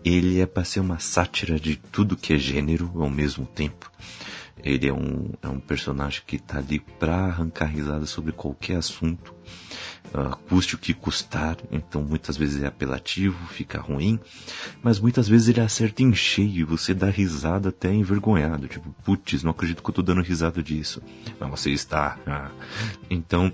[0.04, 3.90] ele é para ser uma sátira de tudo que é gênero ao mesmo tempo.
[4.62, 9.34] Ele é um, é um personagem que está ali para arrancar risada sobre qualquer assunto
[10.14, 14.18] uh, custe o que custar, então muitas vezes é apelativo, fica ruim,
[14.82, 19.42] mas muitas vezes ele acerta em cheio e você dá risada até envergonhado, tipo, putz,
[19.42, 21.02] não acredito que eu tô dando risada disso,
[21.38, 22.18] mas você está.
[22.26, 22.50] Ah.
[23.10, 23.52] Então,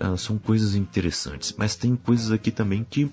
[0.00, 3.10] uh, são coisas interessantes, mas tem coisas aqui também que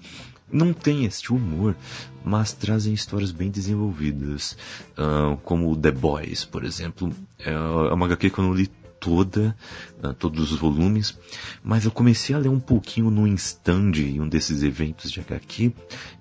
[0.51, 1.75] não tem este humor,
[2.23, 4.57] mas trazem histórias bem desenvolvidas,
[4.97, 7.13] uh, como The Boys, por exemplo.
[7.37, 7.57] É
[7.93, 9.55] uma HQ que eu não li toda,
[10.03, 11.17] uh, todos os volumes,
[11.63, 15.71] mas eu comecei a ler um pouquinho no stand em um desses eventos de HQ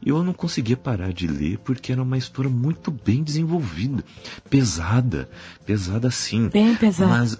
[0.04, 4.04] e eu não conseguia parar de ler porque era uma história muito bem desenvolvida,
[4.48, 5.28] pesada,
[5.66, 7.10] pesada sim, bem pesada.
[7.10, 7.38] mas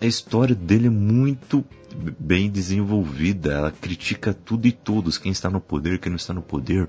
[0.00, 1.64] a história dele é muito
[2.18, 6.42] bem desenvolvida, ela critica tudo e todos, quem está no poder, quem não está no
[6.42, 6.88] poder,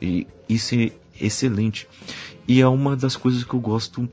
[0.00, 1.88] e isso é excelente.
[2.46, 4.08] E é uma das coisas que eu gosto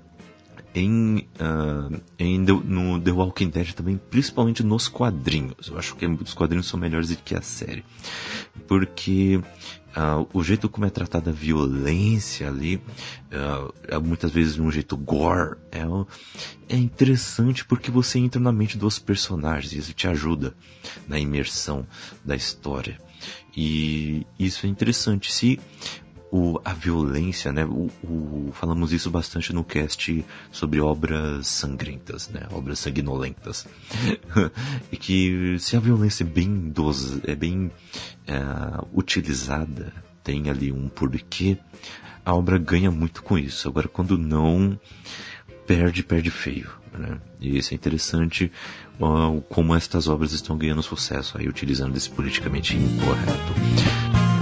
[0.75, 5.67] em, uh, em no The Walking Dead também, principalmente nos quadrinhos.
[5.67, 7.83] Eu acho que os quadrinhos são melhores do que a série.
[8.67, 14.71] Porque uh, o jeito como é tratada a violência ali, uh, muitas vezes de um
[14.71, 15.83] jeito gore, é,
[16.69, 20.55] é interessante porque você entra na mente dos personagens e isso te ajuda
[21.07, 21.85] na imersão
[22.25, 22.99] da história.
[23.55, 25.31] E isso é interessante.
[25.31, 25.59] Se
[26.33, 27.63] o, a violência, né?
[27.63, 32.47] O, o, falamos isso bastante no cast sobre obras sangrentas, né?
[32.51, 33.67] Obras sanguinolentas.
[34.91, 36.73] e que se a violência é bem
[37.27, 37.71] é bem
[38.25, 38.33] é,
[38.91, 39.93] utilizada,
[40.23, 41.59] tem ali um porquê,
[42.25, 43.67] a obra ganha muito com isso.
[43.67, 44.79] Agora, quando não,
[45.67, 46.71] perde, perde feio.
[46.97, 47.19] Né?
[47.39, 48.51] E isso é interessante
[48.99, 54.32] uh, como estas obras estão ganhando sucesso aí, utilizando esse politicamente incorreto.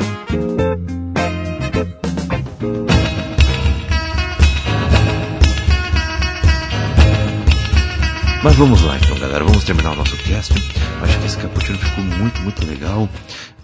[8.43, 9.43] Mas vamos lá então, galera.
[9.43, 10.53] Vamos terminar o nosso cast.
[11.01, 13.09] Acho que esse cappuccino ficou muito, muito legal.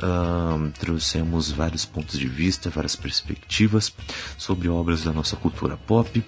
[0.02, 3.94] Uh, trouxemos vários pontos de vista, várias perspectivas
[4.38, 6.24] sobre obras da nossa cultura pop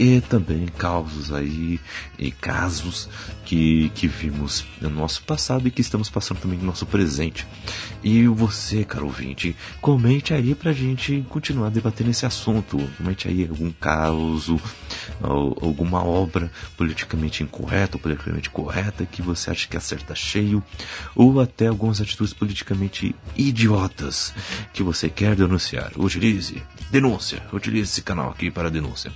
[0.00, 1.78] e também causos aí
[2.18, 3.06] e casos
[3.44, 7.46] que, que vimos no nosso passado e que estamos passando também no nosso presente.
[8.02, 12.78] E você, caro ouvinte, comente aí pra gente continuar debatendo esse assunto.
[12.96, 14.58] Comente aí algum caso,
[15.20, 20.64] alguma obra politicamente incorreta ou politicamente correta que você acha que acerta cheio,
[21.14, 24.32] ou até algumas atitudes politicamente idiotas
[24.72, 25.92] que você quer denunciar.
[25.98, 29.12] Utilize denúncia, utilize esse canal aqui para denúncia.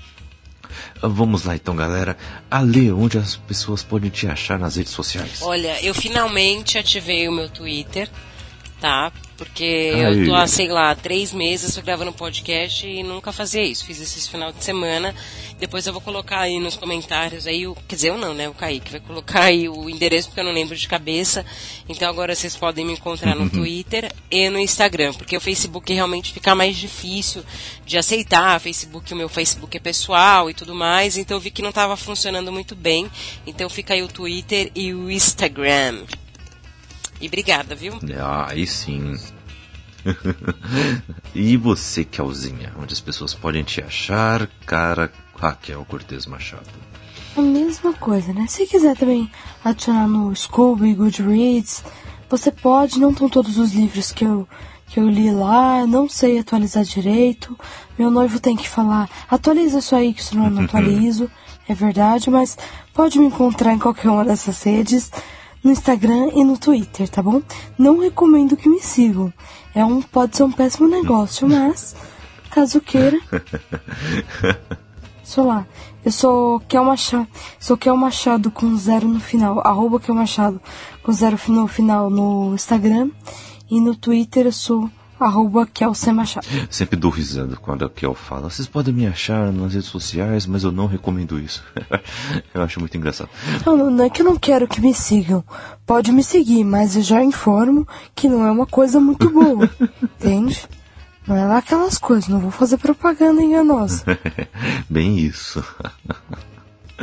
[1.00, 2.16] Vamos lá então, galera.
[2.50, 5.42] Ale, onde as pessoas podem te achar nas redes sociais?
[5.42, 8.08] Olha, eu finalmente ativei o meu Twitter,
[8.80, 9.12] tá?
[9.36, 10.20] Porque Aí.
[10.20, 13.84] eu tô há, sei lá, três meses gravando podcast e nunca fazia isso.
[13.84, 15.14] Fiz isso esse final de semana.
[15.58, 18.48] Depois eu vou colocar aí nos comentários aí, o, quer dizer, eu não, né?
[18.48, 21.44] O Kaique vai colocar aí o endereço porque eu não lembro de cabeça.
[21.88, 23.48] Então agora vocês podem me encontrar no uhum.
[23.48, 27.42] Twitter e no Instagram, porque o Facebook realmente fica mais difícil
[27.84, 28.60] de aceitar.
[28.60, 31.96] Facebook, o meu Facebook é pessoal e tudo mais, então eu vi que não estava
[31.96, 33.10] funcionando muito bem.
[33.46, 36.04] Então fica aí o Twitter e o Instagram.
[37.24, 37.94] E obrigada, viu?
[38.20, 39.18] Ah, aí sim.
[41.34, 46.68] e você, Kelzinha, onde as pessoas podem te achar, cara Raquel Cortez Machado?
[47.34, 48.44] A mesma coisa, né?
[48.46, 49.30] Se quiser também
[49.64, 51.82] adicionar no Scooby, Goodreads,
[52.28, 54.46] Você pode, não estão todos os livros que eu,
[54.88, 57.58] que eu li lá, não sei atualizar direito.
[57.98, 61.30] Meu noivo tem que falar, atualiza isso aí, que senão eu não atualizo.
[61.66, 62.58] É verdade, mas
[62.92, 65.10] pode me encontrar em qualquer uma dessas redes,
[65.64, 67.42] no Instagram e no Twitter, tá bom?
[67.78, 69.32] Não recomendo que me sigam.
[69.74, 71.96] É um, pode ser um péssimo negócio, mas
[72.50, 73.18] caso queira.
[75.24, 75.66] Sou lá.
[76.04, 77.26] Eu sou Kel Machado.
[77.58, 79.66] Sou Kel Machado com zero no final.
[79.66, 80.60] Arroba Kel Machado
[81.02, 83.10] com zero no final no Instagram.
[83.70, 84.90] E no Twitter eu sou
[85.24, 86.46] arroba Kelsey Machado.
[86.70, 88.50] Sempre dou risada quando a Kel fala.
[88.50, 91.62] Vocês podem me achar nas redes sociais, mas eu não recomendo isso.
[92.52, 93.30] eu acho muito engraçado.
[93.64, 95.44] Não, não é que eu não quero que me sigam.
[95.86, 99.68] Pode me seguir, mas eu já informo que não é uma coisa muito boa.
[100.02, 100.68] entende?
[101.26, 104.04] Não é lá aquelas coisas, não vou fazer propaganda enganosa.
[104.88, 105.64] Bem isso.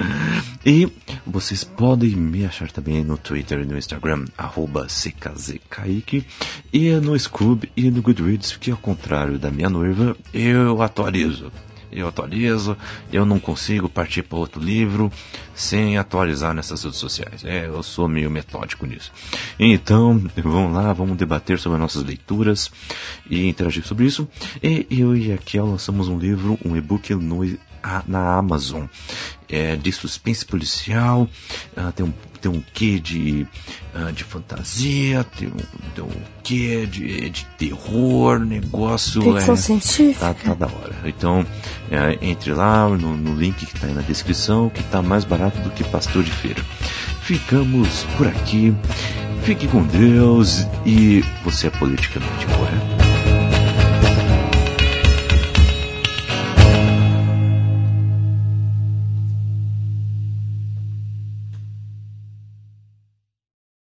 [0.64, 0.88] E
[1.26, 6.24] vocês podem me achar também no Twitter e no Instagram, arroba CKZKaique,
[6.72, 11.52] e no Scoob e no Goodreads, que ao contrário da minha noiva, eu atualizo.
[11.92, 12.78] Eu atualizo,
[13.12, 15.12] eu não consigo partir para outro livro
[15.54, 17.44] sem atualizar nessas redes sociais.
[17.44, 19.12] É, eu sou meio metódico nisso.
[19.60, 22.72] Então, vamos lá, vamos debater sobre as nossas leituras
[23.30, 24.28] e interagir sobre isso.
[24.64, 27.44] E eu e a Kiel lançamos um livro, um e-book no
[28.08, 28.86] na Amazon.
[29.50, 31.28] É de suspense policial,
[31.76, 33.46] uh, tem, um, tem um quê de,
[33.94, 39.22] uh, de fantasia, tem um, tem um quê de, de terror, negócio.
[39.22, 40.34] Ficção é, científica.
[40.34, 40.96] Tá, tá da hora.
[41.04, 41.46] Então,
[41.92, 45.60] é, entre lá no, no link que está aí na descrição, que está mais barato
[45.60, 46.64] do que pastor de feira.
[47.24, 48.74] Ficamos por aqui.
[49.44, 53.01] Fique com Deus e você é politicamente correto.